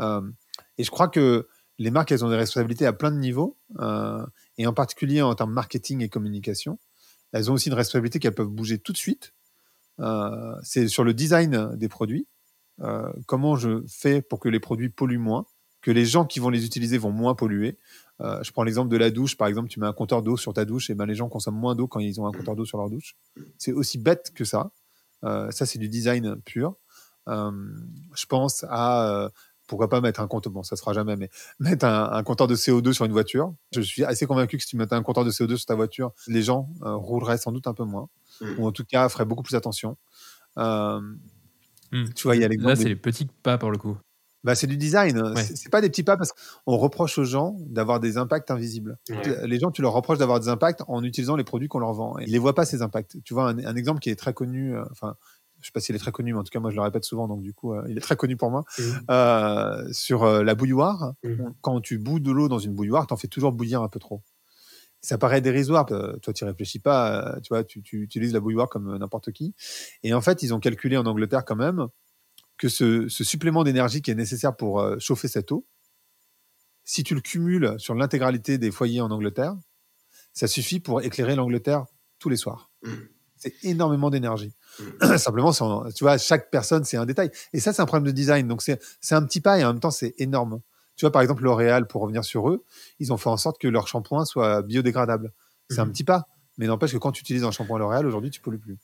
Euh, 0.00 0.28
et 0.78 0.82
je 0.82 0.90
crois 0.90 1.08
que 1.08 1.46
les 1.78 1.92
marques, 1.92 2.10
elles 2.10 2.24
ont 2.24 2.30
des 2.30 2.36
responsabilités 2.36 2.86
à 2.86 2.92
plein 2.92 3.12
de 3.12 3.18
niveaux, 3.18 3.56
et 4.58 4.66
en 4.66 4.74
particulier 4.74 5.22
en 5.22 5.34
termes 5.34 5.52
marketing 5.52 6.02
et 6.02 6.08
communication. 6.08 6.78
Elles 7.32 7.50
ont 7.50 7.54
aussi 7.54 7.68
une 7.68 7.74
responsabilité 7.74 8.18
qu'elles 8.18 8.34
peuvent 8.34 8.48
bouger 8.48 8.78
tout 8.78 8.92
de 8.92 8.98
suite 8.98 9.32
euh, 10.00 10.54
c'est 10.62 10.88
sur 10.88 11.04
le 11.04 11.14
design 11.14 11.76
des 11.76 11.88
produits. 11.88 12.26
Euh, 12.80 13.12
comment 13.26 13.56
je 13.56 13.82
fais 13.88 14.22
pour 14.22 14.40
que 14.40 14.48
les 14.48 14.60
produits 14.60 14.88
polluent 14.88 15.18
moins, 15.18 15.44
que 15.82 15.90
les 15.90 16.04
gens 16.04 16.24
qui 16.24 16.40
vont 16.40 16.50
les 16.50 16.64
utiliser 16.64 16.98
vont 16.98 17.12
moins 17.12 17.34
polluer. 17.34 17.78
Euh, 18.20 18.42
je 18.42 18.52
prends 18.52 18.64
l'exemple 18.64 18.90
de 18.90 18.96
la 18.96 19.10
douche, 19.10 19.36
par 19.36 19.48
exemple, 19.48 19.68
tu 19.68 19.80
mets 19.80 19.86
un 19.86 19.92
compteur 19.92 20.22
d'eau 20.22 20.36
sur 20.36 20.52
ta 20.52 20.64
douche, 20.64 20.90
et 20.90 20.94
ben 20.94 21.06
les 21.06 21.14
gens 21.14 21.28
consomment 21.28 21.58
moins 21.58 21.74
d'eau 21.74 21.86
quand 21.86 22.00
ils 22.00 22.20
ont 22.20 22.26
un 22.26 22.32
compteur 22.32 22.56
d'eau 22.56 22.64
sur 22.64 22.78
leur 22.78 22.90
douche. 22.90 23.16
C'est 23.58 23.72
aussi 23.72 23.98
bête 23.98 24.32
que 24.34 24.44
ça. 24.44 24.72
Euh, 25.24 25.50
ça, 25.50 25.66
c'est 25.66 25.78
du 25.78 25.88
design 25.88 26.36
pur. 26.42 26.76
Euh, 27.28 27.50
je 28.14 28.26
pense 28.26 28.64
à 28.68 29.08
euh, 29.08 29.28
pourquoi 29.70 29.88
pas 29.88 30.00
mettre 30.00 30.18
un 30.18 30.26
compteur, 30.26 30.52
bon, 30.52 30.64
ça 30.64 30.74
se 30.74 30.82
fera 30.82 30.92
jamais, 30.92 31.14
mais 31.14 31.30
mettre 31.60 31.86
un, 31.86 32.10
un, 32.12 32.22
compteur 32.24 32.48
de 32.48 32.56
CO2 32.56 32.92
sur 32.92 33.04
une 33.04 33.12
voiture. 33.12 33.54
Je 33.72 33.80
suis 33.80 34.04
assez 34.04 34.26
convaincu 34.26 34.56
que 34.56 34.64
si 34.64 34.70
tu 34.70 34.76
mettais 34.76 34.96
un 34.96 35.02
compteur 35.02 35.24
de 35.24 35.30
CO2 35.30 35.56
sur 35.56 35.64
ta 35.64 35.76
voiture, 35.76 36.10
les 36.26 36.42
gens 36.42 36.68
euh, 36.82 36.96
rouleraient 36.96 37.38
sans 37.38 37.52
doute 37.52 37.68
un 37.68 37.72
peu 37.72 37.84
moins, 37.84 38.08
mmh. 38.40 38.46
ou 38.58 38.66
en 38.66 38.72
tout 38.72 38.84
cas 38.84 39.08
feraient 39.08 39.24
beaucoup 39.24 39.44
plus 39.44 39.54
attention. 39.54 39.96
Euh, 40.58 41.00
mmh. 41.92 42.04
Tu 42.16 42.22
vois, 42.24 42.34
il 42.34 42.42
y 42.42 42.44
a 42.44 42.48
l'exemple. 42.48 42.70
Là, 42.70 42.76
c'est 42.76 42.82
des... 42.82 42.90
les 42.90 42.96
petits 42.96 43.28
pas 43.44 43.58
pour 43.58 43.70
le 43.70 43.78
coup. 43.78 43.96
Bah, 44.42 44.56
c'est 44.56 44.66
du 44.66 44.76
design. 44.76 45.20
Ouais. 45.20 45.42
C'est 45.42 45.70
pas 45.70 45.80
des 45.80 45.88
petits 45.88 46.02
pas 46.02 46.16
parce 46.16 46.32
qu'on 46.32 46.76
reproche 46.76 47.16
aux 47.18 47.24
gens 47.24 47.56
d'avoir 47.60 48.00
des 48.00 48.16
impacts 48.16 48.50
invisibles. 48.50 48.98
Ouais. 49.08 49.46
Les 49.46 49.60
gens, 49.60 49.70
tu 49.70 49.82
leur 49.82 49.92
reproches 49.92 50.18
d'avoir 50.18 50.40
des 50.40 50.48
impacts 50.48 50.82
en 50.88 51.04
utilisant 51.04 51.36
les 51.36 51.44
produits 51.44 51.68
qu'on 51.68 51.78
leur 51.78 51.92
vend. 51.92 52.18
Ils 52.18 52.32
les 52.32 52.38
voient 52.38 52.54
pas 52.54 52.64
ces 52.64 52.82
impacts. 52.82 53.18
Tu 53.22 53.34
vois 53.34 53.50
un, 53.50 53.58
un 53.58 53.76
exemple 53.76 54.00
qui 54.00 54.10
est 54.10 54.16
très 54.16 54.32
connu. 54.32 54.74
Euh, 54.74 54.82
enfin, 54.90 55.14
je 55.60 55.66
sais 55.66 55.72
pas 55.72 55.80
s'il 55.80 55.94
est 55.94 55.98
très 55.98 56.12
connu, 56.12 56.32
mais 56.32 56.38
en 56.38 56.44
tout 56.44 56.50
cas, 56.50 56.60
moi, 56.60 56.70
je 56.70 56.76
le 56.76 56.82
répète 56.82 57.04
souvent, 57.04 57.28
donc 57.28 57.42
du 57.42 57.52
coup, 57.52 57.74
euh, 57.74 57.84
il 57.88 57.96
est 57.96 58.00
très 58.00 58.16
connu 58.16 58.36
pour 58.36 58.50
moi. 58.50 58.64
Mmh. 58.78 58.82
Euh, 59.10 59.92
sur 59.92 60.22
euh, 60.24 60.42
la 60.42 60.54
bouilloire, 60.54 61.14
mmh. 61.22 61.44
quand 61.60 61.80
tu 61.80 61.98
bouilles 61.98 62.20
de 62.20 62.30
l'eau 62.30 62.48
dans 62.48 62.58
une 62.58 62.74
bouilloire, 62.74 63.06
tu 63.06 63.14
en 63.14 63.16
fais 63.16 63.28
toujours 63.28 63.52
bouillir 63.52 63.82
un 63.82 63.88
peu 63.88 63.98
trop. 63.98 64.22
Ça 65.02 65.16
paraît 65.16 65.40
dérisoire. 65.40 65.86
Toi, 65.86 66.32
tu 66.34 66.44
réfléchis 66.44 66.78
pas. 66.78 67.38
Tu 67.42 67.48
vois, 67.48 67.64
tu, 67.64 67.80
tu 67.80 68.02
utilises 68.02 68.34
la 68.34 68.40
bouilloire 68.40 68.68
comme 68.68 68.98
n'importe 68.98 69.32
qui. 69.32 69.54
Et 70.02 70.12
en 70.12 70.20
fait, 70.20 70.42
ils 70.42 70.52
ont 70.52 70.60
calculé 70.60 70.98
en 70.98 71.06
Angleterre 71.06 71.46
quand 71.46 71.56
même 71.56 71.86
que 72.58 72.68
ce, 72.68 73.08
ce 73.08 73.24
supplément 73.24 73.64
d'énergie 73.64 74.02
qui 74.02 74.10
est 74.10 74.14
nécessaire 74.14 74.54
pour 74.54 74.84
chauffer 74.98 75.26
cette 75.26 75.52
eau, 75.52 75.66
si 76.84 77.02
tu 77.02 77.14
le 77.14 77.22
cumules 77.22 77.76
sur 77.78 77.94
l'intégralité 77.94 78.58
des 78.58 78.70
foyers 78.70 79.00
en 79.00 79.10
Angleterre, 79.10 79.54
ça 80.34 80.46
suffit 80.46 80.80
pour 80.80 81.00
éclairer 81.00 81.34
l'Angleterre 81.34 81.86
tous 82.18 82.28
les 82.28 82.36
soirs. 82.36 82.70
Mmh. 82.82 82.90
C'est 83.40 83.54
énormément 83.64 84.10
d'énergie. 84.10 84.52
Mmh. 84.78 85.16
Simplement, 85.18 85.52
tu 85.52 86.04
vois, 86.04 86.18
chaque 86.18 86.50
personne, 86.50 86.84
c'est 86.84 86.96
un 86.96 87.06
détail. 87.06 87.30
Et 87.52 87.60
ça, 87.60 87.72
c'est 87.72 87.82
un 87.82 87.86
problème 87.86 88.06
de 88.06 88.12
design. 88.12 88.46
Donc, 88.46 88.62
c'est 88.62 89.14
un 89.14 89.22
petit 89.24 89.40
pas 89.40 89.58
et 89.58 89.64
en 89.64 89.72
même 89.72 89.80
temps, 89.80 89.90
c'est 89.90 90.14
énorme. 90.18 90.60
Tu 90.96 91.04
vois, 91.04 91.12
par 91.12 91.22
exemple, 91.22 91.42
L'Oréal, 91.42 91.86
pour 91.86 92.02
revenir 92.02 92.24
sur 92.24 92.48
eux, 92.48 92.64
ils 92.98 93.12
ont 93.12 93.16
fait 93.16 93.30
en 93.30 93.36
sorte 93.36 93.58
que 93.58 93.66
leur 93.66 93.88
shampoing 93.88 94.24
soit 94.24 94.62
biodégradable. 94.62 95.32
C'est 95.70 95.78
mmh. 95.78 95.80
un 95.80 95.88
petit 95.88 96.04
pas. 96.04 96.26
Mais 96.58 96.66
n'empêche 96.66 96.92
que 96.92 96.98
quand 96.98 97.12
tu 97.12 97.22
utilises 97.22 97.44
un 97.44 97.50
shampoing 97.50 97.78
L'Oréal, 97.78 98.06
aujourd'hui, 98.06 98.30
tu 98.30 98.40
pollues 98.40 98.58
plus. 98.58 98.78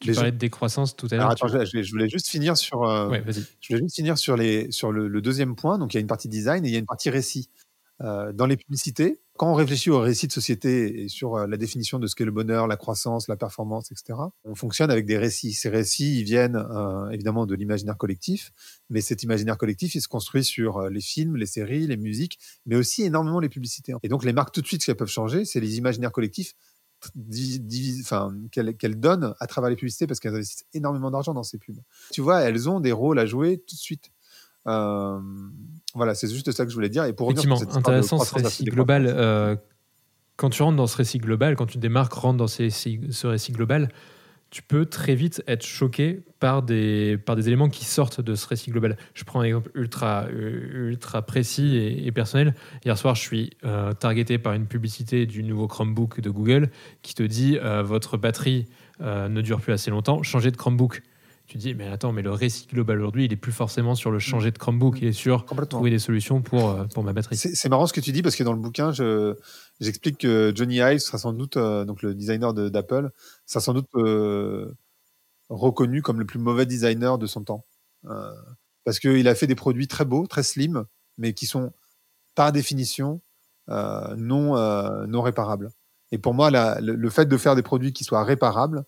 Tu 0.00 0.12
parlais 0.12 0.32
de 0.32 0.36
décroissance 0.36 0.96
tout 0.96 1.08
à 1.12 1.16
l'heure. 1.16 1.34
Tu... 1.34 1.48
je, 1.48 1.82
je, 1.82 1.90
voulais 1.90 2.08
juste 2.08 2.28
finir 2.28 2.56
sur. 2.56 2.82
Euh, 2.82 3.08
ouais, 3.08 3.22
je 3.60 3.68
voulais 3.68 3.84
juste 3.84 3.94
finir 3.94 4.18
sur 4.18 4.36
les 4.36 4.70
sur 4.70 4.92
le, 4.92 5.08
le, 5.08 5.22
deuxième 5.22 5.54
point. 5.54 5.78
Donc 5.78 5.94
il 5.94 5.96
y 5.96 5.98
a 5.98 6.00
une 6.00 6.08
partie 6.08 6.28
design 6.28 6.64
et 6.64 6.68
il 6.68 6.72
y 6.72 6.76
a 6.76 6.80
une 6.80 6.86
partie 6.86 7.10
récit. 7.10 7.48
Euh, 8.00 8.32
dans 8.32 8.46
les 8.46 8.56
publicités, 8.56 9.20
quand 9.36 9.50
on 9.50 9.54
réfléchit 9.54 9.90
au 9.90 9.98
récit 9.98 10.28
de 10.28 10.32
société 10.32 11.02
et 11.02 11.08
sur 11.08 11.34
euh, 11.34 11.46
la 11.46 11.56
définition 11.56 11.98
de 11.98 12.06
ce 12.06 12.14
qu'est 12.14 12.24
le 12.24 12.30
bonheur, 12.30 12.68
la 12.68 12.76
croissance, 12.76 13.26
la 13.26 13.36
performance, 13.36 13.90
etc., 13.90 14.18
on 14.44 14.54
fonctionne 14.54 14.90
avec 14.90 15.06
des 15.06 15.18
récits. 15.18 15.52
Ces 15.52 15.68
récits, 15.68 16.20
ils 16.20 16.24
viennent 16.24 16.56
euh, 16.56 17.08
évidemment 17.10 17.44
de 17.44 17.54
l'imaginaire 17.54 17.96
collectif, 17.96 18.52
mais 18.90 19.00
cet 19.00 19.24
imaginaire 19.24 19.58
collectif, 19.58 19.96
il 19.96 20.00
se 20.00 20.08
construit 20.08 20.44
sur 20.44 20.78
euh, 20.78 20.88
les 20.88 21.00
films, 21.00 21.36
les 21.36 21.46
séries, 21.46 21.86
les 21.86 21.96
musiques, 21.96 22.38
mais 22.66 22.76
aussi 22.76 23.02
énormément 23.02 23.40
les 23.40 23.48
publicités. 23.48 23.92
Et 24.04 24.08
donc 24.08 24.24
les 24.24 24.32
marques 24.32 24.54
tout 24.54 24.62
de 24.62 24.66
suite, 24.66 24.82
ce 24.82 24.86
qu'elles 24.86 24.96
peuvent 24.96 25.08
changer, 25.08 25.44
c'est 25.44 25.60
les 25.60 25.78
imaginaires 25.78 26.12
collectifs 26.12 26.54
qu'elles 28.50 28.76
qu 28.76 28.88
donnent 28.96 29.34
à 29.38 29.46
travers 29.46 29.68
les 29.68 29.76
publicités 29.76 30.06
parce 30.06 30.20
qu'elles 30.20 30.34
investissent 30.34 30.64
énormément 30.72 31.10
d'argent 31.10 31.34
dans 31.34 31.42
ces 31.42 31.58
pubs. 31.58 31.80
Tu 32.12 32.22
vois, 32.22 32.40
elles 32.42 32.68
ont 32.68 32.80
des 32.80 32.92
rôles 32.92 33.18
à 33.18 33.26
jouer 33.26 33.58
tout 33.58 33.74
de 33.74 33.80
suite. 33.80 34.10
Euh, 34.66 35.20
voilà, 35.94 36.14
c'est 36.14 36.28
juste 36.28 36.50
ça 36.52 36.64
que 36.64 36.70
je 36.70 36.74
voulais 36.74 36.88
dire. 36.88 37.04
Et 37.04 37.12
pour 37.12 37.30
Effectivement, 37.30 37.60
intéressant 37.74 38.18
ce 38.18 38.34
récit 38.34 38.64
global. 38.64 39.06
Euh, 39.06 39.56
quand 40.36 40.50
tu 40.50 40.62
rentres 40.62 40.76
dans 40.76 40.86
ce 40.86 40.96
récit 40.96 41.18
global, 41.18 41.54
quand 41.56 41.66
tu 41.66 41.78
démarques, 41.78 42.12
rentres 42.12 42.38
dans 42.38 42.46
ces, 42.48 42.70
ce 42.70 43.26
récit 43.26 43.52
global, 43.52 43.88
tu 44.54 44.62
peux 44.62 44.86
très 44.86 45.16
vite 45.16 45.42
être 45.48 45.64
choqué 45.64 46.22
par 46.38 46.62
des, 46.62 47.18
par 47.18 47.34
des 47.34 47.48
éléments 47.48 47.68
qui 47.68 47.84
sortent 47.84 48.20
de 48.20 48.36
ce 48.36 48.46
récit 48.46 48.70
global. 48.70 48.96
Je 49.12 49.24
prends 49.24 49.40
un 49.40 49.42
exemple 49.42 49.68
ultra, 49.74 50.28
ultra 50.30 51.22
précis 51.22 51.76
et, 51.76 52.06
et 52.06 52.12
personnel. 52.12 52.54
Hier 52.84 52.96
soir, 52.96 53.16
je 53.16 53.20
suis 53.20 53.50
euh, 53.64 53.92
targeté 53.94 54.38
par 54.38 54.52
une 54.52 54.66
publicité 54.66 55.26
du 55.26 55.42
nouveau 55.42 55.66
Chromebook 55.66 56.20
de 56.20 56.30
Google 56.30 56.70
qui 57.02 57.14
te 57.14 57.24
dit 57.24 57.58
euh, 57.58 57.82
votre 57.82 58.16
batterie 58.16 58.66
euh, 59.00 59.28
ne 59.28 59.40
dure 59.40 59.60
plus 59.60 59.72
assez 59.72 59.90
longtemps, 59.90 60.22
changez 60.22 60.52
de 60.52 60.56
Chromebook. 60.56 61.02
Tu 61.54 61.58
dis, 61.58 61.74
mais 61.76 61.86
attends, 61.86 62.10
mais 62.10 62.22
le 62.22 62.32
récit 62.32 62.66
global 62.66 62.98
aujourd'hui, 62.98 63.26
il 63.26 63.32
est 63.32 63.36
plus 63.36 63.52
forcément 63.52 63.94
sur 63.94 64.10
le 64.10 64.18
changer 64.18 64.50
de 64.50 64.58
Chromebook, 64.58 65.00
il 65.00 65.06
est 65.06 65.12
sur 65.12 65.44
trouver 65.44 65.88
des 65.88 66.00
solutions 66.00 66.42
pour, 66.42 66.68
euh, 66.68 66.86
pour 66.86 67.04
ma 67.04 67.12
batterie. 67.12 67.36
C'est 67.36 67.68
marrant 67.68 67.86
ce 67.86 67.92
que 67.92 68.00
tu 68.00 68.10
dis 68.10 68.22
parce 68.22 68.34
que 68.34 68.42
dans 68.42 68.54
le 68.54 68.58
bouquin, 68.58 68.90
j'explique 69.78 70.18
que 70.18 70.52
Johnny 70.52 70.78
Ive 70.78 70.98
sera 70.98 71.16
sans 71.16 71.32
doute, 71.32 71.56
euh, 71.56 71.84
donc 71.84 72.02
le 72.02 72.12
designer 72.12 72.54
d'Apple, 72.54 73.08
sera 73.46 73.60
sans 73.60 73.72
doute 73.72 73.86
euh, 73.94 74.74
reconnu 75.48 76.02
comme 76.02 76.18
le 76.18 76.24
plus 76.24 76.40
mauvais 76.40 76.66
designer 76.66 77.18
de 77.18 77.26
son 77.28 77.44
temps. 77.44 77.64
Euh, 78.06 78.32
parce 78.82 78.98
qu'il 78.98 79.28
a 79.28 79.36
fait 79.36 79.46
des 79.46 79.54
produits 79.54 79.86
très 79.86 80.04
beaux, 80.04 80.26
très 80.26 80.42
slim, 80.42 80.86
mais 81.18 81.34
qui 81.34 81.46
sont 81.46 81.72
par 82.34 82.50
définition 82.50 83.20
non, 83.68 84.56
non 85.06 85.22
réparables. 85.22 85.70
Et 86.10 86.18
pour 86.18 86.34
moi, 86.34 86.50
la, 86.50 86.80
le, 86.80 86.96
le, 86.96 87.10
fait 87.10 87.26
de 87.26 87.36
faire 87.36 87.54
des 87.54 87.62
produits 87.62 87.92
qui 87.92 88.02
soient 88.02 88.24
réparables, 88.24 88.84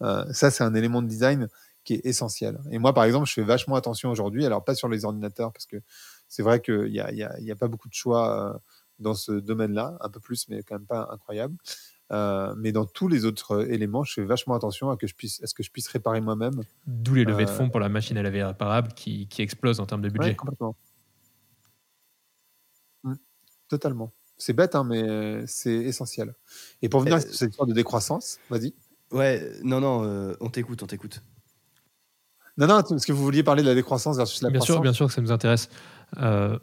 ça, 0.00 0.50
c'est 0.50 0.64
un 0.64 0.72
élément 0.72 1.02
de 1.02 1.06
design 1.06 1.46
qui 1.84 1.94
est 1.94 2.06
essentiel. 2.06 2.58
Et 2.70 2.78
moi, 2.78 2.92
par 2.92 3.04
exemple, 3.04 3.26
je 3.26 3.32
fais 3.32 3.42
vachement 3.42 3.74
attention 3.74 4.10
aujourd'hui, 4.10 4.44
alors 4.44 4.64
pas 4.64 4.74
sur 4.74 4.88
les 4.88 5.04
ordinateurs, 5.04 5.52
parce 5.52 5.66
que 5.66 5.76
c'est 6.28 6.42
vrai 6.42 6.60
qu'il 6.60 6.90
n'y 6.90 7.00
a, 7.00 7.12
y 7.12 7.22
a, 7.22 7.38
y 7.40 7.50
a, 7.50 7.56
pas 7.56 7.68
beaucoup 7.68 7.88
de 7.88 7.94
choix 7.94 8.54
euh, 8.54 8.58
dans 8.98 9.14
ce 9.14 9.32
domaine-là, 9.32 9.96
un 10.00 10.08
peu 10.08 10.20
plus, 10.20 10.48
mais 10.48 10.62
quand 10.62 10.76
même 10.76 10.86
pas 10.86 11.08
incroyable. 11.10 11.56
Euh, 12.12 12.54
mais 12.56 12.72
dans 12.72 12.86
tous 12.86 13.08
les 13.08 13.24
autres 13.24 13.70
éléments, 13.70 14.02
je 14.02 14.14
fais 14.14 14.24
vachement 14.24 14.54
attention 14.54 14.90
à, 14.90 14.96
que 14.96 15.06
je 15.06 15.14
puisse, 15.14 15.42
à 15.42 15.46
ce 15.46 15.54
que 15.54 15.62
je 15.62 15.70
puisse 15.70 15.88
réparer 15.88 16.20
moi-même. 16.20 16.62
D'où 16.86 17.14
les 17.14 17.24
levées 17.24 17.44
de 17.44 17.50
fonds 17.50 17.70
pour 17.70 17.80
la 17.80 17.88
machine 17.88 18.16
à 18.18 18.22
laver 18.22 18.42
réparable 18.42 18.92
qui, 18.94 19.28
qui 19.28 19.42
explosent 19.42 19.80
en 19.80 19.86
termes 19.86 20.02
de 20.02 20.08
budget. 20.08 20.30
Ouais, 20.30 20.34
complètement. 20.34 20.76
Mmh, 23.04 23.14
totalement. 23.68 24.12
C'est 24.38 24.54
bête, 24.54 24.74
hein, 24.74 24.84
mais 24.84 25.46
c'est 25.46 25.74
essentiel. 25.74 26.34
Et 26.82 26.88
pour 26.88 27.00
venir 27.00 27.14
euh, 27.14 27.18
à 27.18 27.20
cette 27.20 27.50
histoire 27.50 27.68
de 27.68 27.74
décroissance, 27.74 28.38
vas-y. 28.48 28.74
Ouais, 29.12 29.52
non, 29.62 29.80
non, 29.80 30.04
euh, 30.04 30.34
on 30.40 30.48
t'écoute, 30.48 30.82
on 30.82 30.86
t'écoute. 30.86 31.22
Non, 32.60 32.66
non, 32.66 32.82
parce 32.82 33.06
que 33.06 33.12
vous 33.12 33.22
vouliez 33.22 33.42
parler 33.42 33.62
de 33.62 33.68
la 33.68 33.74
décroissance 33.74 34.18
versus 34.18 34.42
la 34.42 34.50
bien 34.50 34.58
croissance. 34.58 34.76
Sûr, 34.76 34.82
bien 34.82 34.92
sûr 34.92 35.06
que 35.06 35.12
ça 35.14 35.22
nous 35.22 35.32
intéresse. 35.32 35.70
Euh, 36.18 36.58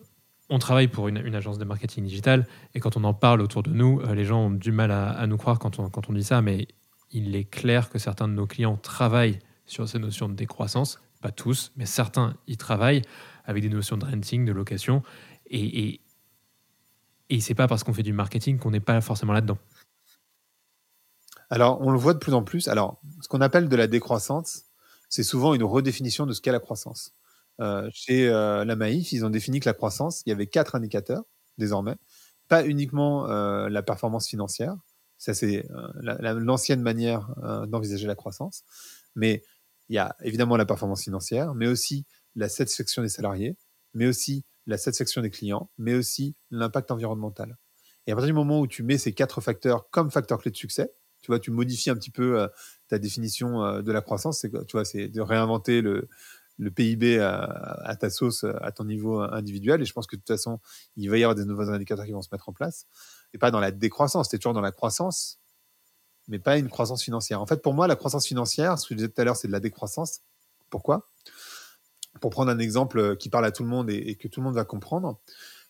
on 0.47 0.59
travaille 0.59 0.87
pour 0.87 1.07
une, 1.07 1.17
une, 1.17 1.33
agence 1.33 1.57
de 1.57 1.65
marketing 1.65 2.03
digital 2.03 2.45
et 2.75 2.79
quand 2.79 2.97
on 2.97 3.03
en 3.03 3.15
parle 3.15 3.41
autour 3.41 3.63
de 3.63 3.71
nous, 3.71 3.99
euh, 4.01 4.13
les 4.13 4.23
gens 4.23 4.45
ont 4.45 4.51
du 4.51 4.71
mal 4.71 4.91
à, 4.91 5.09
à, 5.09 5.25
nous 5.25 5.37
croire 5.37 5.57
quand 5.57 5.79
on, 5.79 5.89
quand 5.89 6.07
on 6.07 6.13
dit 6.13 6.23
ça, 6.23 6.43
mais 6.43 6.67
il 7.11 7.35
est 7.35 7.45
clair 7.45 7.89
que 7.89 7.97
certains 7.97 8.27
de 8.27 8.33
nos 8.33 8.45
clients 8.45 8.77
travaillent 8.77 9.39
sur 9.65 9.89
ces 9.89 9.97
notions 9.97 10.29
de 10.29 10.35
décroissance. 10.35 11.01
Pas 11.19 11.31
tous, 11.31 11.71
mais 11.77 11.87
certains 11.87 12.35
y 12.45 12.57
travaillent 12.57 13.01
avec 13.45 13.63
des 13.63 13.69
notions 13.69 13.97
de 13.97 14.05
renting, 14.05 14.45
de 14.45 14.51
location. 14.51 15.01
Et, 15.47 15.87
et, 15.87 16.01
et 17.31 17.39
c'est 17.39 17.55
pas 17.55 17.67
parce 17.67 17.83
qu'on 17.83 17.93
fait 17.93 18.03
du 18.03 18.13
marketing 18.13 18.59
qu'on 18.59 18.69
n'est 18.69 18.79
pas 18.79 19.01
forcément 19.01 19.33
là-dedans. 19.33 19.57
Alors, 21.49 21.81
on 21.81 21.89
le 21.89 21.97
voit 21.97 22.13
de 22.13 22.19
plus 22.19 22.35
en 22.35 22.43
plus. 22.43 22.67
Alors, 22.67 23.01
ce 23.21 23.27
qu'on 23.27 23.41
appelle 23.41 23.67
de 23.67 23.75
la 23.75 23.87
décroissance, 23.87 24.66
c'est 25.09 25.23
souvent 25.23 25.53
une 25.53 25.63
redéfinition 25.63 26.25
de 26.25 26.33
ce 26.33 26.41
qu'est 26.41 26.51
la 26.51 26.59
croissance. 26.59 27.13
Euh, 27.59 27.89
chez 27.91 28.29
euh, 28.29 28.65
la 28.65 28.75
Maïf, 28.75 29.11
ils 29.11 29.25
ont 29.25 29.29
défini 29.29 29.59
que 29.59 29.67
la 29.67 29.73
croissance, 29.73 30.21
il 30.25 30.29
y 30.29 30.31
avait 30.31 30.47
quatre 30.47 30.75
indicateurs 30.75 31.23
désormais, 31.57 31.95
pas 32.47 32.65
uniquement 32.65 33.29
euh, 33.29 33.67
la 33.69 33.81
performance 33.81 34.27
financière, 34.27 34.75
ça 35.17 35.33
c'est 35.33 35.65
l'ancienne 36.01 36.81
manière 36.81 37.33
d'envisager 37.67 38.05
la 38.05 38.13
croissance, 38.13 38.63
mais 39.15 39.41
il 39.89 39.95
y 39.95 39.97
a 39.97 40.15
évidemment 40.21 40.57
la 40.57 40.65
performance 40.65 41.03
financière, 41.03 41.55
mais 41.55 41.65
aussi 41.65 42.05
la 42.35 42.49
satisfaction 42.49 43.01
des 43.01 43.09
salariés, 43.09 43.57
mais 43.95 44.05
aussi 44.05 44.45
la 44.67 44.77
satisfaction 44.77 45.21
des 45.21 45.31
clients, 45.31 45.71
mais 45.79 45.95
aussi 45.95 46.35
l'impact 46.51 46.91
environnemental. 46.91 47.57
Et 48.05 48.11
à 48.11 48.15
partir 48.15 48.27
du 48.27 48.33
moment 48.33 48.59
où 48.59 48.67
tu 48.67 48.83
mets 48.83 48.99
ces 48.99 49.13
quatre 49.13 49.41
facteurs 49.41 49.89
comme 49.89 50.11
facteurs 50.11 50.37
clés 50.37 50.51
de 50.51 50.57
succès, 50.57 50.91
tu 51.23 51.31
vois, 51.31 51.39
tu 51.39 51.49
modifies 51.49 51.89
un 51.89 51.95
petit 51.95 52.11
peu 52.11 52.47
ta 52.87 52.99
définition 52.99 53.63
euh, 53.63 53.81
de 53.81 53.91
la 53.91 54.01
croissance. 54.01 54.39
C'est, 54.39 54.51
tu 54.65 54.71
vois, 54.73 54.85
c'est 54.85 55.07
de 55.07 55.21
réinventer 55.21 55.81
le, 55.81 56.07
le 56.57 56.71
PIB 56.71 57.19
à, 57.19 57.95
ta 57.99 58.09
sauce, 58.09 58.45
à 58.61 58.71
ton 58.71 58.85
niveau 58.85 59.21
individuel. 59.21 59.81
Et 59.81 59.85
je 59.85 59.93
pense 59.93 60.07
que 60.07 60.15
de 60.15 60.21
toute 60.21 60.27
façon, 60.27 60.59
il 60.95 61.09
va 61.09 61.17
y 61.17 61.23
avoir 61.23 61.35
des 61.35 61.45
nouveaux 61.45 61.69
indicateurs 61.69 62.05
qui 62.05 62.11
vont 62.11 62.21
se 62.21 62.29
mettre 62.31 62.49
en 62.49 62.53
place. 62.53 62.87
Et 63.33 63.37
pas 63.37 63.51
dans 63.51 63.59
la 63.59 63.71
décroissance, 63.71 64.29
tu 64.29 64.39
toujours 64.39 64.53
dans 64.53 64.61
la 64.61 64.71
croissance, 64.71 65.39
mais 66.27 66.39
pas 66.39 66.57
une 66.57 66.69
croissance 66.69 67.03
financière. 67.03 67.41
En 67.41 67.45
fait, 67.45 67.61
pour 67.61 67.73
moi, 67.73 67.87
la 67.87 67.95
croissance 67.95 68.25
financière, 68.25 68.79
ce 68.79 68.87
que 68.87 68.95
je 68.95 68.97
disais 68.97 69.09
tout 69.09 69.21
à 69.21 69.23
l'heure, 69.23 69.35
c'est 69.35 69.47
de 69.47 69.53
la 69.53 69.59
décroissance. 69.59 70.21
Pourquoi? 70.69 71.09
Pour 72.21 72.31
prendre 72.31 72.51
un 72.51 72.59
exemple 72.59 73.17
qui 73.17 73.29
parle 73.29 73.45
à 73.45 73.51
tout 73.51 73.63
le 73.63 73.69
monde 73.69 73.89
et, 73.89 74.15
que 74.15 74.27
tout 74.27 74.39
le 74.39 74.45
monde 74.45 74.55
va 74.55 74.65
comprendre. 74.65 75.19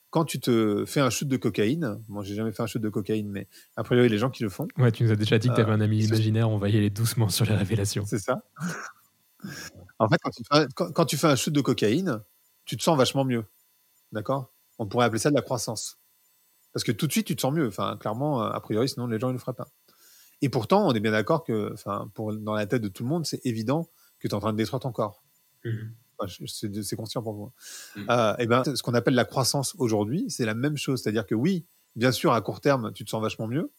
Quand 0.10 0.26
tu 0.26 0.40
te 0.40 0.86
fais 0.86 1.02
un 1.02 1.10
shoot 1.10 1.28
de 1.28 1.38
cocaïne, 1.38 2.02
bon, 2.08 2.22
j'ai 2.24 2.34
jamais 2.36 2.52
fait 2.52 2.64
un 2.64 2.68
shoot 2.68 2.82
de 2.82 2.90
cocaïne, 2.90 3.30
mais 3.30 3.48
a 3.76 3.84
priori, 3.84 4.08
les 4.10 4.18
gens 4.18 4.30
qui 4.30 4.44
le 4.44 4.50
font, 4.50 4.68
Ouais, 4.78 4.92
tu 4.92 5.04
nous 5.04 5.12
as 5.12 5.16
déjà 5.16 5.38
dit 5.38 5.50
que 5.50 5.56
tu 5.56 5.62
avais 5.62 5.72
Euh, 5.72 5.76
un 5.76 5.82
ami 5.82 6.02
c'est- 6.02 6.08
imaginaire, 6.10 6.50
on 6.50 6.58
va 6.58 6.70
y 6.70 6.78
aller 6.78 6.90
doucement 6.90 7.30
sur 7.30 7.46
les 7.46 7.56
révélations. 7.56 8.06
c'est 8.06 8.20
ça. 8.20 8.42
en 10.00 10.08
fait, 10.10 10.18
quand 10.24 10.30
tu, 10.32 10.44
fais 10.44 10.58
un, 10.60 10.68
quand- 10.68 10.92
quand 10.92 11.06
tu 11.06 11.18
fais 11.18 11.28
un 11.28 11.36
shoot 11.36 11.54
de 11.54 11.62
cocaïne, 11.62 12.22
tu 12.66 12.78
te 12.78 12.84
sens 12.84 12.98
vachement 12.98 13.26
mieux. 13.26 13.46
D'accord? 14.12 14.52
On 14.80 14.88
pourrait 14.88 15.06
appeler 15.06 15.20
ça 15.20 15.30
de 15.30 15.36
la 15.36 15.42
croissance. 15.42 15.98
Parce 16.74 16.84
que 16.84 16.92
tout 16.92 17.08
de 17.08 17.12
suite, 17.12 17.28
tu 17.28 17.36
te 17.36 17.42
sens 17.42 17.54
mieux. 17.54 17.68
Enfin, 17.68 17.98
clairement, 18.00 18.44
euh, 18.44 18.50
a 18.50 18.60
priori, 18.62 18.88
sinon 18.90 19.08
les 19.08 19.20
gens 19.20 19.28
ne 19.28 19.34
le 19.34 19.40
feraient 19.40 19.54
pas. 19.54 19.68
Et 20.42 20.50
pourtant, 20.50 20.88
on 20.88 20.94
est 20.94 21.00
bien 21.00 21.12
d'accord 21.12 21.44
que, 21.44 21.72
enfin, 21.74 22.10
pour, 22.14 22.34
dans 22.34 22.54
la 22.54 22.66
tête 22.68 22.82
de 22.82 22.88
tout 22.90 23.04
le 23.04 23.10
monde, 23.10 23.26
c'est 23.26 23.44
évident 23.46 23.90
que 24.20 24.28
tu 24.28 24.32
es 24.32 24.34
en 24.36 24.40
train 24.40 24.54
de 24.54 24.58
détruire 24.58 24.80
ton 24.80 24.92
corps. 24.92 25.24
Mhm. 25.66 25.94
Enfin, 26.20 26.32
c'est 26.84 26.96
conscient 26.96 27.22
pour 27.22 27.34
moi. 27.36 27.52
Mm. 27.96 28.02
Euh, 28.10 28.36
et 28.40 28.48
ben, 28.48 28.64
ce 28.64 28.82
qu'on 28.84 28.94
appelle 28.94 29.16
la 29.16 29.26
croissance 29.26 29.76
aujourd'hui, 29.78 30.26
c'est 30.30 30.46
la 30.46 30.56
même 30.56 30.78
chose. 30.78 31.02
C'est-à-dire 31.02 31.26
que 31.26 31.36
oui, 31.36 31.66
bien 31.96 32.12
sûr, 32.12 32.34
à 32.34 32.42
court 32.42 32.62
terme, 32.62 32.92
tu 32.94 33.06
te 33.06 33.10
sens 33.10 33.22
vachement 33.22 33.48
mieux, 33.48 33.72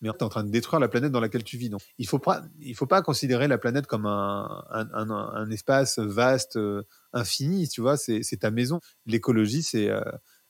mais 0.00 0.10
tu 0.10 0.16
es 0.16 0.22
en 0.24 0.28
train 0.28 0.44
de 0.44 0.50
détruire 0.50 0.80
la 0.80 0.88
planète 0.88 1.12
dans 1.12 1.20
laquelle 1.20 1.44
tu 1.44 1.56
vis. 1.58 1.68
Donc, 1.70 1.80
il 1.98 2.06
faut 2.08 2.18
pas, 2.18 2.42
il 2.60 2.74
faut 2.74 2.86
pas 2.86 3.02
considérer 3.02 3.48
la 3.48 3.58
planète 3.58 3.86
comme 3.86 4.06
un, 4.06 4.64
un, 4.70 4.88
un- 4.92 5.10
un 5.10 5.50
espace 5.50 5.98
vaste, 5.98 6.56
euh, 6.56 6.82
infini. 7.12 7.68
Tu 7.68 7.80
vois, 7.80 7.96
c'est 7.96 8.22
c'est 8.22 8.38
ta 8.38 8.50
maison. 8.50 8.80
L'écologie, 9.06 9.62
c'est 9.62 9.88
euh, 9.90 10.00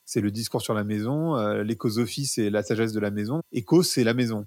c'est 0.05 0.21
le 0.21 0.31
discours 0.31 0.61
sur 0.61 0.73
la 0.73 0.83
maison. 0.83 1.35
L'écosophie, 1.63 2.25
c'est 2.25 2.49
la 2.49 2.63
sagesse 2.63 2.91
de 2.93 2.99
la 2.99 3.11
maison. 3.11 3.41
Éco, 3.51 3.83
c'est 3.83 4.03
la 4.03 4.13
maison. 4.13 4.45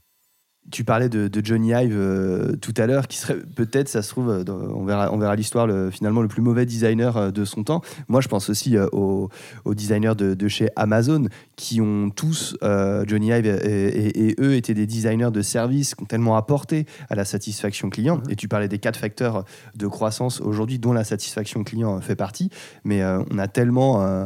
Tu 0.73 0.83
parlais 0.83 1.09
de, 1.09 1.29
de 1.29 1.45
Johnny 1.45 1.69
Ive 1.71 1.95
euh, 1.97 2.57
tout 2.57 2.75
à 2.77 2.87
l'heure, 2.87 3.07
qui 3.07 3.19
serait 3.19 3.37
peut-être, 3.55 3.89
ça 3.89 4.03
se 4.03 4.09
trouve, 4.11 4.31
euh, 4.31 4.43
dans- 4.45 4.59
on 4.59 4.85
verra, 4.85 5.13
on 5.13 5.19
verra 5.19 5.37
l'histoire, 5.37 5.69
le- 5.69 5.93
finalement 5.93 6.23
le 6.23 6.29
plus 6.29 6.43
mauvais 6.43 6.67
designer 6.67 7.17
euh, 7.17 7.31
de 7.31 7.45
son 7.45 7.63
temps. 7.63 7.83
Moi, 8.09 8.21
je 8.21 8.27
pense 8.27 8.51
aussi 8.51 8.77
euh, 8.77 8.89
aux, 8.91 9.29
aux 9.65 9.75
designers 9.75 10.15
de, 10.17 10.35
de 10.35 10.49
chez 10.49 10.69
Amazon, 10.75 11.27
qui 11.55 11.81
ont 11.81 12.11
tous, 12.11 12.57
Johnny 13.07 13.29
Ive 13.29 13.47
et, 13.47 13.87
et- 13.87 14.29
et 14.31 14.35
eux, 14.41 14.55
étaient 14.55 14.75
des 14.75 14.87
designers 14.87 15.31
de 15.31 15.41
services 15.43 15.95
qui 15.95 16.03
ont 16.03 16.07
tellement 16.07 16.37
apporté 16.37 16.87
à 17.11 17.15
la 17.15 17.25
satisfaction 17.25 17.89
client. 17.89 18.21
Et 18.29 18.35
tu 18.35 18.49
parlais 18.49 18.69
des 18.69 18.79
quatre 18.79 18.99
facteurs 18.99 19.45
de 19.77 19.87
croissance 19.87 20.41
aujourd'hui, 20.41 20.79
dont 20.81 20.93
la 20.93 21.05
satisfaction 21.05 21.63
client 21.63 22.01
fait 22.01 22.17
partie. 22.17 22.51
Mais 22.85 23.05
on 23.05 23.39
a 23.39 23.47
tellement 23.47 24.25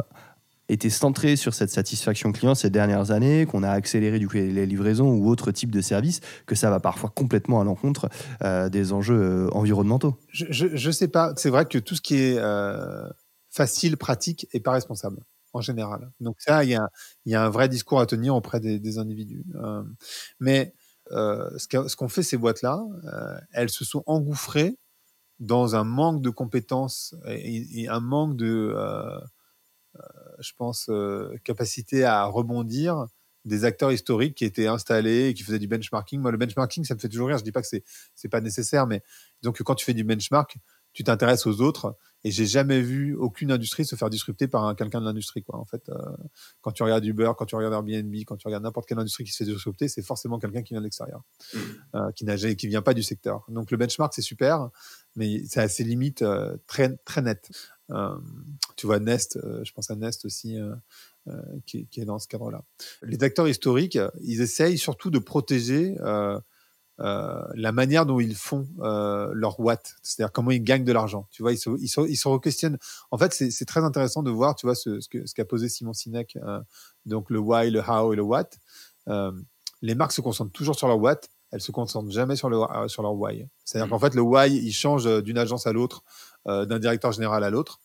été 0.70 0.88
centré 0.88 1.36
sur 1.36 1.54
cette 1.54 1.70
satisfaction 1.70 2.32
client 2.32 2.54
ces 2.54 2.70
dernières 2.70 3.10
années, 3.10 3.46
qu'on 3.46 3.62
a 3.62 3.70
accéléré 3.70 4.18
du 4.18 4.28
coup 4.28 4.36
les 4.36 4.66
livraisons 4.66 5.10
ou 5.10 5.28
autres 5.28 5.50
types 5.50 5.70
de 5.70 5.80
services, 5.80 6.20
que 6.46 6.54
ça 6.54 6.70
va 6.70 6.80
parfois 6.80 7.10
complètement 7.10 7.60
à 7.60 7.64
l'encontre 7.64 8.08
euh, 8.42 8.68
des 8.68 8.92
enjeux 8.92 9.20
euh, 9.20 9.50
environnementaux. 9.52 10.16
Je, 10.32 10.46
je 10.50 10.90
sais 10.90 11.08
pas. 11.08 11.32
C'est 11.36 11.50
vrai 11.50 11.66
que 11.66 11.78
tout 11.78 11.96
ce 11.96 12.00
qui 12.00 12.16
est 12.16 12.38
euh, 12.38 13.08
facile, 13.50 13.96
pratique, 13.96 14.46
est 14.52 14.60
pas 14.60 14.72
responsable 14.72 15.18
en 15.52 15.60
général. 15.60 16.10
Donc 16.20 16.36
ça, 16.38 16.62
il 16.62 16.70
y 16.70 17.34
a, 17.34 17.42
un 17.42 17.50
vrai 17.50 17.68
discours 17.68 18.00
à 18.00 18.06
tenir 18.06 18.36
auprès 18.36 18.60
des, 18.60 18.98
individus. 18.98 19.44
Mais 20.38 20.72
ce 21.10 21.96
qu'ont 21.96 22.08
fait 22.08 22.22
ces 22.22 22.36
boîtes-là, 22.36 22.80
elles 23.52 23.70
se 23.70 23.84
sont 23.84 24.04
engouffrées 24.06 24.76
dans 25.40 25.74
un 25.74 25.82
manque 25.82 26.22
de 26.22 26.30
compétences 26.30 27.16
et, 27.26 27.88
un 27.88 27.98
manque 27.98 28.36
de, 28.36 28.72
je 30.40 30.52
pense, 30.56 30.86
euh, 30.90 31.34
capacité 31.44 32.04
à 32.04 32.24
rebondir 32.24 33.06
des 33.46 33.64
acteurs 33.64 33.90
historiques 33.90 34.34
qui 34.36 34.44
étaient 34.44 34.66
installés 34.66 35.28
et 35.28 35.34
qui 35.34 35.42
faisaient 35.44 35.58
du 35.58 35.66
benchmarking. 35.68 36.20
Moi, 36.20 36.30
le 36.30 36.36
benchmarking, 36.38 36.84
ça 36.84 36.94
me 36.94 36.98
fait 37.00 37.08
toujours 37.08 37.28
rire. 37.28 37.38
Je 37.38 37.44
dis 37.44 37.52
pas 37.52 37.62
que 37.62 37.68
c'est 37.68 37.84
c'est 38.14 38.28
pas 38.28 38.40
nécessaire, 38.42 38.86
mais 38.86 39.02
donc 39.42 39.62
quand 39.62 39.74
tu 39.74 39.84
fais 39.86 39.94
du 39.94 40.04
benchmark, 40.04 40.56
tu 40.92 41.04
t'intéresses 41.04 41.46
aux 41.46 41.60
autres. 41.62 41.96
Et 42.22 42.30
j'ai 42.30 42.44
jamais 42.44 42.82
vu 42.82 43.14
aucune 43.16 43.50
industrie 43.50 43.86
se 43.86 43.96
faire 43.96 44.10
disrupter 44.10 44.46
par 44.46 44.64
un- 44.66 44.74
quelqu'un 44.74 45.00
de 45.00 45.06
l'industrie. 45.06 45.42
Quoi. 45.42 45.58
En 45.58 45.64
fait, 45.64 45.88
euh, 45.88 45.94
quand 46.60 46.70
tu 46.72 46.82
regardes 46.82 47.02
Uber, 47.06 47.30
quand 47.38 47.46
tu 47.46 47.56
regardes 47.56 47.72
Airbnb, 47.72 48.14
quand 48.26 48.36
tu 48.36 48.46
regardes 48.46 48.62
n'importe 48.64 48.86
quelle 48.86 48.98
industrie 48.98 49.24
qui 49.24 49.30
se 49.32 49.38
fait 49.38 49.46
disrupter, 49.50 49.88
c'est 49.88 50.02
forcément 50.02 50.38
quelqu'un 50.38 50.60
qui 50.62 50.74
vient 50.74 50.80
de 50.80 50.84
l'extérieur, 50.84 51.22
Mhm. 51.54 51.60
euh, 51.94 52.12
qui 52.12 52.26
n'a 52.26 52.36
qui 52.36 52.66
vient 52.68 52.82
pas 52.82 52.92
du 52.92 53.02
secteur. 53.02 53.46
Donc 53.48 53.70
le 53.70 53.78
benchmark 53.78 54.12
c'est 54.12 54.20
super, 54.20 54.68
mais 55.16 55.42
c'est 55.48 55.60
à 55.60 55.68
ses 55.68 55.82
limites 55.84 56.20
euh, 56.20 56.58
très 56.66 56.94
très 57.06 57.22
nettes. 57.22 57.48
Euh, 57.90 58.16
tu 58.76 58.86
vois 58.86 58.98
Nest, 59.00 59.36
euh, 59.42 59.62
je 59.64 59.72
pense 59.72 59.90
à 59.90 59.96
Nest 59.96 60.24
aussi. 60.24 60.58
euh, 60.58 60.74
qui, 61.66 61.86
qui 61.88 62.00
est 62.00 62.06
dans 62.06 62.18
ce 62.18 62.26
cadre-là. 62.26 62.62
Les 63.02 63.22
acteurs 63.22 63.46
historiques, 63.46 63.98
ils 64.22 64.40
essayent 64.40 64.78
surtout 64.78 65.10
de 65.10 65.18
protéger 65.18 65.94
euh, 66.00 66.40
la 67.54 67.72
manière 67.72 68.04
dont 68.06 68.20
ils 68.20 68.34
font 68.34 68.66
euh, 68.80 69.30
leur 69.34 69.60
watt, 69.60 69.94
c'est-à-dire 70.02 70.32
comment 70.32 70.50
ils 70.50 70.64
gagnent 70.64 70.84
de 70.84 70.92
l'argent. 70.92 71.28
Tu 71.30 71.42
vois, 71.42 71.52
ils 71.52 71.58
se, 71.58 71.70
ils 71.78 71.88
se, 71.88 72.00
ils 72.08 72.16
se 72.16 72.26
re-questionnent. 72.26 72.78
En 73.10 73.18
fait, 73.18 73.32
c'est 73.34 73.64
très 73.66 73.84
intéressant 73.84 74.22
de 74.22 74.30
voir, 74.30 74.54
tu 74.54 74.66
vois, 74.66 74.74
ce, 74.74 74.98
ce 75.00 75.08
que- 75.08 75.26
ce 75.26 75.34
qu'a 75.34 75.44
posé 75.44 75.68
Simon 75.68 75.92
Sinek, 75.92 76.36
euh, 76.36 76.60
donc 77.06 77.28
le 77.30 77.38
why, 77.38 77.70
le 77.70 77.80
how 77.86 78.12
et 78.12 78.16
le 78.16 78.22
what. 78.22 78.48
Les 79.82 79.94
marques 79.94 80.12
se 80.12 80.20
concentrent 80.20 80.52
toujours 80.52 80.76
sur 80.76 80.88
leur 80.88 80.98
what, 81.00 81.20
elles 81.52 81.60
se 81.62 81.72
concentrent 81.72 82.10
jamais 82.10 82.36
sur, 82.36 82.48
le, 82.50 82.58
sur 82.88 83.02
leur 83.02 83.14
why. 83.14 83.46
C'est-à-dire 83.64 83.86
Mhm. 83.86 83.90
qu'en 83.90 83.98
fait, 83.98 84.14
le 84.14 84.20
why, 84.22 84.50
il 84.54 84.72
change 84.72 85.22
d'une 85.22 85.38
agence 85.38 85.66
à 85.66 85.72
l'autre, 85.72 86.02
euh, 86.48 86.66
d'un 86.66 86.78
directeur 86.78 87.12
général 87.12 87.44
à 87.44 87.50
l'autre. 87.50 87.80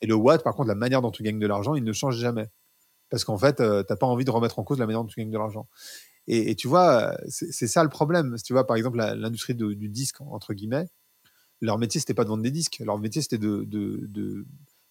Et 0.00 0.06
le 0.06 0.14
what, 0.14 0.38
par 0.38 0.54
contre, 0.54 0.68
la 0.68 0.74
manière 0.74 1.02
dont 1.02 1.10
tu 1.10 1.22
gagnes 1.22 1.38
de 1.38 1.46
l'argent, 1.46 1.74
il 1.74 1.84
ne 1.84 1.92
change 1.92 2.16
jamais. 2.16 2.48
Parce 3.10 3.24
qu'en 3.24 3.38
fait, 3.38 3.60
euh, 3.60 3.82
t'as 3.82 3.96
pas 3.96 4.06
envie 4.06 4.24
de 4.24 4.30
remettre 4.30 4.58
en 4.58 4.64
cause 4.64 4.78
la 4.78 4.86
manière 4.86 5.02
dont 5.02 5.08
tu 5.08 5.20
gagnes 5.20 5.30
de 5.30 5.38
l'argent. 5.38 5.68
Et, 6.26 6.54
tu 6.54 6.68
vois, 6.68 7.14
c'est 7.28 7.66
ça 7.66 7.82
le 7.82 7.90
problème. 7.90 8.36
Tu 8.42 8.54
vois, 8.54 8.66
par 8.66 8.76
exemple, 8.76 8.96
l'industrie 8.96 9.54
du 9.54 9.88
disque, 9.90 10.22
entre 10.22 10.54
guillemets, 10.54 10.86
leur 11.60 11.78
métier, 11.78 12.00
c'était 12.00 12.14
pas 12.14 12.24
de 12.24 12.30
vendre 12.30 12.42
des 12.42 12.50
disques. 12.50 12.78
Leur 12.80 12.98
métier, 12.98 13.20
c'était 13.20 13.36
de, 13.36 13.64
de, 13.64 14.00
de 14.08 14.46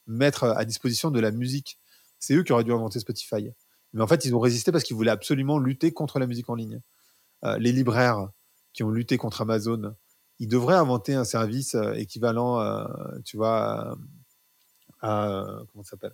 mettre 0.05 0.43
à 0.43 0.63
disposition 0.63 1.09
de 1.09 1.19
la 1.19 1.31
musique. 1.31 1.79
C'est 2.19 2.35
eux 2.35 2.43
qui 2.43 2.53
auraient 2.53 2.63
dû 2.63 2.71
inventer 2.71 2.99
Spotify. 2.99 3.49
Mais 3.93 4.01
en 4.01 4.07
fait, 4.07 4.25
ils 4.25 4.35
ont 4.35 4.39
résisté 4.39 4.71
parce 4.71 4.83
qu'ils 4.83 4.95
voulaient 4.95 5.11
absolument 5.11 5.59
lutter 5.59 5.91
contre 5.91 6.19
la 6.19 6.27
musique 6.27 6.49
en 6.49 6.55
ligne. 6.55 6.81
Euh, 7.43 7.57
les 7.57 7.71
libraires 7.71 8.29
qui 8.73 8.83
ont 8.83 8.89
lutté 8.89 9.17
contre 9.17 9.41
Amazon, 9.41 9.95
ils 10.39 10.47
devraient 10.47 10.75
inventer 10.75 11.13
un 11.13 11.23
service 11.23 11.75
euh, 11.75 11.93
équivalent, 11.93 12.59
euh, 12.59 12.85
tu 13.25 13.37
vois, 13.37 13.95
à, 15.01 15.27
à- 15.29 15.45
comment 15.71 15.83
ça 15.83 15.91
s'appelle 15.91 16.13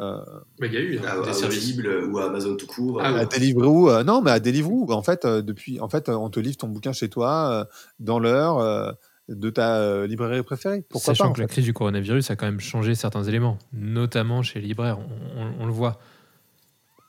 Euh, 0.00 0.20
Mais 0.60 0.68
il 0.68 0.72
y 0.74 0.76
a 0.78 0.80
eu 0.80 0.98
hein, 0.98 1.02
à, 1.06 1.22
des 1.22 1.28
à 1.28 1.32
services. 1.34 1.78
Ou 2.10 2.18
à 2.18 2.24
Amazon 2.26 2.56
tout 2.56 2.66
court. 2.66 3.00
Ah 3.02 3.12
ouais. 3.12 3.20
à 3.20 3.24
Deliveroo, 3.26 3.90
euh, 3.90 4.02
non, 4.04 4.22
mais 4.22 4.30
à 4.30 4.40
Deliveroo, 4.40 4.90
en 4.90 5.02
fait, 5.02 5.24
euh, 5.26 5.42
depuis, 5.42 5.80
en 5.80 5.88
fait, 5.90 6.08
on 6.08 6.30
te 6.30 6.40
livre 6.40 6.56
ton 6.56 6.68
bouquin 6.68 6.92
chez 6.92 7.08
toi 7.10 7.50
euh, 7.52 7.64
dans 8.00 8.18
l'heure 8.18 8.58
euh, 8.58 8.90
de 9.28 9.50
ta 9.50 9.76
euh, 9.76 10.06
librairie 10.06 10.42
préférée. 10.42 10.82
Pourquoi 10.88 11.14
Sachant 11.14 11.28
pas 11.28 11.34
que 11.34 11.40
la 11.42 11.46
fait 11.46 11.52
crise 11.54 11.64
du 11.66 11.74
coronavirus 11.74 12.30
a 12.30 12.36
quand 12.36 12.46
même 12.46 12.58
changé 12.60 12.94
certains 12.94 13.22
éléments, 13.24 13.58
notamment 13.74 14.42
chez 14.42 14.60
les 14.60 14.68
libraires. 14.68 14.98
On, 14.98 15.42
on- 15.42 15.54
on 15.60 15.66
le 15.66 15.72
voit. 15.72 15.98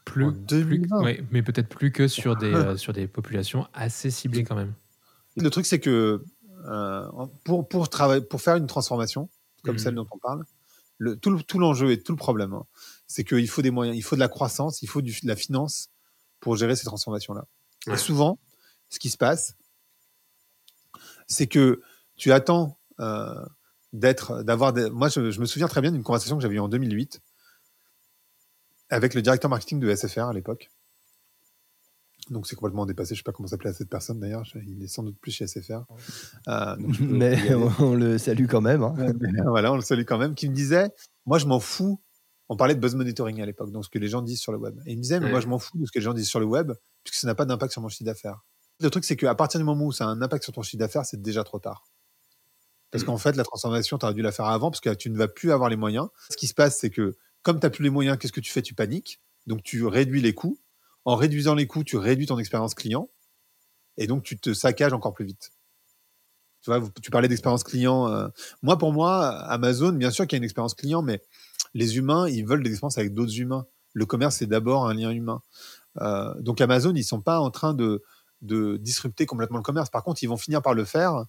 Plus, 0.06 0.26
En 0.26 0.32
plus- 0.32 0.40
2020. 0.48 1.02
ouais, 1.04 1.24
mais 1.32 1.42
peut-être 1.42 1.70
plus 1.70 1.92
que 1.94 2.10
sur 2.10 2.36
des, 2.36 2.52
euh, 2.54 2.76
sur 2.76 2.92
des 2.92 3.08
populations 3.08 3.66
assez 3.74 4.12
ciblées 4.12 4.44
quand 4.44 4.56
même. 4.56 4.74
Le 5.38 5.50
truc, 5.50 5.66
c'est 5.66 5.80
que 5.80 6.22
euh, 6.66 7.08
pour, 7.44 7.68
pour, 7.68 7.90
travailler, 7.90 8.22
pour 8.22 8.42
faire 8.42 8.56
une 8.56 8.68
transformation 8.68 9.30
comme 9.64 9.76
Mhm. 9.76 9.80
celle 9.80 9.96
dont 9.96 10.08
on 10.12 10.18
parle, 10.18 10.44
le, 10.98 11.16
tout, 11.18 11.42
tout 11.44 11.58
l'enjeu 11.60 11.92
et 11.92 12.02
tout 12.02 12.12
le 12.12 12.18
problème, 12.18 12.54
hein, 12.54 12.66
c'est 13.08 13.24
qu'il 13.24 13.48
faut 13.50 13.62
des 13.62 13.72
moyens, 13.72 13.98
il 13.98 14.02
faut 14.02 14.16
de 14.16 14.20
la 14.20 14.28
croissance, 14.28 14.82
il 14.82 14.88
faut 14.90 15.02
du- 15.02 15.12
de 15.22 15.28
la 15.28 15.36
finance 15.36 15.90
pour 16.40 16.56
gérer 16.58 16.76
ces 16.76 16.86
transformations-là. 16.86 17.46
Et 17.92 17.98
souvent, 17.98 18.40
ce 18.90 19.00
qui 19.00 19.10
se 19.10 19.18
passe, 19.18 19.56
c'est 21.28 21.48
que 21.48 21.82
tu 22.16 22.32
attends 22.32 22.78
euh, 23.00 23.46
d'être, 23.94 24.44
d'avoir. 24.44 24.72
des- 24.74 24.90
Moi, 24.90 25.10
je, 25.10 25.32
je 25.32 25.40
me 25.40 25.46
souviens 25.46 25.68
très 25.68 25.82
bien 25.82 25.92
d'une 25.92 26.04
conversation 26.04 26.36
que 26.38 26.42
j'avais 26.44 26.56
eue 26.56 26.60
en 26.60 26.68
2008 26.70 27.22
avec 28.90 29.14
le 29.16 29.22
directeur 29.22 29.50
marketing 29.50 29.80
de 29.80 29.90
SFR 29.90 30.28
à 30.28 30.34
l'époque. 30.34 30.70
Donc 32.34 32.48
c'est 32.48 32.56
complètement 32.56 32.86
dépassé. 32.86 33.14
Je 33.16 33.20
sais 33.20 33.24
pas 33.24 33.32
comment 33.32 33.48
s'appelait 33.48 33.72
cette 33.74 33.90
personne 33.90 34.20
d'ailleurs. 34.20 34.44
Il 34.68 34.84
est 34.84 34.88
sans 34.88 35.04
doute 35.04 35.18
plus 35.22 35.32
chez 35.32 35.46
SFR. 35.48 35.84
Euh, 36.48 36.76
donc 36.78 36.94
je 36.94 37.00
peux- 37.04 37.06
Mais 37.06 37.38
on 37.80 37.94
le 37.96 38.18
salue 38.18 38.48
quand 38.48 38.62
même. 38.62 38.84
hein. 38.84 38.96
voilà, 39.46 39.72
on 39.72 39.76
le 39.76 39.82
salue 39.82 40.04
quand 40.06 40.18
même. 40.18 40.36
Qui 40.36 40.50
me 40.50 40.54
disait, 40.56 40.90
moi 41.26 41.38
je 41.38 41.46
m'en 41.46 41.60
fous. 41.60 42.02
On 42.50 42.58
parlait 42.58 42.76
de 42.76 42.80
buzz 42.82 42.94
monitoring 42.96 43.42
à 43.42 43.46
l'époque, 43.46 43.72
donc 43.72 43.86
ce 43.86 43.90
que 43.90 44.00
les 44.00 44.10
gens 44.10 44.22
disent 44.22 44.42
sur 44.42 44.52
le 44.52 44.58
web. 44.58 44.78
Et 44.86 44.92
il 44.92 44.98
me 44.98 45.02
disait, 45.02 45.20
mais 45.20 45.30
moi 45.32 45.40
je 45.40 45.48
m'en 45.48 45.60
fous 45.60 45.78
de 45.78 45.86
ce 45.86 45.92
que 45.92 46.00
les 46.00 46.04
gens 46.04 46.14
disent 46.14 46.28
sur 46.28 46.40
le 46.42 46.46
web, 46.46 46.74
puisque 47.04 47.16
ça 47.22 47.28
n'a 47.28 47.36
pas 47.36 47.46
d'impact 47.46 47.72
sur 47.72 47.82
mon 47.82 47.88
chiffre 47.88 48.04
d'affaires. 48.04 48.42
Le 48.82 48.90
truc, 48.90 49.06
c'est 49.06 49.16
qu'à 49.16 49.34
partir 49.36 49.60
du 49.60 49.64
moment 49.64 49.86
où 49.86 49.92
ça 49.94 50.06
a 50.06 50.08
un 50.08 50.22
impact 50.22 50.44
sur 50.44 50.52
ton 50.54 50.62
chiffre 50.62 50.78
d'affaires, 50.80 51.06
c'est 51.06 51.22
déjà 51.22 51.44
trop 51.46 51.60
tard. 51.60 51.86
Parce 52.92 53.04
qu'en 53.04 53.18
fait, 53.18 53.36
la 53.36 53.44
transformation, 53.44 53.98
tu 53.98 54.06
aurais 54.06 54.14
dû 54.14 54.22
la 54.22 54.32
faire 54.32 54.46
avant, 54.46 54.70
parce 54.72 54.82
que 54.82 54.90
tu 54.94 55.10
ne 55.10 55.18
vas 55.18 55.28
plus 55.28 55.52
avoir 55.52 55.70
les 55.70 55.76
moyens. 55.78 56.08
Ce 56.30 56.38
qui 56.38 56.48
se 56.48 56.54
passe, 56.54 56.78
c'est 56.80 56.90
que 56.90 57.16
comme 57.44 57.60
tu 57.60 57.66
n'as 57.66 57.70
plus 57.70 57.84
les 57.84 57.90
moyens, 57.90 58.18
qu'est-ce 58.18 58.34
que 58.34 58.42
tu 58.42 58.52
fais 58.52 58.62
Tu 58.62 58.74
paniques. 58.76 59.20
Donc 59.48 59.64
tu 59.64 59.86
réduis 59.86 60.22
les 60.22 60.34
coûts. 60.34 60.58
En 61.06 61.16
réduisant 61.16 61.56
les 61.56 61.68
coûts, 61.68 61.84
tu 61.84 61.98
réduis 61.98 62.26
ton 62.26 62.40
expérience 62.40 62.76
client. 62.76 63.10
Et 63.98 64.08
donc 64.08 64.24
tu 64.24 64.40
te 64.40 64.54
saccages 64.54 64.94
encore 64.94 65.14
plus 65.14 65.26
vite. 65.26 65.52
Tu 66.62 66.72
vois, 66.72 66.82
tu 67.02 67.12
parlais 67.12 67.28
d'expérience 67.28 67.64
client. 67.64 68.08
euh, 68.08 68.30
Moi, 68.62 68.78
pour 68.78 68.94
moi, 68.94 69.28
Amazon, 69.28 69.92
bien 69.92 70.12
sûr 70.12 70.26
qu'il 70.26 70.36
y 70.36 70.38
a 70.38 70.40
une 70.40 70.46
expérience 70.46 70.74
client, 70.76 71.02
mais 71.02 71.22
les 71.74 71.98
humains, 71.98 72.30
ils 72.30 72.46
veulent 72.46 72.64
des 72.64 72.70
expériences 72.70 72.98
avec 72.98 73.14
d'autres 73.14 73.38
humains. 73.38 73.66
Le 73.94 74.06
commerce, 74.06 74.38
c'est 74.38 74.48
d'abord 74.48 74.88
un 74.88 74.94
lien 74.94 75.12
humain. 75.12 75.42
Euh, 76.02 76.34
donc 76.40 76.62
Amazon, 76.62 76.94
ils 76.96 77.04
sont 77.04 77.22
pas 77.22 77.40
en 77.40 77.52
train 77.52 77.74
de, 77.74 78.02
de 78.42 78.78
disrupter 78.78 79.26
complètement 79.26 79.58
le 79.58 79.64
commerce. 79.64 79.90
Par 79.90 80.04
contre, 80.04 80.24
ils 80.24 80.28
vont 80.28 80.38
finir 80.38 80.62
par 80.62 80.74
le 80.74 80.86
faire 80.86 81.26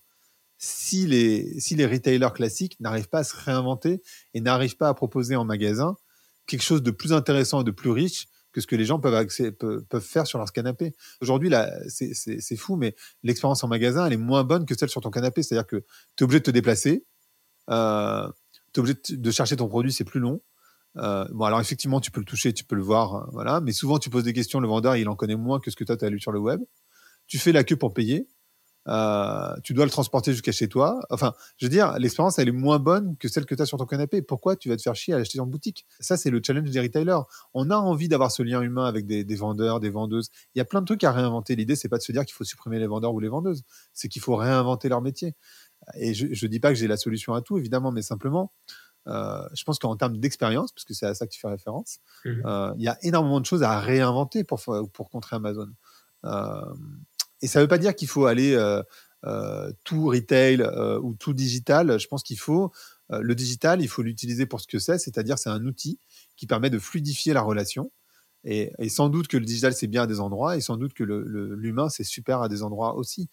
si 0.58 1.06
les, 1.06 1.58
si 1.60 1.74
les 1.74 1.84
retailers 1.84 2.32
classiques 2.32 2.78
n'arrivent 2.80 3.08
pas 3.08 3.18
à 3.18 3.24
se 3.24 3.36
réinventer 3.36 4.02
et 4.34 4.40
n'arrivent 4.40 4.76
pas 4.76 4.88
à 4.88 4.94
proposer 4.94 5.36
en 5.36 5.44
magasin 5.44 5.96
quelque 6.46 6.62
chose 6.62 6.82
de 6.82 6.90
plus 6.92 7.12
intéressant 7.12 7.62
et 7.62 7.64
de 7.64 7.70
plus 7.72 7.90
riche 7.90 8.26
que 8.54 8.60
ce 8.60 8.66
que 8.66 8.76
les 8.76 8.84
gens 8.84 9.00
peuvent, 9.00 9.28
faire 10.00 10.26
sur 10.26 10.38
leur 10.38 10.52
canapé. 10.52 10.94
Aujourd'hui, 11.20 11.48
là, 11.50 11.70
c'est- 11.88 12.56
fou, 12.56 12.76
mais 12.76 12.94
l'expérience 13.24 13.64
en 13.64 13.68
magasin, 13.68 14.06
elle 14.06 14.12
est 14.12 14.16
moins 14.16 14.44
bonne 14.44 14.64
que 14.64 14.76
celle 14.78 14.88
sur 14.88 15.00
ton 15.00 15.10
canapé. 15.10 15.42
C'est-à-dire 15.42 15.66
que 15.66 15.84
tu 16.16 16.22
es 16.22 16.24
obligé 16.24 16.38
de 16.38 16.44
te 16.44 16.50
déplacer, 16.52 17.04
euh, 17.68 18.28
tu 18.72 18.78
es 18.78 18.80
obligé 18.80 18.94
de, 18.94 19.16
de 19.16 19.30
chercher 19.32 19.56
ton 19.56 19.68
produit, 19.68 19.92
c'est 19.92 20.04
plus 20.04 20.20
long. 20.20 20.40
Euh, 20.96 21.26
bon, 21.32 21.44
alors 21.46 21.60
effectivement, 21.60 22.00
tu 22.00 22.12
peux 22.12 22.20
le 22.20 22.26
toucher, 22.26 22.52
tu 22.52 22.64
peux 22.64 22.76
le 22.76 22.82
voir, 22.82 23.14
euh, 23.16 23.26
voilà. 23.32 23.60
Mais 23.60 23.72
souvent, 23.72 23.98
tu 23.98 24.08
poses 24.08 24.22
des 24.24 24.32
questions, 24.32 24.60
le 24.60 24.68
vendeur, 24.68 24.96
il 24.96 25.08
en 25.08 25.16
connaît 25.16 25.34
moins 25.36 25.58
que 25.58 25.70
ce 25.72 25.76
que 25.76 25.82
toi, 25.82 25.96
tu 25.96 26.04
as 26.04 26.10
lu 26.10 26.20
sur 26.20 26.30
le 26.30 26.38
web. 26.38 26.60
Tu 27.26 27.38
fais 27.38 27.50
la 27.52 27.64
queue 27.64 27.76
pour 27.76 27.92
payer. 27.92 28.28
Euh, 28.86 29.54
tu 29.62 29.72
dois 29.72 29.84
le 29.86 29.90
transporter 29.90 30.32
jusqu'à 30.32 30.52
chez 30.52 30.68
toi. 30.68 31.00
Enfin, 31.10 31.32
je 31.56 31.66
veux 31.66 31.70
dire, 31.70 31.98
l'expérience, 31.98 32.38
elle 32.38 32.48
est 32.48 32.52
moins 32.52 32.78
bonne 32.78 33.16
que 33.16 33.28
celle 33.28 33.46
que 33.46 33.54
tu 33.54 33.62
as 33.62 33.66
sur 33.66 33.78
ton 33.78 33.86
canapé. 33.86 34.20
Pourquoi 34.20 34.56
tu 34.56 34.68
vas 34.68 34.76
te 34.76 34.82
faire 34.82 34.94
chier 34.94 35.14
à 35.14 35.18
l'acheter 35.18 35.40
en 35.40 35.46
boutique? 35.46 35.86
Ça, 36.00 36.16
c'est 36.16 36.30
le 36.30 36.40
challenge 36.44 36.70
des 36.70 36.80
retailers. 36.80 37.20
On 37.54 37.70
a 37.70 37.76
envie 37.76 38.08
d'avoir 38.08 38.30
ce 38.30 38.42
lien 38.42 38.60
humain 38.60 38.84
avec 38.84 39.06
des, 39.06 39.24
des 39.24 39.36
vendeurs, 39.36 39.80
des 39.80 39.90
vendeuses. 39.90 40.28
Il 40.54 40.58
y 40.58 40.60
a 40.60 40.64
plein 40.66 40.80
de 40.80 40.86
trucs 40.86 41.02
à 41.04 41.12
réinventer. 41.12 41.56
L'idée, 41.56 41.76
c'est 41.76 41.88
pas 41.88 41.98
de 41.98 42.02
se 42.02 42.12
dire 42.12 42.24
qu'il 42.26 42.34
faut 42.34 42.44
supprimer 42.44 42.78
les 42.78 42.86
vendeurs 42.86 43.14
ou 43.14 43.20
les 43.20 43.28
vendeuses. 43.28 43.62
C'est 43.94 44.08
qu'il 44.08 44.20
faut 44.22 44.36
réinventer 44.36 44.88
leur 44.90 45.00
métier. 45.00 45.34
Et 45.96 46.14
je 46.14 46.26
ne 46.26 46.50
dis 46.50 46.60
pas 46.60 46.68
que 46.70 46.76
j'ai 46.76 46.86
la 46.88 46.96
solution 46.96 47.34
à 47.34 47.42
tout, 47.42 47.58
évidemment, 47.58 47.92
mais 47.92 48.00
simplement, 48.02 48.52
euh, 49.06 49.46
je 49.54 49.64
pense 49.64 49.78
qu'en 49.78 49.96
termes 49.96 50.16
d'expérience, 50.18 50.72
parce 50.72 50.84
que 50.84 50.94
c'est 50.94 51.04
à 51.06 51.14
ça 51.14 51.26
que 51.26 51.32
tu 51.32 51.40
fais 51.40 51.48
référence, 51.48 51.98
Mhm. 52.24 52.42
euh, 52.46 52.72
il 52.78 52.82
y 52.84 52.88
a 52.88 52.96
énormément 53.02 53.38
de 53.40 53.44
choses 53.46 53.62
à 53.62 53.78
réinventer 53.80 54.44
pour, 54.44 54.60
pour 54.92 55.10
contrer 55.10 55.36
Amazon. 55.36 55.68
Euh, 56.24 56.74
et 57.42 57.46
ça 57.46 57.58
ne 57.58 57.64
veut 57.64 57.68
pas 57.68 57.78
dire 57.78 57.94
qu'il 57.94 58.08
faut 58.08 58.26
aller 58.26 58.54
euh, 58.54 58.82
euh, 59.24 59.72
tout 59.84 60.06
retail 60.06 60.62
euh, 60.62 60.98
ou 61.00 61.14
tout 61.14 61.32
digital. 61.32 61.98
Je 61.98 62.06
pense 62.08 62.22
qu'il 62.22 62.38
faut 62.38 62.72
le 63.10 63.34
digital, 63.34 63.82
il 63.82 63.88
faut 63.88 64.00
l'utiliser 64.00 64.46
pour 64.46 64.62
ce 64.62 64.66
que 64.66 64.78
c'est, 64.78 64.96
c'est-à-dire 64.98 65.38
c'est 65.38 65.50
un 65.50 65.64
outil 65.66 66.00
qui 66.36 66.46
permet 66.46 66.70
de 66.70 66.78
fluidifier 66.78 67.34
la 67.34 67.42
relation. 67.42 67.92
Et, 68.44 68.72
sans 68.88 69.08
doute 69.08 69.28
que 69.28 69.36
le 69.36 69.44
digital 69.44 69.74
c'est 69.74 69.86
bien 69.86 70.02
à 70.04 70.06
des 70.06 70.20
endroits, 70.20 70.56
et 70.56 70.62
sans 70.62 70.78
doute 70.78 70.94
que 70.94 71.04
l'humain 71.04 71.90
c'est 71.90 72.02
super 72.02 72.40
à 72.40 72.48
des 72.48 72.62
endroits 72.62 72.96
aussi. 72.96 73.28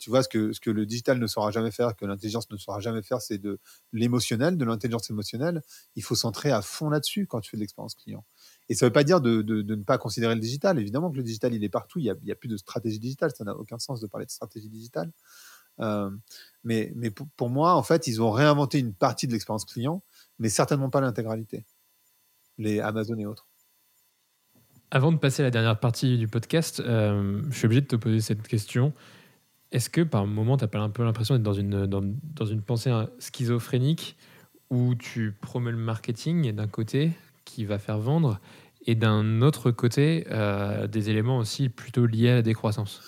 Tu 0.00 0.10
vois 0.10 0.24
ce 0.24 0.28
que, 0.28 0.52
ce 0.52 0.60
que 0.60 0.70
le 0.70 0.84
digital 0.84 1.20
ne 1.20 1.26
saura 1.28 1.52
jamais 1.52 1.70
faire, 1.70 1.94
que 1.94 2.06
l'intelligence 2.06 2.50
ne 2.50 2.56
saura 2.56 2.80
jamais 2.80 3.02
faire, 3.02 3.22
c'est 3.22 3.38
de 3.38 3.60
l'émotionnel, 3.92 4.56
de 4.56 4.64
l'intelligence 4.64 5.10
émotionnelle. 5.10 5.62
Il 5.94 6.02
faut 6.02 6.16
centrer 6.16 6.50
à 6.50 6.60
fond 6.60 6.90
là-dessus 6.90 7.26
quand 7.28 7.40
tu 7.40 7.50
fais 7.50 7.56
de 7.56 7.62
l'expérience 7.62 7.94
client. 7.94 8.24
Et 8.68 8.74
ça 8.74 8.84
ne 8.84 8.88
veut 8.88 8.92
pas 8.92 9.04
dire 9.04 9.20
de, 9.20 9.42
ne 9.42 9.82
pas 9.82 9.98
considérer 9.98 10.34
le 10.34 10.40
digital. 10.40 10.78
Évidemment 10.78 11.10
que 11.10 11.16
le 11.16 11.22
digital, 11.22 11.54
il 11.54 11.64
est 11.64 11.68
partout. 11.68 11.98
Il 11.98 12.14
n'y 12.22 12.30
a, 12.30 12.34
plus 12.34 12.48
de 12.48 12.56
stratégie 12.56 12.98
digitale. 12.98 13.30
Ça 13.34 13.44
n'a 13.44 13.56
aucun 13.56 13.78
sens 13.78 14.00
de 14.00 14.06
parler 14.06 14.26
de 14.26 14.30
stratégie 14.30 14.68
digitale. 14.68 15.10
Euh, 15.80 16.10
mais 16.64 16.92
pour 17.36 17.48
moi, 17.48 17.74
en 17.74 17.82
fait, 17.82 18.06
ils 18.06 18.20
ont 18.20 18.30
réinventé 18.30 18.78
une 18.78 18.92
partie 18.92 19.26
de 19.26 19.32
l'expérience 19.32 19.64
client, 19.64 20.02
mais 20.38 20.48
certainement 20.48 20.90
pas 20.90 21.00
l'intégralité. 21.00 21.64
Les 22.58 22.80
Amazon 22.80 23.16
et 23.18 23.26
autres. 23.26 23.46
Avant 24.90 25.12
de 25.12 25.18
passer 25.18 25.42
à 25.42 25.44
la 25.44 25.50
dernière 25.50 25.78
partie 25.78 26.18
du 26.18 26.28
podcast, 26.28 26.80
euh, 26.80 27.42
je 27.50 27.56
suis 27.56 27.66
obligé 27.66 27.82
de 27.82 27.86
te 27.86 27.96
poser 27.96 28.20
cette 28.20 28.46
question. 28.46 28.92
Est-ce 29.70 29.90
que 29.90 30.00
par 30.00 30.26
moment, 30.26 30.56
tu 30.56 30.64
n'as 30.64 30.68
pas 30.68 30.78
un 30.78 30.90
peu 30.90 31.04
l'impression 31.04 31.34
d'être 31.34 31.42
dans 31.42 31.52
une, 31.52 31.86
dans, 31.86 32.02
dans 32.02 32.46
une 32.46 32.62
pensée 32.62 32.90
hein, 32.90 33.10
schizophrénique 33.18 34.16
où 34.70 34.94
tu 34.94 35.32
promets 35.32 35.70
le 35.70 35.76
marketing 35.76 36.52
d'un 36.52 36.66
côté 36.66 37.12
qui 37.48 37.64
va 37.64 37.78
faire 37.78 37.98
vendre 37.98 38.38
et 38.86 38.94
d'un 38.94 39.42
autre 39.42 39.70
côté 39.70 40.26
euh, 40.30 40.86
des 40.86 41.10
éléments 41.10 41.38
aussi 41.38 41.68
plutôt 41.68 42.06
liés 42.06 42.30
à 42.30 42.34
la 42.36 42.42
décroissance 42.42 43.00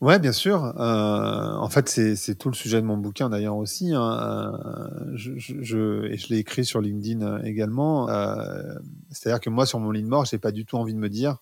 Ouais, 0.00 0.18
bien 0.18 0.32
sûr. 0.32 0.64
Euh, 0.64 1.54
en 1.54 1.68
fait, 1.68 1.88
c'est 1.88 2.34
tout 2.34 2.48
le 2.48 2.56
sujet 2.56 2.80
de 2.80 2.86
mon 2.86 2.96
bouquin 2.96 3.30
d'ailleurs 3.30 3.56
aussi. 3.56 3.94
hein. 3.94 4.02
Euh, 4.20 5.12
je, 5.14 6.06
et 6.06 6.16
je 6.16 6.28
l'ai 6.28 6.38
écrit 6.38 6.64
sur 6.64 6.80
LinkedIn 6.80 7.44
également. 7.44 8.08
C'est-à-dire 9.10 9.38
que 9.38 9.48
moi, 9.48 9.64
sur 9.64 9.78
mon 9.78 9.92
ligne 9.92 10.08
mort, 10.08 10.24
j'ai 10.24 10.38
pas 10.38 10.50
du 10.50 10.64
tout 10.64 10.76
envie 10.76 10.92
de 10.92 10.98
me 10.98 11.08
dire 11.08 11.36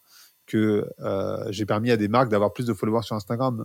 que 0.44 0.86
j'ai 1.48 1.64
permis 1.64 1.90
à 1.90 1.96
des 1.96 2.08
marques 2.08 2.28
d'avoir 2.28 2.52
plus 2.52 2.66
de 2.66 2.74
followers 2.74 3.02
sur 3.02 3.16
Instagram. 3.16 3.64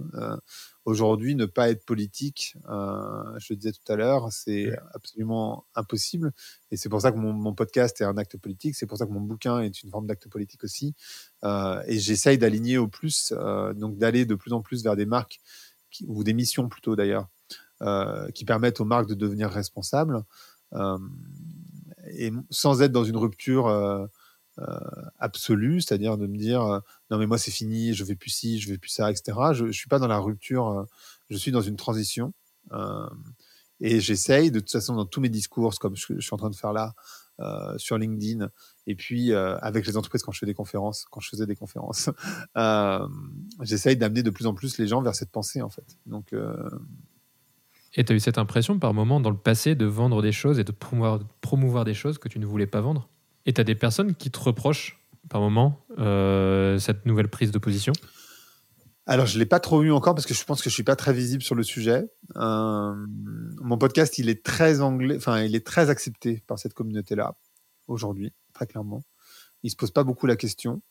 Aujourd'hui, 0.86 1.34
ne 1.34 1.46
pas 1.46 1.70
être 1.72 1.84
politique, 1.84 2.56
euh, 2.70 3.40
je 3.40 3.54
le 3.54 3.58
disais 3.58 3.72
tout 3.72 3.92
à 3.92 3.96
l'heure, 3.96 4.32
c'est 4.32 4.72
absolument 4.94 5.66
impossible. 5.74 6.32
Et 6.70 6.78
c'est 6.78 6.90
pour 6.90 7.02
ça 7.02 7.12
que 7.12 7.18
mon, 7.18 7.34
mon 7.34 7.56
podcast 7.56 8.00
est 8.02 8.04
un 8.06 8.18
acte 8.18 8.38
politique. 8.38 8.76
C'est 8.76 8.86
pour 8.86 9.00
ça 9.00 9.08
que 9.08 9.12
mon 9.12 9.20
bouquin 9.22 9.62
est 9.62 9.82
une 9.82 9.90
forme 9.90 10.06
d'acte 10.06 10.30
politique 10.30 10.64
aussi. 10.64 10.94
Euh, 11.44 11.82
et 11.88 11.98
j'essaye 11.98 12.38
d'aligner 12.38 12.78
au 12.78 12.88
plus, 12.88 13.34
euh, 13.36 13.74
donc 13.74 13.98
d'aller 13.98 14.26
de 14.26 14.36
plus 14.36 14.54
en 14.54 14.62
plus 14.62 14.84
vers 14.84 14.96
des 14.96 15.08
marques 15.08 15.40
qui- 15.90 16.06
ou 16.08 16.24
des 16.24 16.34
missions 16.34 16.70
plutôt 16.70 16.96
d'ailleurs, 16.96 17.28
euh, 17.82 18.30
qui 18.32 18.46
permettent 18.46 18.80
aux 18.80 18.86
marques 18.86 19.10
de 19.10 19.16
devenir 19.16 19.50
responsables 19.50 20.24
euh, 20.74 21.00
et 22.18 22.32
sans 22.50 22.82
être 22.82 22.92
dans 22.92 23.04
une 23.04 23.18
rupture 23.18 23.68
euh, 23.68 24.06
absolue, 25.20 25.82
c'est-à-dire 25.82 26.18
de 26.18 26.28
me 26.28 26.38
dire 26.38 26.62
euh, 26.64 26.80
non 27.12 27.18
mais 27.18 27.28
moi 27.28 27.38
c'est 27.38 27.52
fini, 27.52 27.94
je 27.94 28.04
vais 28.04 28.16
plus 28.16 28.30
ci, 28.30 28.60
je 28.60 28.70
vais 28.70 28.78
plus 28.78 28.90
ça, 28.90 29.12
etc. 29.12 29.38
Je, 29.54 29.68
je 29.68 29.72
suis 29.72 29.90
pas 29.90 30.00
dans 30.00 30.08
la 30.08 30.20
rupture, 30.20 30.68
euh, 30.68 30.84
je 31.30 31.38
suis 31.38 31.52
dans 31.52 31.62
une 31.62 31.76
transition. 31.76 32.34
euh, 32.72 33.08
et 33.82 34.00
j'essaye 34.00 34.52
de 34.52 34.60
toute 34.60 34.72
façon 34.72 34.96
dans 34.96 35.06
tous 35.06 35.20
mes 35.22 35.30
discours, 35.30 35.78
comme 35.80 35.96
je, 35.96 36.20
suis 36.20 36.34
en 36.34 36.38
train 36.38 36.50
de 36.50 36.56
faire 36.56 36.72
là, 36.74 36.94
euh, 37.42 37.78
sur 37.78 37.98
LinkedIn, 37.98 38.50
et 38.88 38.96
puis 38.96 39.34
euh, 39.34 39.58
avec 39.60 39.86
les 39.86 39.98
entreprises 39.98 40.24
quand 40.24 40.32
je 40.32 40.40
fais 40.40 40.46
des 40.46 40.54
conférences, 40.54 41.06
quand 41.12 41.20
je 41.20 41.30
faisais 41.30 41.46
des 41.46 41.56
conférences, 41.58 42.10
euh, 42.58 43.08
j'essaye 43.62 43.98
d'amener 43.98 44.24
de 44.24 44.30
plus 44.30 44.48
en 44.48 44.54
plus 44.54 44.78
les 44.78 44.88
gens 44.88 45.02
vers 45.02 45.16
cette 45.16 45.32
pensée 45.32 45.62
en 45.62 45.70
fait. 45.70 45.98
Donc 46.06 46.32
euh, 46.34 46.70
Et 47.96 48.04
tu 48.06 48.14
as 48.14 48.16
eu 48.16 48.20
cette 48.20 48.38
impression 48.38 48.80
par 48.80 48.94
moment 48.94 49.20
dans 49.20 49.30
le 49.30 49.38
passé 49.38 49.76
de 49.76 49.86
vendre 49.86 50.22
des 50.22 50.32
choses 50.32 50.60
et 50.60 50.64
de 50.64 50.72
promouvoir, 50.72 51.20
promouvoir 51.42 51.84
des 51.86 51.94
choses 51.94 52.18
que 52.18 52.30
tu 52.30 52.40
ne 52.40 52.46
voulais 52.46 52.68
pas 52.68 52.82
vendre? 52.82 53.10
Et 53.46 53.54
tu 53.54 53.62
as 53.62 53.64
des 53.64 53.76
personnes 53.76 54.16
qui 54.16 54.32
te 54.32 54.40
reprochent 54.40 55.00
par 55.30 55.42
moment 55.42 55.80
euh, 56.00 56.78
cette 56.80 57.06
nouvelle 57.06 57.30
prise 57.30 57.52
de 57.52 57.60
position? 57.60 57.94
Alors, 59.08 59.28
je 59.28 59.38
l'ai 59.38 59.46
pas 59.46 59.60
trop 59.60 59.84
eu 59.84 59.92
encore 59.92 60.16
parce 60.16 60.26
que 60.26 60.34
je 60.34 60.44
pense 60.44 60.64
que 60.64 60.70
je 60.70 60.74
suis 60.74 60.84
pas 60.84 60.96
très 60.96 61.14
visible 61.14 61.44
sur 61.44 61.54
le 61.54 61.62
sujet. 61.62 62.10
Euh, 62.38 62.96
mon 63.62 63.78
podcast, 63.78 64.18
il 64.18 64.30
est 64.30 64.44
très 64.44 64.82
anglais, 64.82 65.16
enfin, 65.18 65.42
il 65.42 65.56
est 65.56 65.66
très 65.66 65.92
accepté 65.92 66.44
par 66.48 66.58
cette 66.58 66.74
communauté-là 66.74 67.36
aujourd'hui, 67.88 68.34
très 68.54 68.66
clairement. 68.66 69.04
Ils 69.62 69.70
se 69.70 69.76
posent 69.76 69.92
pas 69.92 70.04
beaucoup 70.04 70.26
la 70.26 70.36
question. 70.36 70.82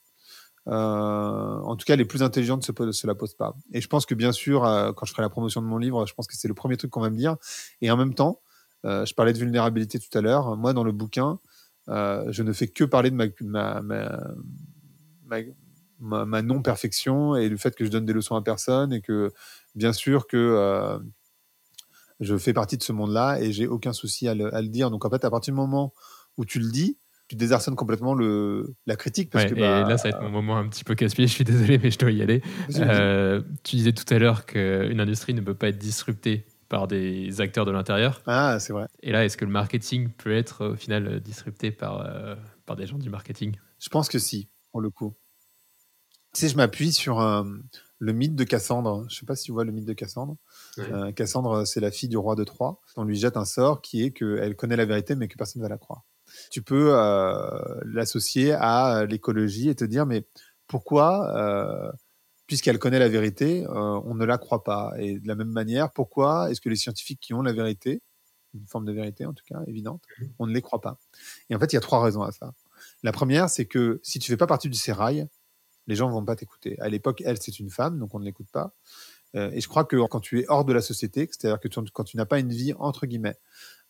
Euh, 0.68 0.72
en 0.72 1.74
tout 1.74 1.84
cas, 1.84 1.96
les 1.96 2.04
plus 2.04 2.22
intelligents 2.22 2.56
ne 2.56 2.92
se, 2.92 3.06
la 3.06 3.14
posent 3.16 3.34
pas. 3.34 3.56
Et 3.72 3.80
je 3.80 3.88
pense 3.88 4.06
que 4.06 4.14
bien 4.14 4.30
sûr, 4.30 4.62
quand 4.96 5.06
je 5.06 5.10
ferai 5.10 5.22
la 5.22 5.28
promotion 5.28 5.60
de 5.60 5.66
mon 5.66 5.78
livre, 5.78 6.06
je 6.06 6.14
pense 6.14 6.28
que 6.28 6.36
c'est 6.36 6.48
le 6.48 6.54
premier 6.54 6.76
truc 6.76 6.92
qu'on 6.92 7.00
va 7.00 7.10
me 7.10 7.16
dire. 7.16 7.36
Et 7.80 7.90
en 7.90 7.96
même 7.96 8.14
temps, 8.14 8.40
je 8.84 9.12
parlais 9.14 9.32
de 9.32 9.38
vulnérabilité 9.38 9.98
tout 9.98 10.16
à 10.16 10.20
l'heure. 10.20 10.56
Moi, 10.56 10.72
dans 10.72 10.84
le 10.84 10.92
bouquin, 10.92 11.40
euh, 11.88 12.24
je 12.30 12.42
ne 12.42 12.52
fais 12.52 12.68
que 12.68 12.84
parler 12.84 13.10
de 13.10 13.16
ma, 13.16 13.26
ma, 13.42 13.80
ma, 13.82 14.18
ma, 15.26 15.38
ma- 16.00 16.24
ma 16.24 16.42
non-perfection 16.42 17.36
et 17.36 17.48
le 17.48 17.56
fait 17.56 17.74
que 17.76 17.84
je 17.84 17.90
donne 17.90 18.06
des 18.06 18.12
leçons 18.12 18.36
à 18.36 18.42
personne 18.42 18.92
et 18.92 19.00
que, 19.00 19.32
bien 19.74 19.92
sûr, 19.92 20.26
que 20.26 20.36
euh, 20.36 20.98
je 22.20 22.36
fais 22.36 22.52
partie 22.52 22.76
de 22.78 22.82
ce 22.82 22.92
monde-là 22.92 23.40
et 23.40 23.52
j'ai 23.52 23.66
aucun 23.66 23.92
souci 23.92 24.28
à 24.28 24.34
le, 24.34 24.54
à 24.54 24.62
le 24.62 24.68
dire. 24.68 24.90
Donc, 24.90 25.04
en 25.04 25.10
fait, 25.10 25.24
à 25.24 25.30
partir 25.30 25.52
du 25.52 25.56
moment 25.56 25.92
où 26.36 26.44
tu 26.44 26.58
le 26.58 26.70
dis, 26.70 26.98
tu 27.28 27.36
désarçonnes 27.36 27.76
complètement 27.76 28.14
le, 28.14 28.74
la 28.86 28.96
critique. 28.96 29.30
Parce 29.30 29.44
Ouais, 29.44 29.50
que, 29.50 29.54
Et 29.56 29.60
bah, 29.60 29.88
là, 29.88 29.96
ça 29.96 30.04
va 30.04 30.08
être 30.10 30.22
mon 30.22 30.30
moment 30.30 30.58
un 30.58 30.68
petit 30.68 30.84
peu 30.84 30.94
casse-pied, 30.94 31.26
je 31.28 31.32
suis 31.32 31.44
désolé, 31.44 31.78
mais 31.78 31.90
je 31.90 31.98
dois 31.98 32.10
y 32.10 32.22
aller. 32.22 32.42
Euh, 32.76 33.42
tu 33.62 33.76
disais 33.76 33.92
tout 33.92 34.12
à 34.12 34.18
l'heure 34.18 34.46
qu'une 34.46 35.00
industrie 35.00 35.34
ne 35.34 35.40
peut 35.40 35.54
pas 35.54 35.68
être 35.68 35.78
disruptée 35.78 36.46
par 36.74 36.88
des 36.88 37.40
acteurs 37.40 37.64
de 37.64 37.70
l'intérieur. 37.70 38.20
Ah, 38.26 38.58
c'est 38.58 38.72
vrai. 38.72 38.88
Et 39.00 39.12
là, 39.12 39.24
est-ce 39.24 39.36
que 39.36 39.44
le 39.44 39.50
marketing 39.52 40.08
peut 40.08 40.36
être 40.36 40.70
au 40.70 40.74
final 40.74 41.06
euh, 41.06 41.20
disrupté 41.20 41.70
par, 41.70 42.00
euh, 42.00 42.34
par 42.66 42.74
des 42.74 42.84
gens 42.84 42.98
du 42.98 43.10
marketing? 43.10 43.54
Je 43.78 43.88
pense 43.90 44.08
que 44.08 44.18
si, 44.18 44.48
pour 44.72 44.80
le 44.80 44.90
coup. 44.90 45.14
Tu 46.32 46.40
sais, 46.40 46.48
je 46.48 46.56
m'appuie 46.56 46.90
sur 46.90 47.20
euh, 47.20 47.44
le 48.00 48.12
mythe 48.12 48.34
de 48.34 48.42
Cassandre. 48.42 49.06
Je 49.08 49.14
sais 49.14 49.24
pas 49.24 49.36
si 49.36 49.44
tu 49.44 49.52
vois 49.52 49.64
le 49.64 49.70
mythe 49.70 49.84
de 49.84 49.92
Cassandre. 49.92 50.36
Ouais. 50.76 50.92
Euh, 50.92 51.12
Cassandre, 51.12 51.64
c'est 51.64 51.78
la 51.78 51.92
fille 51.92 52.08
du 52.08 52.16
roi 52.16 52.34
de 52.34 52.42
Troie. 52.42 52.80
On 52.96 53.04
lui 53.04 53.14
jette 53.14 53.36
un 53.36 53.44
sort 53.44 53.80
qui 53.80 54.02
est 54.02 54.10
qu'elle 54.10 54.56
connaît 54.56 54.74
la 54.74 54.84
vérité, 54.84 55.14
mais 55.14 55.28
que 55.28 55.36
personne 55.36 55.62
ne 55.62 55.64
va 55.64 55.68
la 55.68 55.78
croire. 55.78 56.02
Tu 56.50 56.60
peux 56.60 56.88
euh, 56.98 57.80
l'associer 57.84 58.50
à 58.50 59.04
l'écologie 59.08 59.68
et 59.68 59.76
te 59.76 59.84
dire, 59.84 60.06
mais 60.06 60.26
pourquoi, 60.66 61.32
euh, 61.36 61.92
puisqu'elle 62.46 62.78
connaît 62.78 62.98
la 62.98 63.08
vérité, 63.08 63.64
euh, 63.66 64.00
on 64.04 64.14
ne 64.14 64.24
la 64.24 64.38
croit 64.38 64.64
pas 64.64 64.92
Et 64.98 65.18
de 65.18 65.28
la 65.28 65.34
même 65.34 65.50
manière, 65.50 65.90
pourquoi 65.92 66.50
est-ce 66.50 66.60
que 66.60 66.68
les 66.68 66.76
scientifiques 66.76 67.20
qui 67.20 67.34
ont 67.34 67.42
la 67.42 67.52
vérité, 67.52 68.02
une 68.54 68.66
forme 68.66 68.84
de 68.84 68.92
vérité 68.92 69.26
en 69.26 69.32
tout 69.32 69.44
cas, 69.46 69.60
évidente, 69.66 70.02
on 70.38 70.46
ne 70.46 70.52
les 70.52 70.62
croit 70.62 70.80
pas? 70.80 70.98
Et 71.50 71.56
en 71.56 71.58
fait, 71.58 71.72
il 71.72 71.76
y 71.76 71.78
a 71.78 71.80
trois 71.80 72.02
raisons 72.02 72.22
à 72.22 72.32
ça. 72.32 72.52
La 73.02 73.12
première, 73.12 73.48
c'est 73.50 73.66
que 73.66 74.00
si 74.02 74.18
tu 74.18 74.30
fais 74.30 74.36
pas 74.36 74.46
partie 74.46 74.68
du 74.68 74.78
sérail, 74.78 75.26
les 75.86 75.96
gens 75.96 76.10
vont 76.10 76.24
pas 76.24 76.36
t'écouter. 76.36 76.78
À 76.80 76.88
l'époque, 76.88 77.22
elle, 77.26 77.38
c'est 77.40 77.58
une 77.60 77.70
femme, 77.70 77.98
donc 77.98 78.14
on 78.14 78.18
ne 78.20 78.24
l'écoute 78.24 78.50
pas. 78.52 78.72
Euh, 79.36 79.50
et 79.52 79.60
je 79.60 79.68
crois 79.68 79.84
que 79.84 79.96
quand 80.08 80.20
tu 80.20 80.40
es 80.40 80.46
hors 80.48 80.64
de 80.64 80.72
la 80.72 80.80
société, 80.82 81.28
c'est-à-dire 81.30 81.60
que 81.60 81.68
tu- 81.68 81.80
quand 81.92 82.04
tu 82.04 82.16
n'as 82.16 82.26
pas 82.26 82.38
une 82.38 82.50
vie 82.52 82.72
entre 82.78 83.06
guillemets 83.06 83.36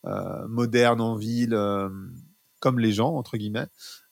euh, 0.06 0.46
moderne 0.48 1.00
en 1.00 1.16
ville, 1.16 1.54
euh, 1.54 1.90
comme 2.60 2.78
les 2.78 2.92
gens 2.92 3.14
entre 3.16 3.36
guillemets, 3.36 3.66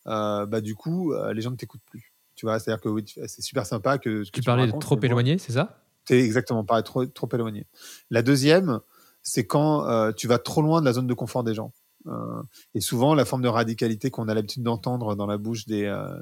euh, 0.06 0.46
bah 0.46 0.60
du 0.60 0.74
coup, 0.74 1.12
euh, 1.14 1.32
les 1.34 1.42
gens 1.42 1.50
ne 1.50 1.56
t'écoutent 1.56 1.84
plus. 1.86 2.11
Tu 2.42 2.46
vois, 2.46 2.58
c'est-à-dire 2.58 2.80
que 2.82 2.88
oui, 2.88 3.04
c'est 3.06 3.40
super 3.40 3.64
sympa 3.64 3.98
que 3.98 4.24
Tu 4.24 4.42
parlais 4.42 4.66
de 4.66 4.76
trop 4.76 4.98
éloigné, 5.00 5.38
c'est 5.38 5.52
ça? 5.52 5.78
T'es 6.04 6.18
exactement 6.24 6.64
pareil, 6.64 6.82
trop, 6.82 7.06
trop 7.06 7.28
éloigné. 7.32 7.68
La 8.10 8.22
deuxième, 8.22 8.80
c'est 9.22 9.46
quand 9.46 9.86
euh, 9.88 10.10
tu 10.10 10.26
vas 10.26 10.40
trop 10.40 10.60
loin 10.60 10.80
de 10.80 10.84
la 10.84 10.92
zone 10.92 11.06
de 11.06 11.14
confort 11.14 11.44
des 11.44 11.54
gens. 11.54 11.72
Euh, 12.08 12.42
et 12.74 12.80
souvent, 12.80 13.14
la 13.14 13.24
forme 13.24 13.42
de 13.42 13.46
radicalité 13.48 14.10
qu'on 14.10 14.26
a 14.26 14.34
l'habitude 14.34 14.64
d'entendre 14.64 15.14
dans 15.14 15.26
la 15.26 15.38
bouche 15.38 15.66
des, 15.66 15.84
euh, 15.84 16.18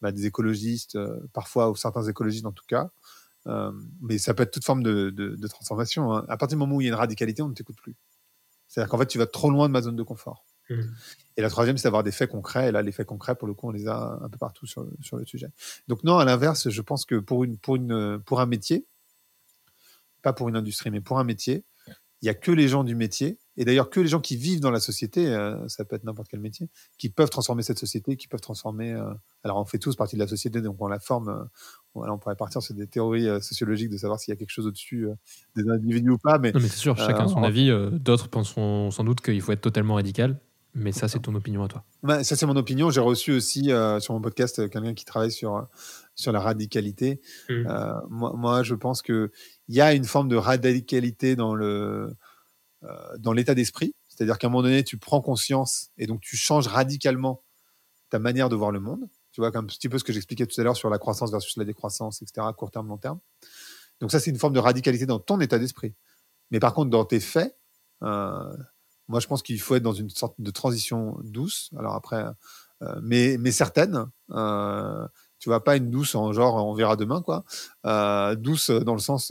bah, 0.00 0.12
des 0.12 0.24
écologistes, 0.24 0.98
parfois, 1.34 1.68
ou 1.68 1.76
certains 1.76 2.04
écologistes 2.04 2.46
en 2.46 2.52
tout 2.52 2.64
cas, 2.66 2.88
mais 4.00 4.16
ça 4.16 4.32
peut 4.32 4.44
être 4.44 4.50
toute 4.50 4.64
forme 4.64 4.82
de, 4.82 5.10
de, 5.10 5.36
de 5.36 5.46
transformation. 5.48 6.14
hein. 6.14 6.24
À 6.30 6.38
partir 6.38 6.56
du 6.56 6.60
moment 6.60 6.76
où 6.76 6.80
il 6.80 6.84
y 6.84 6.88
a 6.88 6.92
une 6.92 6.98
radicalité, 6.98 7.42
on 7.42 7.48
ne 7.48 7.54
t'écoute 7.54 7.76
plus. 7.76 7.96
C'est-à-dire 8.66 8.88
qu'en 8.88 8.96
fait, 8.96 9.08
tu 9.08 9.18
vas 9.18 9.26
trop 9.26 9.50
loin 9.50 9.68
de 9.68 9.74
ma 9.74 9.82
zone 9.82 9.96
de 9.96 10.02
confort. 10.02 10.46
Et 11.36 11.42
la 11.42 11.50
troisième, 11.50 11.76
c'est 11.76 11.84
d'avoir 11.84 12.02
des 12.02 12.12
faits 12.12 12.30
concrets. 12.30 12.68
Et 12.68 12.72
là, 12.72 12.82
les 12.82 12.92
faits 12.92 13.06
concrets, 13.06 13.34
pour 13.34 13.48
le 13.48 13.54
coup, 13.54 13.68
on 13.68 13.72
les 13.72 13.86
a 13.88 14.18
un 14.22 14.28
peu 14.28 14.38
partout 14.38 14.66
sur, 14.66 14.86
sur 15.00 15.16
le 15.16 15.26
sujet. 15.26 15.48
Donc 15.88 16.04
non, 16.04 16.18
à 16.18 16.24
l'inverse, 16.24 16.68
je 16.70 16.82
pense 16.82 17.04
que 17.04 17.16
pour, 17.16 17.44
une, 17.44 17.58
pour, 17.58 17.76
une, 17.76 18.20
pour 18.24 18.40
un 18.40 18.46
métier, 18.46 18.86
pas 20.22 20.32
pour 20.32 20.48
une 20.48 20.56
industrie, 20.56 20.90
mais 20.90 21.00
pour 21.00 21.18
un 21.18 21.24
métier, 21.24 21.64
il 22.22 22.26
n'y 22.26 22.30
a 22.30 22.34
que 22.34 22.50
les 22.50 22.68
gens 22.68 22.84
du 22.84 22.94
métier, 22.94 23.38
et 23.58 23.66
d'ailleurs 23.66 23.90
que 23.90 24.00
les 24.00 24.08
gens 24.08 24.20
qui 24.20 24.36
vivent 24.36 24.60
dans 24.60 24.70
la 24.70 24.80
société, 24.80 25.26
euh, 25.26 25.68
ça 25.68 25.84
peut 25.84 25.94
être 25.94 26.04
n'importe 26.04 26.28
quel 26.30 26.40
métier, 26.40 26.70
qui 26.96 27.10
peuvent 27.10 27.28
transformer 27.28 27.62
cette 27.62 27.78
société, 27.78 28.16
qui 28.16 28.28
peuvent 28.28 28.40
transformer... 28.40 28.94
euh, 28.94 29.12
alors 29.42 29.58
on 29.58 29.66
fait 29.66 29.78
tous 29.78 29.94
partie 29.94 30.16
de 30.16 30.20
la 30.20 30.26
société, 30.26 30.62
donc 30.62 30.80
on 30.80 30.88
la 30.88 30.98
forme. 30.98 31.28
euh, 31.28 31.44
on 31.94 32.18
pourrait 32.18 32.34
partir 32.34 32.62
sur 32.62 32.74
des 32.74 32.86
théories 32.86 33.26
sociologiques 33.42 33.90
de 33.90 33.98
savoir 33.98 34.18
s'il 34.18 34.32
y 34.32 34.36
a 34.36 34.36
quelque 34.36 34.50
chose 34.50 34.66
au-dessus 34.66 35.06
des 35.54 35.68
individus 35.68 36.10
ou 36.10 36.18
pas, 36.18 36.38
mais 36.38 36.50
Non, 36.50 36.60
mais 36.60 36.68
c'est 36.68 36.78
sûr, 36.78 36.96
chacun 36.96 37.28
son 37.28 37.42
avis. 37.42 37.70
D'autres 37.92 38.28
penseront 38.28 38.90
sans 38.90 39.04
doute 39.04 39.20
qu'il 39.20 39.40
faut 39.42 39.52
être 39.52 39.60
totalement 39.60 39.94
radical, 39.94 40.40
mais 40.74 40.92
ça, 40.92 41.08
c'est 41.08 41.20
ton 41.20 41.34
opinion 41.34 41.62
à 41.62 41.68
toi. 41.68 41.84
Ouais, 42.02 42.24
ça 42.24 42.34
c'est 42.36 42.46
mon 42.46 42.56
opinion. 42.56 42.90
J'ai 42.90 43.00
reçu 43.00 43.32
aussi 43.32 43.70
euh, 43.70 44.00
sur 44.00 44.12
mon 44.12 44.20
podcast 44.20 44.58
euh, 44.58 44.68
quelqu'un 44.68 44.94
qui 44.94 45.04
travaille 45.04 45.30
sur, 45.30 45.56
euh, 45.56 45.62
sur 46.14 46.32
la 46.32 46.40
radicalité. 46.40 47.20
Euh, 47.50 47.94
moi, 48.10 48.32
moi, 48.34 48.62
je 48.62 48.74
pense 48.74 49.00
qu'il 49.00 49.30
y 49.68 49.80
a 49.80 49.94
une 49.94 50.04
forme 50.04 50.28
de 50.28 50.36
radicalité 50.36 51.36
dans 51.36 51.54
le 51.54 52.12
euh, 52.82 53.16
dans 53.18 53.32
l'état 53.32 53.54
d'esprit. 53.54 53.94
C'est-à-dire 54.08 54.38
qu'à 54.38 54.48
un 54.48 54.50
moment 54.50 54.62
donné, 54.62 54.84
tu 54.84 54.98
prends 54.98 55.20
conscience 55.20 55.90
et 55.96 56.06
donc 56.06 56.20
tu 56.20 56.36
changes 56.36 56.66
radicalement 56.66 57.42
ta 58.10 58.18
manière 58.18 58.48
de 58.48 58.56
voir 58.56 58.70
le 58.72 58.80
monde. 58.80 59.08
Tu 59.32 59.40
vois, 59.40 59.50
comme 59.50 59.64
un 59.64 59.68
petit 59.68 59.88
peu 59.88 59.98
ce 59.98 60.04
que 60.04 60.12
j'expliquais 60.12 60.46
tout 60.46 60.60
à 60.60 60.64
l'heure 60.64 60.76
sur 60.76 60.90
la 60.90 60.98
croissance 60.98 61.30
versus 61.30 61.56
la 61.56 61.64
décroissance, 61.64 62.20
etc., 62.22 62.46
court 62.56 62.70
terme, 62.70 62.88
long 62.88 62.98
terme. 62.98 63.18
Donc 64.00 64.12
ça, 64.12 64.20
c'est 64.20 64.30
une 64.30 64.38
forme 64.38 64.52
de 64.52 64.60
radicalité 64.60 65.06
dans 65.06 65.18
ton 65.18 65.40
état 65.40 65.58
d'esprit. 65.58 65.94
Mais 66.50 66.60
par 66.60 66.74
contre, 66.74 66.90
dans 66.90 67.04
tes 67.04 67.20
faits, 67.20 67.56
euh, 68.02 68.52
moi, 69.08 69.20
je 69.20 69.26
pense 69.26 69.42
qu'il 69.42 69.60
faut 69.60 69.74
être 69.76 69.82
dans 69.82 69.92
une 69.92 70.10
sorte 70.10 70.34
de 70.38 70.50
transition 70.50 71.16
douce. 71.24 71.70
Alors 71.78 71.94
après, 71.94 72.24
euh, 72.82 72.94
mais, 73.02 73.36
mais 73.38 73.52
certaine. 73.52 74.06
Euh, 74.32 75.06
tu 75.38 75.48
vois, 75.50 75.62
pas 75.64 75.76
une 75.76 75.90
douce 75.90 76.14
en 76.14 76.32
genre 76.32 76.54
on 76.66 76.74
verra 76.74 76.96
demain, 76.96 77.20
quoi. 77.22 77.44
Euh, 77.86 78.34
douce 78.34 78.70
dans 78.70 78.94
le 78.94 79.00
sens 79.00 79.30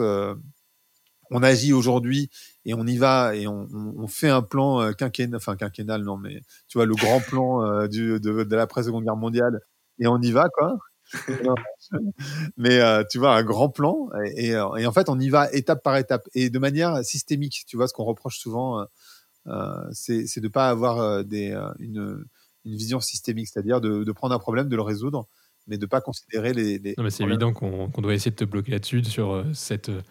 on 1.32 1.42
agit 1.42 1.74
aujourd'hui 1.74 2.30
et 2.66 2.74
on 2.74 2.86
y 2.86 2.98
va 2.98 3.36
et 3.36 3.48
on, 3.48 3.68
on- 3.74 3.94
on 4.04 4.08
fait 4.08 4.30
un 4.30 4.42
plan 4.42 4.94
quinquennal, 4.94 5.38
enfin 5.38 5.56
quinquennal, 5.56 6.04
non, 6.04 6.18
mais 6.18 6.42
tu 6.68 6.78
vois, 6.78 6.86
le 6.86 6.96
grand 6.96 7.20
plan 7.28 7.88
du, 7.88 8.20
de, 8.20 8.44
de 8.44 8.56
l'après-seconde 8.56 9.04
guerre 9.06 9.16
mondiale 9.16 9.60
et 10.00 10.08
on 10.08 10.22
y 10.22 10.32
va, 10.32 10.50
quoi. 10.50 10.78
Mais 12.58 12.80
euh, 12.80 13.04
tu 13.10 13.20
vois, 13.20 13.36
un 13.36 13.44
grand 13.44 13.70
plan 13.70 14.10
et, 14.26 14.48
et, 14.48 14.50
et 14.52 14.86
en 14.86 14.92
fait, 14.92 15.10
on 15.10 15.20
y 15.20 15.30
va 15.30 15.52
étape 15.52 15.84
par 15.84 15.98
étape 15.98 16.28
et 16.34 16.50
de 16.50 16.60
manière 16.60 17.04
systémique. 17.04 17.64
Tu 17.68 17.78
vois, 17.78 17.88
ce 17.88 17.94
qu'on 17.94 18.04
reproche 18.06 18.38
souvent, 18.40 18.82
c'est 19.92 20.26
c'est 20.28 20.42
de 20.42 20.48
pas 20.48 20.70
avoir 20.70 21.00
euh, 21.00 21.24
des, 21.24 21.52
euh, 21.52 21.72
une, 21.80 22.24
une 22.66 22.76
vision 22.76 23.00
systémique, 23.00 23.48
c'est-à-dire 23.48 23.82
de, 23.82 24.04
de 24.04 24.12
prendre 24.12 24.34
un 24.34 24.40
problème, 24.40 24.70
de 24.70 24.76
le 24.76 24.82
résoudre, 24.82 25.28
mais 25.68 25.78
de 25.78 25.86
pas 25.86 26.02
considérer 26.02 26.54
les. 26.54 26.80
les 26.80 26.94
Non, 26.98 27.04
mais 27.04 27.10
c'est 27.10 27.24
évident 27.24 27.54
qu'on 27.54 27.90
doit 28.02 28.14
essayer 28.14 28.32
de 28.32 28.36
te 28.36 28.46
bloquer 28.46 28.72
là-dessus, 28.72 29.04
sur 29.04 29.32
euh, 29.34 29.44
cette, 29.54 29.90
euh, 29.90 30.02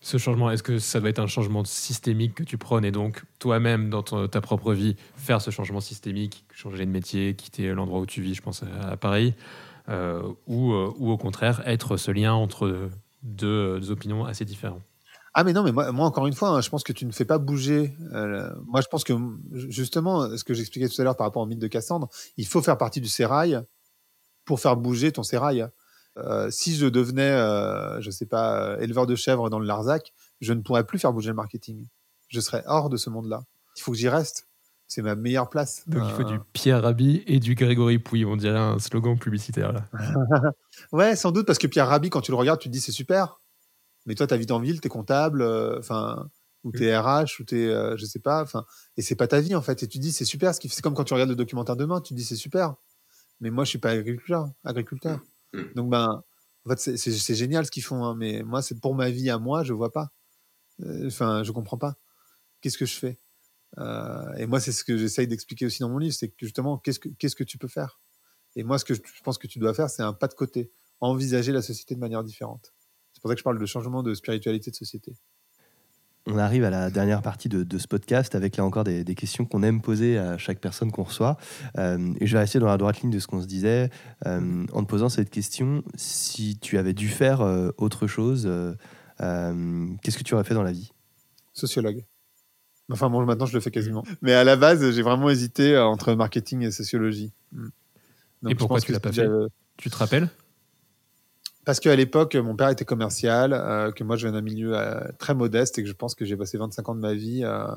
ce 0.00 0.16
changement. 0.18 0.50
Est-ce 0.50 0.62
que 0.62 0.78
ça 0.78 1.00
doit 1.00 1.10
être 1.10 1.18
un 1.18 1.26
changement 1.26 1.64
systémique 1.64 2.34
que 2.34 2.44
tu 2.44 2.58
prônes 2.58 2.84
et 2.84 2.92
donc 2.92 3.22
toi-même, 3.38 3.90
dans 3.90 4.02
ton- 4.02 4.28
ta 4.28 4.40
propre 4.40 4.72
vie, 4.72 4.96
faire 5.16 5.40
ce 5.42 5.50
changement 5.50 5.80
systémique, 5.80 6.44
changer 6.54 6.86
de 6.86 6.90
métier, 6.90 7.34
quitter 7.34 7.72
l'endroit 7.74 8.00
où 8.00 8.06
tu 8.06 8.22
vis, 8.22 8.34
je 8.34 8.42
pense 8.42 8.62
à, 8.62 8.90
à 8.90 8.96
Paris, 8.96 9.34
euh, 9.88 10.22
ou, 10.46 10.72
euh, 10.72 10.92
ou 10.98 11.10
au 11.10 11.16
contraire, 11.18 11.62
être 11.66 11.96
ce 11.96 12.10
lien 12.12 12.32
entre 12.32 12.88
deux, 13.22 13.80
deux 13.80 13.90
opinions 13.90 14.24
assez 14.24 14.44
différentes 14.44 14.82
Ah 15.32 15.44
mais 15.44 15.52
non, 15.52 15.62
mais 15.62 15.72
moi, 15.72 15.92
moi 15.92 16.06
encore 16.06 16.26
une 16.26 16.34
fois, 16.34 16.50
hein, 16.50 16.60
je 16.60 16.68
pense 16.68 16.82
que 16.82 16.92
tu 16.92 17.06
ne 17.06 17.12
fais 17.12 17.24
pas 17.24 17.38
bouger. 17.38 17.96
euh, 18.12 18.50
moi, 18.66 18.80
je 18.80 18.88
pense 18.88 19.04
que 19.04 19.12
justement, 19.52 20.36
ce 20.36 20.42
que 20.44 20.54
j'expliquais 20.54 20.88
tout 20.88 21.00
à 21.00 21.04
l'heure 21.04 21.16
par 21.16 21.26
rapport 21.26 21.42
au 21.42 21.46
mythe 21.46 21.60
de 21.60 21.68
Cassandre, 21.68 22.08
il 22.36 22.46
faut 22.46 22.62
faire 22.62 22.78
partie 22.78 23.00
du 23.00 23.08
sérail 23.08 23.60
pour 24.44 24.60
faire 24.60 24.76
bouger 24.76 25.12
ton 25.12 25.22
sérail. 25.22 25.66
Euh, 26.18 26.50
si 26.50 26.74
je 26.76 26.86
devenais, 26.86 27.30
euh, 27.30 28.00
je 28.00 28.10
sais 28.10 28.26
pas, 28.26 28.62
euh, 28.62 28.80
éleveur 28.80 29.06
de 29.06 29.14
chèvres 29.14 29.48
dans 29.48 29.58
le 29.58 29.66
Larzac, 29.66 30.12
je 30.40 30.52
ne 30.52 30.60
pourrais 30.60 30.84
plus 30.84 30.98
faire 30.98 31.12
bouger 31.12 31.28
le 31.28 31.34
marketing. 31.34 31.86
Je 32.28 32.40
serais 32.40 32.64
hors 32.66 32.90
de 32.90 32.96
ce 32.96 33.10
monde-là. 33.10 33.42
Il 33.76 33.82
faut 33.82 33.92
que 33.92 33.98
j'y 33.98 34.08
reste. 34.08 34.46
C'est 34.88 35.02
ma 35.02 35.14
meilleure 35.14 35.48
place. 35.48 35.84
Donc 35.86 36.02
il 36.04 36.12
faut 36.12 36.24
du 36.24 36.40
Pierre 36.52 36.82
Rabhi 36.82 37.22
et 37.28 37.38
du 37.38 37.54
Grégory 37.54 38.00
Pouy, 38.00 38.24
on 38.24 38.36
dirait 38.36 38.58
un 38.58 38.80
slogan 38.80 39.16
publicitaire 39.16 39.72
là. 39.72 39.84
Ouais, 40.92 41.14
sans 41.14 41.30
doute, 41.30 41.46
parce 41.46 41.60
que 41.60 41.68
Pierre 41.68 41.86
Rabhi, 41.86 42.10
quand 42.10 42.22
tu 42.22 42.32
le 42.32 42.36
regardes, 42.36 42.58
tu 42.58 42.68
te 42.68 42.72
dis 42.72 42.80
c'est 42.80 42.90
super. 42.90 43.39
Mais 44.10 44.16
toi, 44.16 44.26
tu 44.26 44.34
habites 44.34 44.50
en 44.50 44.58
ville, 44.58 44.80
tu 44.80 44.88
es 44.88 44.90
comptable, 44.90 45.40
euh, 45.40 45.78
enfin, 45.78 46.28
ou 46.64 46.72
tu 46.72 46.84
es 46.84 46.98
RH, 46.98 47.38
ou 47.38 47.44
tu 47.44 47.60
es, 47.62 47.68
euh, 47.68 47.96
je 47.96 48.04
sais 48.06 48.18
pas, 48.18 48.42
enfin, 48.42 48.66
et 48.96 49.02
c'est 49.02 49.14
pas 49.14 49.28
ta 49.28 49.40
vie 49.40 49.54
en 49.54 49.62
fait. 49.62 49.84
Et 49.84 49.86
tu 49.86 50.00
dis 50.00 50.10
c'est 50.10 50.24
super. 50.24 50.52
ce 50.52 50.58
qui- 50.58 50.68
C'est 50.68 50.82
comme 50.82 50.94
quand 50.94 51.04
tu 51.04 51.14
regardes 51.14 51.30
le 51.30 51.36
documentaire 51.36 51.76
demain, 51.76 52.00
tu 52.00 52.12
te 52.12 52.18
dis 52.18 52.24
c'est 52.24 52.34
super. 52.34 52.74
Mais 53.40 53.50
moi, 53.50 53.62
je 53.64 53.68
suis 53.70 53.78
pas 53.78 53.90
agriculteur. 53.90 54.50
agriculteur. 54.64 55.20
Mm. 55.54 55.60
Donc, 55.76 55.90
ben, 55.90 56.24
en 56.66 56.70
fait, 56.70 56.96
c'est- 56.96 57.34
génial 57.36 57.64
ce 57.66 57.70
qu'ils 57.70 57.84
font, 57.84 58.04
hein, 58.04 58.16
mais 58.16 58.42
moi, 58.42 58.62
c'est 58.62 58.80
pour 58.80 58.96
ma 58.96 59.10
vie 59.10 59.30
à 59.30 59.38
moi, 59.38 59.62
je 59.62 59.72
vois 59.72 59.92
pas. 59.92 60.10
Euh, 60.82 61.06
Enfin, 61.06 61.44
je 61.44 61.52
comprends 61.52 61.78
pas. 61.78 61.94
Qu'est-ce 62.60 62.78
que 62.78 62.86
je 62.86 62.96
fais? 62.98 63.20
Euh, 63.78 64.34
Et 64.38 64.46
moi, 64.46 64.60
c'est 64.60 64.72
ce 64.72 64.84
que 64.84 64.96
j'essaye 64.98 65.28
d'expliquer 65.28 65.66
aussi 65.66 65.80
dans 65.80 65.88
mon 65.90 65.98
livre, 65.98 66.14
c'est 66.14 66.28
que 66.28 66.34
justement, 66.40 66.78
qu'est-ce 66.78 66.98
que 66.98 67.08
qu'est-ce 67.10 67.36
que 67.36 67.44
tu 67.44 67.58
peux 67.58 67.68
faire? 67.68 68.00
Et 68.56 68.64
moi, 68.64 68.78
ce 68.78 68.84
que 68.84 68.94
je 68.94 69.00
pense 69.24 69.38
que 69.38 69.46
tu 69.46 69.58
dois 69.60 69.72
faire, 69.74 69.88
c'est 69.90 70.02
un 70.02 70.12
pas 70.12 70.26
de 70.28 70.34
côté 70.34 70.72
envisager 71.00 71.52
la 71.52 71.62
société 71.62 71.94
de 71.94 72.00
manière 72.00 72.24
différente. 72.24 72.72
C'est 73.20 73.24
pour 73.24 73.30
ça 73.32 73.34
que 73.34 73.40
je 73.40 73.44
parle 73.44 73.58
de 73.58 73.66
changement 73.66 74.02
de 74.02 74.14
spiritualité 74.14 74.70
de 74.70 74.76
société. 74.76 75.12
On 76.26 76.38
arrive 76.38 76.64
à 76.64 76.70
la 76.70 76.88
dernière 76.88 77.20
partie 77.20 77.50
de, 77.50 77.64
de 77.64 77.76
ce 77.76 77.86
podcast 77.86 78.34
avec 78.34 78.56
là 78.56 78.64
encore 78.64 78.82
des, 78.84 79.04
des 79.04 79.14
questions 79.14 79.44
qu'on 79.44 79.62
aime 79.62 79.82
poser 79.82 80.16
à 80.16 80.38
chaque 80.38 80.58
personne 80.58 80.90
qu'on 80.90 81.02
reçoit. 81.02 81.36
Euh, 81.76 82.14
et 82.18 82.26
je 82.26 82.32
vais 82.32 82.38
rester 82.38 82.58
dans 82.58 82.66
la 82.66 82.78
droite 82.78 83.02
ligne 83.02 83.10
de 83.10 83.18
ce 83.18 83.26
qu'on 83.26 83.42
se 83.42 83.46
disait 83.46 83.90
euh, 84.24 84.64
en 84.72 84.82
te 84.82 84.88
posant 84.88 85.10
cette 85.10 85.28
question. 85.28 85.84
Si 85.96 86.58
tu 86.58 86.78
avais 86.78 86.94
dû 86.94 87.08
faire 87.08 87.42
euh, 87.42 87.72
autre 87.76 88.06
chose, 88.06 88.46
euh, 88.46 88.72
euh, 89.20 89.86
qu'est-ce 90.02 90.16
que 90.16 90.24
tu 90.24 90.32
aurais 90.32 90.44
fait 90.44 90.54
dans 90.54 90.62
la 90.62 90.72
vie? 90.72 90.92
Sociologue. 91.52 92.06
Enfin 92.90 93.10
bon, 93.10 93.22
maintenant 93.26 93.44
je 93.44 93.52
le 93.52 93.60
fais 93.60 93.70
quasiment. 93.70 94.02
Mais 94.22 94.32
à 94.32 94.44
la 94.44 94.56
base, 94.56 94.90
j'ai 94.92 95.02
vraiment 95.02 95.28
hésité 95.28 95.76
entre 95.76 96.14
marketing 96.14 96.62
et 96.62 96.70
sociologie. 96.70 97.34
Mm. 97.52 97.68
Donc, 98.42 98.52
Et 98.52 98.54
pourquoi 98.54 98.80
tu 98.80 98.92
l'as 98.92 99.00
pas 99.00 99.12
fait? 99.12 99.28
Tu 99.76 99.90
te 99.90 99.96
rappelles? 99.96 100.30
Parce 101.70 101.78
qu'à 101.78 101.94
l'époque, 101.94 102.34
mon 102.34 102.56
père 102.56 102.70
était 102.70 102.84
commercial, 102.84 103.52
euh, 103.52 103.92
que 103.92 104.02
moi 104.02 104.16
je 104.16 104.26
viens 104.26 104.32
d'un 104.32 104.40
milieu 104.40 104.76
euh, 104.76 105.06
très 105.20 105.36
modeste 105.36 105.78
et 105.78 105.84
que 105.84 105.88
je 105.88 105.92
pense 105.92 106.16
que 106.16 106.24
j'ai 106.24 106.36
passé 106.36 106.58
25 106.58 106.88
ans 106.88 106.96
de 106.96 107.00
ma 107.00 107.14
vie 107.14 107.44
euh, 107.44 107.72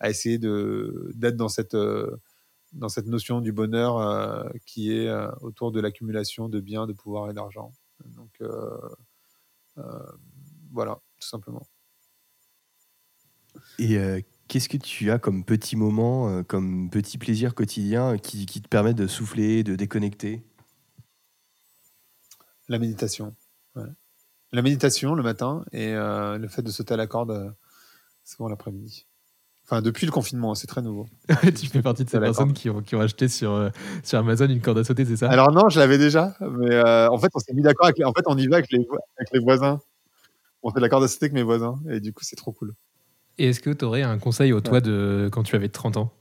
à 0.00 0.10
essayer 0.10 0.36
d'être 0.36 1.36
dans 1.36 1.48
cette 1.48 1.76
notion 3.06 3.40
du 3.40 3.52
bonheur 3.52 4.50
qui 4.66 4.92
est 4.92 5.08
autour 5.42 5.70
de 5.70 5.80
l'accumulation 5.80 6.48
de 6.48 6.58
biens, 6.58 6.88
de 6.88 6.92
pouvoir 6.92 7.30
et 7.30 7.34
d'argent. 7.34 7.72
Donc 8.16 8.42
voilà, 10.72 10.98
tout 11.20 11.28
simplement. 11.28 11.68
Et 13.78 14.24
qu'est-ce 14.48 14.68
que 14.68 14.76
tu 14.76 15.12
as 15.12 15.20
comme 15.20 15.44
petit 15.44 15.76
moment, 15.76 16.42
comme 16.42 16.90
petit 16.90 17.16
plaisir 17.16 17.54
quotidien 17.54 18.18
qui, 18.18 18.44
qui 18.44 18.60
te 18.60 18.66
permet 18.66 18.92
de 18.92 19.06
souffler, 19.06 19.62
de 19.62 19.76
déconnecter? 19.76 20.42
La 22.68 22.78
méditation. 22.78 23.34
ouais. 23.76 23.84
La 24.52 24.62
méditation 24.62 25.14
le 25.14 25.22
matin 25.22 25.64
et 25.72 25.92
euh, 25.92 26.38
le 26.38 26.48
fait 26.48 26.62
de 26.62 26.70
sauter 26.70 26.94
à 26.94 26.96
la 26.96 27.06
corde 27.06 27.30
euh, 27.32 27.50
souvent 28.24 28.48
l'après-midi. 28.48 29.06
Enfin, 29.64 29.82
depuis 29.82 30.06
le 30.06 30.12
confinement, 30.12 30.54
c'est 30.54 30.68
très 30.68 30.80
nouveau. 30.80 31.06
Tu 31.56 31.66
fais 31.66 31.82
partie 31.82 32.04
de 32.04 32.10
ces 32.10 32.20
personnes 32.20 32.52
qui 32.52 32.70
ont, 32.70 32.82
qui 32.82 32.94
ont 32.94 33.00
acheté 33.00 33.26
sur, 33.26 33.50
euh, 33.50 33.70
sur 34.04 34.18
Amazon 34.20 34.46
une 34.46 34.60
corde 34.60 34.78
à 34.78 34.84
sauter, 34.84 35.04
c'est 35.04 35.16
ça? 35.16 35.28
Alors 35.28 35.50
non, 35.50 35.68
je 35.68 35.80
l'avais 35.80 35.98
déjà, 35.98 36.36
mais 36.40 36.72
euh, 36.72 37.10
en 37.10 37.18
fait, 37.18 37.30
on 37.34 37.40
s'est 37.40 37.52
mis 37.52 37.62
d'accord 37.62 37.86
avec 37.86 37.98
les... 37.98 38.04
En 38.04 38.12
fait, 38.12 38.22
on 38.26 38.38
y 38.38 38.46
va 38.46 38.56
avec 38.58 38.70
les, 38.70 38.86
avec 39.18 39.32
les 39.32 39.40
voisins. 39.40 39.80
On 40.62 40.70
fait 40.70 40.76
de 40.76 40.82
la 40.82 40.88
corde 40.88 41.02
à 41.02 41.08
sauter 41.08 41.24
avec 41.26 41.32
mes 41.32 41.42
voisins 41.42 41.80
et 41.90 41.98
du 41.98 42.12
coup, 42.12 42.22
c'est 42.22 42.36
trop 42.36 42.52
cool. 42.52 42.74
Et 43.38 43.48
est-ce 43.48 43.58
que 43.58 43.70
tu 43.70 43.84
aurais 43.84 44.02
un 44.02 44.18
conseil 44.18 44.52
au 44.52 44.60
toi 44.60 44.80
de 44.80 45.28
quand 45.32 45.42
tu 45.42 45.56
avais 45.56 45.68
30 45.68 45.96
ans? 45.96 46.12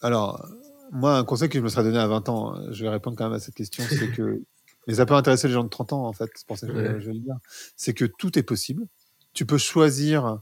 Alors, 0.00 0.48
moi, 0.90 1.18
un 1.18 1.24
conseil 1.24 1.50
que 1.50 1.58
je 1.58 1.62
me 1.62 1.68
serais 1.68 1.82
donné 1.82 1.98
à 1.98 2.06
20 2.06 2.28
ans, 2.30 2.54
je 2.72 2.82
vais 2.82 2.88
répondre 2.88 3.16
quand 3.16 3.24
même 3.24 3.34
à 3.34 3.40
cette 3.40 3.54
question, 3.54 3.84
c'est 3.88 4.10
que, 4.16 4.42
mais 4.88 4.94
ça 4.94 5.06
peut 5.06 5.14
intéresser 5.14 5.46
les 5.46 5.54
gens 5.54 5.62
de 5.62 5.68
30 5.68 5.92
ans, 5.92 6.04
en 6.06 6.12
fait, 6.12 6.28
c'est 6.34 6.46
pour 6.46 6.58
ça 6.58 6.66
que 6.66 6.72
je, 6.72 6.78
Ouais. 6.78 7.00
je 7.00 7.06
vais 7.06 7.12
le 7.14 7.20
dire, 7.20 7.36
c'est 7.76 7.94
que 7.94 8.04
tout 8.06 8.36
est 8.38 8.42
possible. 8.42 8.88
Tu 9.34 9.46
peux 9.46 9.58
choisir 9.58 10.40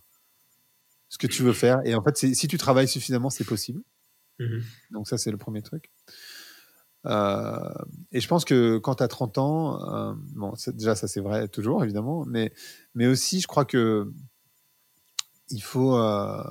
ce 1.10 1.18
que 1.18 1.26
tu 1.26 1.42
veux 1.42 1.52
faire, 1.52 1.80
et 1.84 1.94
en 1.94 2.02
fait, 2.02 2.16
si 2.16 2.48
tu 2.48 2.56
travailles 2.56 2.88
suffisamment, 2.88 3.28
c'est 3.28 3.44
possible. 3.44 3.82
Mhm. 4.38 4.62
Donc 4.92 5.08
ça, 5.08 5.18
c'est 5.18 5.30
le 5.30 5.36
premier 5.36 5.60
truc. 5.62 5.90
Euh, 7.06 7.72
et 8.10 8.20
je 8.20 8.26
pense 8.26 8.44
que 8.44 8.78
quand 8.78 8.96
tu 8.96 9.02
as 9.04 9.08
30 9.08 9.38
ans, 9.38 9.94
euh, 9.94 10.14
bon, 10.34 10.54
déjà 10.74 10.96
ça 10.96 11.06
c'est 11.06 11.20
vrai 11.20 11.46
toujours 11.46 11.84
évidemment, 11.84 12.24
mais, 12.26 12.52
mais 12.96 13.06
aussi 13.06 13.40
je 13.40 13.46
crois 13.46 13.64
que 13.64 14.10
il 15.50 15.62
faut, 15.62 15.96
euh, 15.96 16.42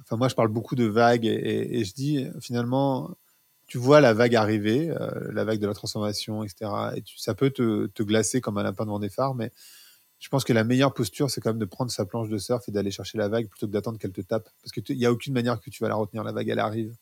enfin 0.00 0.16
moi 0.16 0.26
je 0.26 0.34
parle 0.34 0.48
beaucoup 0.48 0.74
de 0.74 0.84
vagues 0.86 1.26
et, 1.26 1.28
et- 1.28 1.78
et 1.78 1.84
je 1.84 1.94
dis 1.94 2.26
finalement 2.40 3.16
tu 3.66 3.78
vois 3.78 4.00
la 4.00 4.12
vague 4.12 4.36
arriver, 4.36 4.90
euh, 4.90 5.10
la 5.32 5.44
vague 5.44 5.60
de 5.60 5.66
la 5.66 5.74
transformation, 5.74 6.44
etc. 6.44 6.70
Et 6.96 7.02
tu, 7.02 7.18
ça 7.18 7.34
peut 7.34 7.50
te, 7.50 7.86
te 7.86 8.02
glacer 8.02 8.40
comme 8.40 8.58
un 8.58 8.62
lapin 8.62 8.84
devant 8.84 8.98
des 8.98 9.08
phares, 9.08 9.34
mais 9.34 9.52
je 10.18 10.28
pense 10.28 10.44
que 10.44 10.52
la 10.52 10.64
meilleure 10.64 10.94
posture, 10.94 11.30
c'est 11.30 11.40
quand 11.40 11.50
même 11.50 11.58
de 11.58 11.64
prendre 11.66 11.90
sa 11.90 12.06
planche 12.06 12.28
de 12.28 12.38
surf 12.38 12.66
et 12.68 12.72
d'aller 12.72 12.90
chercher 12.90 13.18
la 13.18 13.28
vague 13.28 13.48
plutôt 13.48 13.66
que 13.66 13.72
d'attendre 13.72 13.98
qu'elle 13.98 14.12
te 14.12 14.22
tape. 14.22 14.48
Parce 14.62 14.72
qu'il 14.72 14.96
n'y 14.96 15.04
a 15.06 15.12
aucune 15.12 15.34
manière 15.34 15.60
que 15.60 15.68
tu 15.70 15.82
vas 15.82 15.88
la 15.88 15.96
retenir, 15.96 16.24
la 16.24 16.32
vague, 16.32 16.48
elle 16.48 16.60
arrive. 16.60 16.94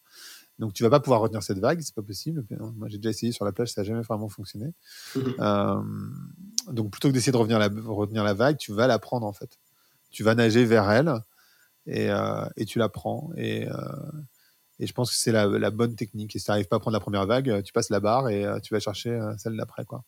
Donc 0.59 0.73
tu 0.75 0.83
vas 0.83 0.91
pas 0.91 1.01
pouvoir 1.01 1.21
retenir 1.21 1.43
cette 1.43 1.59
vague, 1.59 1.81
c'est 1.81 1.95
pas 1.95 2.03
possible. 2.03 2.45
Moi 2.77 2.89
j'ai 2.89 2.99
déjà 2.99 3.11
essayé 3.11 3.33
sur 3.33 3.45
la 3.45 3.53
plage, 3.53 3.73
ça 3.73 3.83
n'a 3.83 3.85
jamais 3.87 4.03
vraiment 4.03 4.29
fonctionné. 4.29 4.73
Euh, 5.39 5.81
donc 6.71 6.91
plutôt 6.91 7.09
que 7.09 7.15
d'essayer 7.15 7.33
de 7.33 7.37
revenir 7.37 7.59
la, 7.59 7.69
retenir 7.87 8.23
la 8.23 8.35
vague, 8.35 8.57
tu 8.59 8.73
vas 8.73 8.87
la 8.87 8.99
prendre 8.99 9.27
en 9.27 9.33
fait. 9.33 9.59
Tu 10.11 10.23
vas 10.23 10.35
nager 10.35 10.65
vers 10.65 10.91
elle 10.91 11.13
et, 11.87 12.11
euh, 12.11 12.45
et 12.57 12.65
tu 12.65 12.79
la 12.79 12.89
prends. 12.89 13.31
Et, 13.37 13.67
et 14.83 14.87
je 14.87 14.93
pense 14.93 15.11
que 15.11 15.17
c'est 15.17 15.33
la, 15.33 15.71
bonne 15.71 15.95
technique. 15.95 16.35
Et 16.37 16.39
si 16.39 16.47
tu 16.47 16.51
n'arrives 16.51 16.69
pas 16.69 16.77
à 16.77 16.81
prendre 16.81 16.95
la 16.95 17.01
première 17.01 17.27
vague, 17.27 17.63
tu 17.63 17.73
passes 17.73 17.91
la 17.91 18.01
barre 18.01 18.29
et 18.29 18.45
euh, 18.45 18.61
tu 18.61 18.75
vas 18.75 18.81
chercher 18.81 19.11
euh, 19.11 19.33
celle 19.39 19.57
d'après. 19.57 19.85
quoi. 19.85 20.05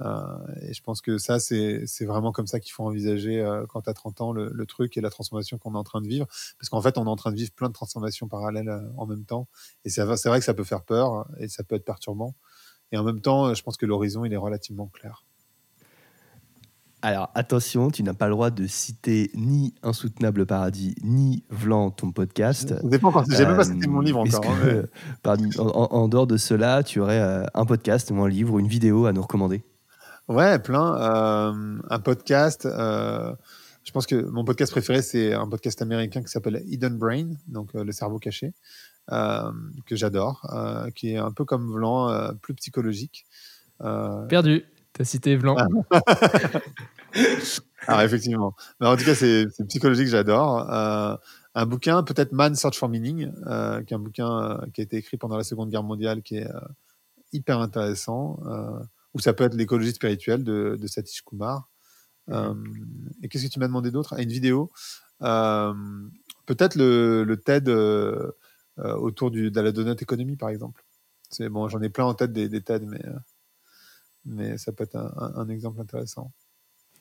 Euh, 0.00 0.38
et 0.62 0.74
je 0.74 0.82
pense 0.82 1.00
que 1.00 1.18
ça, 1.18 1.38
c'est 1.38 1.86
vraiment 2.04 2.32
comme 2.32 2.46
ça 2.46 2.60
qu'il 2.60 2.72
faut 2.72 2.84
envisager 2.84 3.40
euh, 3.40 3.66
quand 3.68 3.82
tu 3.82 3.90
as 3.90 3.94
30 3.94 4.20
ans 4.20 4.32
le, 4.32 4.66
truc 4.66 4.96
et 4.96 5.00
la 5.00 5.10
transformation 5.10 5.58
qu'on 5.58 5.74
est 5.74 5.78
en 5.78 5.84
train 5.84 6.00
de 6.00 6.08
vivre. 6.08 6.26
Parce 6.58 6.68
qu'en 6.68 6.80
fait, 6.80 6.98
on 6.98 7.06
est 7.06 7.10
en 7.10 7.16
train 7.16 7.30
de 7.30 7.36
vivre 7.36 7.52
plein 7.52 7.68
de 7.68 7.74
transformations 7.74 8.28
parallèles 8.28 8.68
euh, 8.68 8.80
en 8.96 9.06
même 9.06 9.24
temps. 9.24 9.48
Et 9.84 9.90
c'est 9.90 10.02
vrai 10.04 10.38
que 10.38 10.44
ça 10.44 10.54
peut 10.54 10.64
faire 10.64 10.82
peur 10.82 11.28
et 11.38 11.48
ça 11.48 11.62
peut 11.62 11.76
être 11.76 11.84
perturbant. 11.84 12.34
Et 12.90 12.98
en 12.98 13.04
même 13.04 13.20
temps, 13.20 13.46
euh, 13.46 13.54
je 13.54 13.62
pense 13.62 13.76
que 13.76 13.86
l'horizon, 13.86 14.24
il 14.24 14.32
est 14.32 14.38
relativement 14.38 14.86
clair. 14.86 15.24
Alors 17.04 17.30
attention, 17.34 17.90
tu 17.90 18.04
n'as 18.04 18.14
pas 18.14 18.26
le 18.26 18.32
droit 18.32 18.50
de 18.50 18.66
citer 18.68 19.30
ni 19.34 19.74
Insoutenable 19.82 20.46
Paradis, 20.46 20.94
ni 21.02 21.42
Vlan, 21.50 21.90
ton 21.90 22.12
podcast. 22.12 22.68
Ça 22.80 22.88
dépend 22.88 23.08
encore. 23.08 23.24
J'ai 23.28 23.44
même 23.44 23.56
pas 23.56 23.64
cité 23.64 23.88
mon 23.88 24.00
Euh, 24.00 24.04
livre 24.04 24.20
encore. 24.20 24.40
que, 24.60 24.88
hein, 25.24 25.36
en, 25.58 25.62
en- 25.66 25.92
en 26.02 26.08
dehors 26.08 26.28
de 26.28 26.36
cela, 26.36 26.84
tu 26.84 27.00
aurais 27.00 27.20
euh, 27.20 27.44
un 27.54 27.64
podcast 27.66 28.10
ou 28.12 28.22
un 28.22 28.28
livre 28.28 28.54
ou 28.54 28.60
une 28.60 28.68
vidéo 28.68 29.06
à 29.06 29.12
nous 29.12 29.22
recommander? 29.22 29.64
Ouais, 30.28 30.60
plein. 30.60 30.96
Euh, 30.96 31.78
un 31.90 31.98
podcast. 31.98 32.66
euh, 32.66 33.34
je 33.82 33.90
pense 33.90 34.06
que 34.06 34.14
mon 34.30 34.44
podcast 34.44 34.70
préféré, 34.70 35.02
c'est 35.02 35.34
un 35.34 35.48
podcast 35.48 35.82
américain 35.82 36.22
qui 36.22 36.28
s'appelle 36.30 36.62
Hidden 36.66 36.96
Brain, 36.98 37.30
donc 37.48 37.74
euh, 37.74 37.82
le 37.82 37.90
cerveau 37.90 38.20
caché, 38.20 38.54
euh, 39.10 39.50
que 39.86 39.96
j'adore, 39.96 40.48
euh, 40.54 40.88
qui 40.90 41.14
est 41.14 41.16
un 41.18 41.32
peu 41.32 41.44
comme 41.44 41.68
Vlan, 41.72 42.08
euh, 42.10 42.30
plus 42.40 42.54
psychologique. 42.54 43.24
Euh, 43.80 44.24
Perdu. 44.28 44.64
T'as 44.92 45.04
cité 45.04 45.36
Blanc. 45.36 45.56
Ah. 45.58 46.00
alors 47.86 48.02
effectivement. 48.02 48.54
Mais 48.80 48.86
en 48.86 48.96
tout 48.96 49.04
cas, 49.04 49.14
c'est 49.14 49.46
psychologique, 49.68 50.08
j'adore. 50.08 50.70
Euh, 50.70 51.16
un 51.54 51.66
bouquin, 51.66 52.02
peut-être 52.02 52.32
Man 52.32 52.54
Search 52.54 52.78
for 52.78 52.88
Meaning, 52.88 53.32
euh, 53.46 53.82
qui 53.82 53.94
est 53.94 53.96
un 53.96 54.00
bouquin 54.00 54.42
euh, 54.42 54.66
qui 54.72 54.80
a 54.80 54.84
été 54.84 54.96
écrit 54.96 55.16
pendant 55.16 55.36
la 55.36 55.44
Seconde 55.44 55.70
Guerre 55.70 55.82
mondiale, 55.82 56.22
qui 56.22 56.36
est 56.36 56.48
hyper 57.32 57.58
intéressant. 57.58 58.38
Ou 59.14 59.20
ça 59.20 59.34
peut 59.34 59.44
être 59.44 59.54
l'écologie 59.54 59.92
spirituelle 59.92 60.44
de, 60.44 60.78
de 60.80 60.86
Satish 60.86 61.22
Kumar. 61.22 61.68
Euh, 62.30 62.54
et 63.22 63.28
qu'est-ce 63.28 63.46
que 63.46 63.50
tu 63.50 63.58
m'as 63.58 63.66
demandé 63.66 63.90
d'autre? 63.90 64.14
Ah, 64.16 64.22
Une 64.22 64.30
vidéo. 64.30 64.70
Peut-être 65.20 66.76
le, 66.76 67.24
le 67.24 67.36
TED 67.36 67.68
autour 68.78 69.30
du, 69.30 69.50
de 69.50 69.60
la 69.60 69.72
donut 69.72 70.00
économie, 70.00 70.36
par 70.36 70.50
exemple. 70.50 70.84
Bon, 71.50 71.68
j'en 71.68 71.80
ai 71.80 71.88
plein 71.88 72.04
en 72.04 72.14
tête 72.14 72.32
des, 72.32 72.48
des 72.48 72.60
TED, 72.60 72.84
mais, 72.86 73.00
mais 74.24 74.58
ça 74.58 74.72
peut 74.72 74.84
être 74.84 74.96
un, 74.96 75.12
un- 75.16 75.34
un 75.42 75.48
exemple 75.48 75.80
intéressant. 75.80 76.30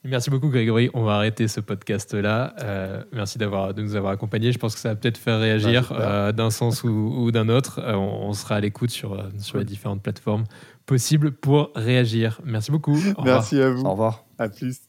Merci 0.03 0.31
beaucoup 0.31 0.49
Grégory. 0.49 0.89
On 0.95 1.03
va 1.03 1.13
arrêter 1.17 1.47
ce 1.47 1.59
podcast-là. 1.59 2.55
Euh, 2.63 3.03
merci 3.11 3.37
d'avoir 3.37 3.75
de 3.75 3.83
nous 3.83 3.95
avoir 3.95 4.13
accompagnés. 4.13 4.51
Je 4.51 4.57
pense 4.57 4.73
que 4.73 4.79
ça 4.81 4.89
va 4.89 4.95
peut-être 4.95 5.19
faire 5.19 5.39
réagir 5.39 5.83
super. 5.83 5.99
euh, 6.01 6.31
d'un 6.31 6.49
sens 6.49 6.83
ou, 6.83 6.89
ou 6.89 7.31
d'un 7.31 7.49
autre. 7.49 7.79
Euh, 7.83 7.93
on, 7.93 8.29
on 8.29 8.33
sera 8.33 8.55
à 8.55 8.59
l'écoute 8.61 8.89
sur, 8.89 9.23
sur 9.37 9.59
les 9.59 9.65
différentes 9.65 10.01
plateformes 10.01 10.45
possibles 10.87 11.31
pour 11.31 11.69
réagir. 11.75 12.41
Merci 12.43 12.71
beaucoup. 12.71 12.93
Au 12.95 12.95
revoir. 12.95 13.23
Merci 13.25 13.61
à 13.61 13.69
vous. 13.69 13.83
Au 13.85 13.91
revoir. 13.91 14.25
À 14.39 14.49
plus. 14.49 14.81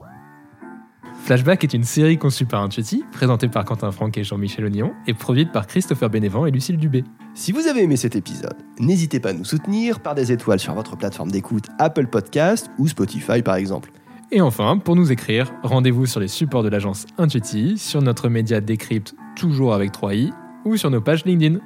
Flashback 1.24 1.62
est 1.62 1.72
une 1.72 1.84
série 1.84 2.18
conçue 2.18 2.46
par 2.46 2.62
Intuiti, 2.62 3.04
présentée 3.12 3.46
par 3.46 3.64
Quentin 3.64 3.92
Franck 3.92 4.18
et 4.18 4.24
Jean-Michel 4.24 4.64
Ognon 4.64 4.92
et 5.06 5.14
produite 5.14 5.52
par 5.52 5.68
Christopher 5.68 6.10
Bénévent 6.10 6.46
et 6.46 6.50
Lucille 6.50 6.76
Dubé. 6.76 7.04
Si 7.34 7.52
vous 7.52 7.68
avez 7.68 7.84
aimé 7.84 7.96
cet 7.96 8.16
épisode, 8.16 8.56
n'hésitez 8.80 9.20
pas 9.20 9.28
à 9.28 9.32
nous 9.32 9.44
soutenir 9.44 10.00
par 10.00 10.16
des 10.16 10.32
étoiles 10.32 10.58
sur 10.58 10.74
votre 10.74 10.96
plateforme 10.96 11.30
d'écoute 11.30 11.66
Apple 11.78 12.08
Podcast 12.08 12.70
ou 12.76 12.88
Spotify 12.88 13.40
par 13.40 13.54
exemple. 13.54 13.92
Et 14.32 14.40
enfin, 14.40 14.78
pour 14.78 14.96
nous 14.96 15.12
écrire, 15.12 15.52
rendez-vous 15.62 16.06
sur 16.06 16.18
les 16.18 16.26
supports 16.26 16.64
de 16.64 16.68
l'agence 16.68 17.06
Intuiti, 17.18 17.78
sur 17.78 18.02
notre 18.02 18.28
média 18.28 18.60
Décrypte, 18.60 19.14
toujours 19.36 19.74
avec 19.74 19.92
3i, 19.92 20.32
ou 20.64 20.76
sur 20.76 20.90
nos 20.90 21.00
pages 21.00 21.24
LinkedIn. 21.24 21.60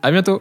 À 0.00 0.10
bientôt! 0.10 0.40